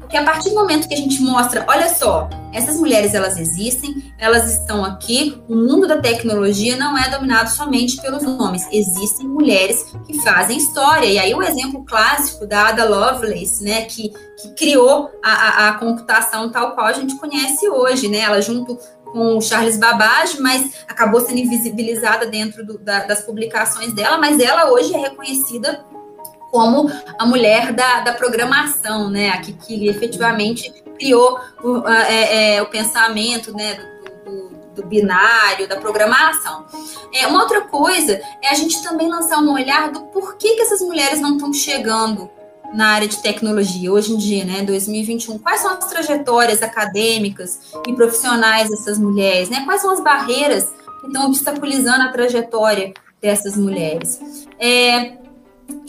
Porque 0.09 0.17
a 0.17 0.25
partir 0.25 0.49
do 0.49 0.55
momento 0.55 0.89
que 0.89 0.95
a 0.95 0.97
gente 0.97 1.21
mostra, 1.21 1.67
olha 1.69 1.87
só, 1.87 2.31
essas 2.51 2.79
mulheres 2.79 3.13
elas 3.13 3.39
existem, 3.39 4.11
elas 4.17 4.51
estão 4.51 4.83
aqui, 4.83 5.39
o 5.47 5.55
mundo 5.55 5.87
da 5.87 6.01
tecnologia 6.01 6.77
não 6.77 6.97
é 6.97 7.11
dominado 7.11 7.51
somente 7.51 8.01
pelos 8.01 8.23
homens, 8.23 8.67
existem 8.73 9.29
mulheres 9.29 9.85
que 10.07 10.19
fazem 10.23 10.57
história. 10.57 11.05
E 11.05 11.19
aí 11.19 11.35
o 11.35 11.43
exemplo 11.43 11.85
clássico 11.85 12.47
da 12.47 12.69
Ada 12.69 12.89
Lovelace, 12.89 13.63
né, 13.63 13.83
que, 13.83 14.09
que 14.41 14.55
criou 14.57 15.11
a, 15.23 15.31
a, 15.31 15.69
a 15.69 15.73
computação 15.75 16.51
tal 16.51 16.75
qual 16.75 16.87
a 16.87 16.95
gente 16.95 17.15
conhece 17.17 17.69
hoje, 17.69 18.09
né? 18.09 18.21
Ela 18.21 18.41
junto 18.41 18.79
com 19.13 19.37
o 19.37 19.43
Charles 19.43 19.77
Babbage, 19.77 20.41
mas 20.41 20.87
acabou 20.89 21.21
sendo 21.21 21.39
invisibilizada 21.39 22.25
dentro 22.27 22.65
do, 22.65 22.79
da, 22.79 23.05
das 23.05 23.21
publicações 23.21 23.93
dela, 23.93 24.17
mas 24.17 24.41
ela 24.41 24.71
hoje 24.73 24.95
é 24.95 24.99
reconhecida 24.99 25.85
como 26.51 26.91
a 27.19 27.27
mulher 27.27 27.73
da, 27.73 28.01
da 28.01 28.13
programação, 28.13 29.11
né? 29.11 29.31
A 29.31 29.39
que, 29.39 29.53
que 29.53 29.89
efetivamente 29.89 30.73
criou 30.99 31.39
o, 31.63 31.89
é, 31.89 32.57
é, 32.57 32.63
o 32.63 32.67
pensamento, 32.67 33.53
né? 33.53 33.79
Do, 34.25 34.59
do, 34.75 34.87
binário, 34.87 35.69
da 35.69 35.77
programação. 35.77 36.65
É, 37.13 37.27
uma 37.27 37.43
outra 37.43 37.63
coisa 37.63 38.21
é 38.43 38.49
a 38.49 38.55
gente 38.55 38.83
também 38.83 39.09
lançar 39.09 39.39
um 39.39 39.53
olhar 39.53 39.91
do 39.91 40.01
porquê 40.07 40.55
que 40.55 40.63
essas 40.63 40.81
mulheres 40.81 41.21
não 41.21 41.35
estão 41.35 41.53
chegando 41.53 42.31
na 42.73 42.89
área 42.89 43.09
de 43.09 43.17
tecnologia 43.23 43.91
hoje 43.93 44.13
em 44.13 44.17
dia, 44.17 44.45
né, 44.45 44.63
2021. 44.63 45.39
Quais 45.39 45.61
são 45.61 45.73
as 45.73 45.87
trajetórias 45.87 46.63
acadêmicas 46.63 47.73
e 47.87 47.93
profissionais 47.95 48.69
dessas 48.69 48.99
mulheres, 48.99 49.49
né? 49.49 49.63
Quais 49.65 49.81
são 49.81 49.91
as 49.91 50.01
barreiras 50.01 50.65
que 51.01 51.07
estão 51.07 51.27
obstaculizando 51.27 52.03
a 52.03 52.13
trajetória 52.13 52.93
dessas 53.21 53.57
mulheres? 53.57 54.21
É, 54.59 55.18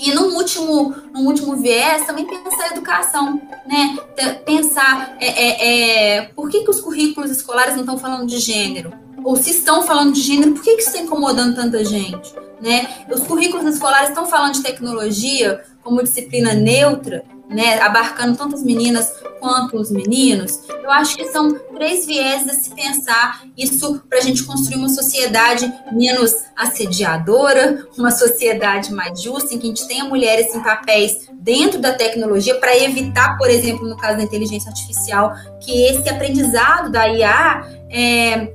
e 0.02 0.14
no 0.14 0.28
último, 0.36 0.96
no 1.14 1.22
último 1.24 1.58
viés, 1.58 2.08
também 2.08 2.26
pensar 2.26 2.64
a 2.64 2.68
educação, 2.70 3.42
né? 3.68 3.98
Pensar 4.46 5.18
é, 5.20 5.28
é, 5.28 6.16
é, 6.16 6.22
por 6.34 6.50
que, 6.50 6.64
que 6.64 6.70
os 6.70 6.80
currículos 6.80 7.30
escolares 7.30 7.74
não 7.74 7.82
estão 7.82 7.98
falando 7.98 8.26
de 8.26 8.40
gênero? 8.40 8.94
Ou 9.26 9.36
se 9.36 9.50
estão 9.50 9.84
falando 9.84 10.14
de 10.14 10.22
gênero, 10.22 10.54
por 10.54 10.64
que, 10.64 10.76
que 10.76 10.82
isso 10.82 10.92
está 10.92 11.02
incomodando 11.02 11.54
tanta 11.54 11.84
gente? 11.84 12.34
Né? 12.62 12.88
Os 13.12 13.20
currículos 13.24 13.66
escolares 13.66 14.10
estão 14.10 14.26
falando 14.26 14.54
de 14.54 14.64
tecnologia 14.64 15.66
como 15.84 16.02
disciplina 16.02 16.54
neutra, 16.54 17.26
né, 17.50 17.82
abarcando 17.82 18.38
tanto 18.38 18.56
as 18.56 18.64
meninas 18.64 19.12
quanto 19.40 19.78
os 19.78 19.90
meninos, 19.90 20.60
eu 20.84 20.92
acho 20.92 21.16
que 21.16 21.26
são 21.30 21.54
três 21.74 22.06
viés 22.06 22.48
a 22.48 22.54
se 22.54 22.74
pensar 22.74 23.44
isso 23.58 24.04
para 24.10 24.20
a 24.20 24.22
gente 24.22 24.44
construir 24.44 24.78
uma 24.78 24.90
sociedade 24.90 25.72
menos 25.92 26.36
assediadora, 26.56 27.88
uma 27.98 28.12
sociedade 28.12 28.94
mais 28.94 29.22
justa, 29.22 29.54
em 29.54 29.60
que 29.60 29.66
a 29.66 29.70
gente 29.70 29.88
tenha 29.88 30.06
mulheres 30.06 30.54
em 30.54 30.62
papéis 30.62 31.28
dentro 31.34 31.80
da 31.80 31.94
tecnologia 31.94 32.56
para 32.60 32.78
evitar, 32.78 33.38
por 33.38 33.50
exemplo, 33.50 33.88
no 33.88 33.98
caso 33.98 34.18
da 34.18 34.24
inteligência 34.24 34.70
artificial, 34.70 35.34
que 35.60 35.72
esse 35.84 36.08
aprendizado 36.10 36.92
da 36.92 37.08
IA 37.08 37.66
é, 37.90 38.54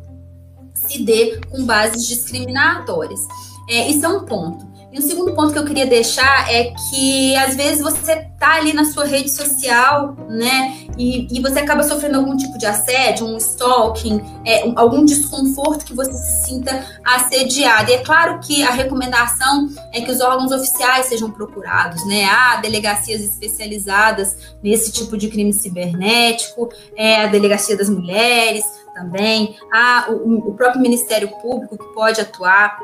se 0.75 1.03
dê 1.03 1.41
com 1.51 1.65
bases 1.65 2.07
discriminatórias. 2.07 3.21
É, 3.69 3.89
isso 3.89 4.05
é 4.05 4.09
um 4.09 4.25
ponto. 4.25 4.74
E 4.95 4.99
o 5.01 5.03
segundo 5.03 5.35
ponto 5.35 5.53
que 5.53 5.59
eu 5.59 5.65
queria 5.65 5.87
deixar 5.87 6.49
é 6.49 6.73
que 6.73 7.37
às 7.37 7.57
vezes 7.57 7.83
você 7.83 8.15
tá 8.39 8.55
ali 8.55 8.73
na 8.73 8.85
sua 8.85 9.05
rede 9.05 9.29
social, 9.29 10.15
né, 10.29 10.87
e, 10.97 11.27
e 11.37 11.41
você 11.43 11.59
acaba 11.59 11.83
sofrendo 11.83 12.19
algum 12.19 12.37
tipo 12.37 12.57
de 12.57 12.65
assédio, 12.65 13.27
um 13.27 13.37
stalking, 13.37 14.23
é, 14.47 14.63
algum 14.77 15.05
desconforto 15.05 15.85
que 15.85 15.93
você 15.93 16.13
se 16.13 16.47
sinta 16.47 16.87
assediado. 17.05 17.91
E 17.91 17.95
é 17.95 17.99
claro 18.05 18.39
que 18.39 18.63
a 18.63 18.71
recomendação 18.71 19.69
é 19.93 20.01
que 20.01 20.13
os 20.13 20.21
órgãos 20.21 20.53
oficiais 20.53 21.07
sejam 21.07 21.29
procurados, 21.29 22.07
né? 22.07 22.27
Há 22.27 22.61
delegacias 22.61 23.21
especializadas 23.21 24.55
nesse 24.63 24.93
tipo 24.93 25.17
de 25.17 25.27
crime 25.27 25.53
cibernético, 25.53 26.69
é, 26.97 27.25
a 27.25 27.27
delegacia 27.27 27.77
das 27.77 27.91
mulheres 27.91 28.65
também, 28.95 29.57
há 29.73 30.07
o, 30.09 30.51
o 30.51 30.55
próprio 30.55 30.81
Ministério 30.81 31.29
Público 31.43 31.77
que 31.77 31.93
pode 31.93 32.21
atuar 32.21 32.79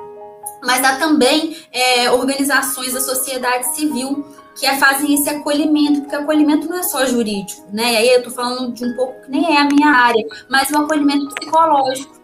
mas 0.63 0.85
há 0.85 0.97
também 0.97 1.57
é, 1.73 2.11
organizações 2.11 2.93
da 2.93 3.01
sociedade 3.01 3.75
civil 3.75 4.27
que 4.59 4.67
fazem 4.77 5.15
esse 5.15 5.29
acolhimento, 5.31 6.03
porque 6.03 6.17
acolhimento 6.17 6.69
não 6.69 6.79
é 6.79 6.83
só 6.83 7.07
jurídico, 7.07 7.67
né? 7.73 7.95
E 7.95 7.97
aí 7.97 8.09
eu 8.11 8.19
estou 8.19 8.33
falando 8.33 8.73
de 8.73 8.85
um 8.85 8.95
pouco 8.95 9.23
que 9.23 9.31
nem 9.31 9.57
é 9.57 9.59
a 9.59 9.65
minha 9.65 9.89
área, 9.89 10.23
mas 10.51 10.71
o 10.71 10.77
acolhimento 10.79 11.35
psicológico. 11.35 12.20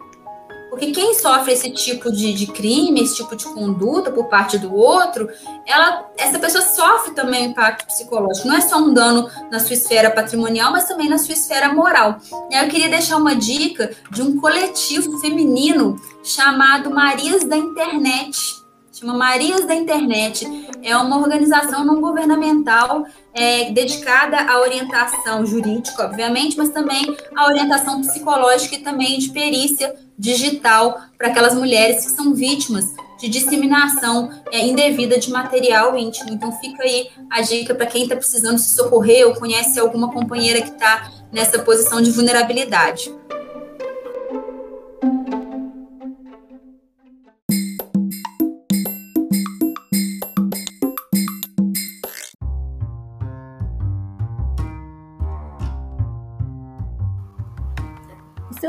Porque 0.77 0.91
quem 0.91 1.15
sofre 1.15 1.53
esse 1.53 1.71
tipo 1.71 2.11
de, 2.11 2.31
de, 2.33 2.45
crime, 2.45 3.01
esse 3.01 3.15
tipo 3.15 3.35
de 3.35 3.45
conduta 3.45 4.11
por 4.11 4.25
parte 4.25 4.59
do 4.59 4.75
outro, 4.75 5.27
ela, 5.65 6.07
essa 6.15 6.37
pessoa 6.37 6.63
sofre 6.63 7.15
também 7.15 7.45
impacto 7.45 7.87
psicológico. 7.87 8.47
Não 8.47 8.55
é 8.55 8.61
só 8.61 8.77
um 8.77 8.93
dano 8.93 9.27
na 9.49 9.59
sua 9.59 9.73
esfera 9.73 10.11
patrimonial, 10.11 10.71
mas 10.71 10.87
também 10.87 11.09
na 11.09 11.17
sua 11.17 11.33
esfera 11.33 11.73
moral. 11.73 12.17
E 12.51 12.55
aí 12.55 12.63
eu 12.63 12.69
queria 12.69 12.89
deixar 12.89 13.17
uma 13.17 13.35
dica 13.35 13.91
de 14.11 14.21
um 14.21 14.39
coletivo 14.39 15.19
feminino 15.19 15.95
chamado 16.23 16.91
Marias 16.91 17.43
da 17.43 17.57
Internet. 17.57 18.66
Chama 18.99 19.13
Marias 19.13 19.63
da 19.67 19.75
Internet. 19.75 20.43
É 20.81 20.97
uma 20.97 21.19
organização 21.19 21.85
não 21.85 22.01
governamental 22.01 23.05
é, 23.31 23.69
dedicada 23.69 24.39
à 24.39 24.59
orientação 24.59 25.45
jurídica, 25.45 26.03
obviamente, 26.03 26.57
mas 26.57 26.69
também 26.69 27.15
à 27.35 27.45
orientação 27.45 28.01
psicológica 28.01 28.73
e 28.73 28.79
também 28.79 29.19
de 29.19 29.29
perícia 29.29 29.93
digital 30.17 30.99
para 31.15 31.27
aquelas 31.27 31.53
mulheres 31.53 32.05
que 32.05 32.11
são 32.11 32.33
vítimas 32.33 32.85
de 33.19 33.29
disseminação 33.29 34.31
é, 34.51 34.65
indevida 34.65 35.19
de 35.19 35.29
material 35.29 35.95
íntimo. 35.95 36.31
Então 36.31 36.51
fica 36.53 36.81
aí 36.81 37.07
a 37.29 37.41
dica 37.41 37.75
para 37.75 37.85
quem 37.85 38.01
está 38.01 38.15
precisando 38.15 38.57
se 38.57 38.73
socorrer 38.73 39.27
ou 39.27 39.35
conhece 39.35 39.79
alguma 39.79 40.11
companheira 40.11 40.59
que 40.59 40.71
está 40.71 41.11
nessa 41.31 41.59
posição 41.59 42.01
de 42.01 42.09
vulnerabilidade. 42.09 43.13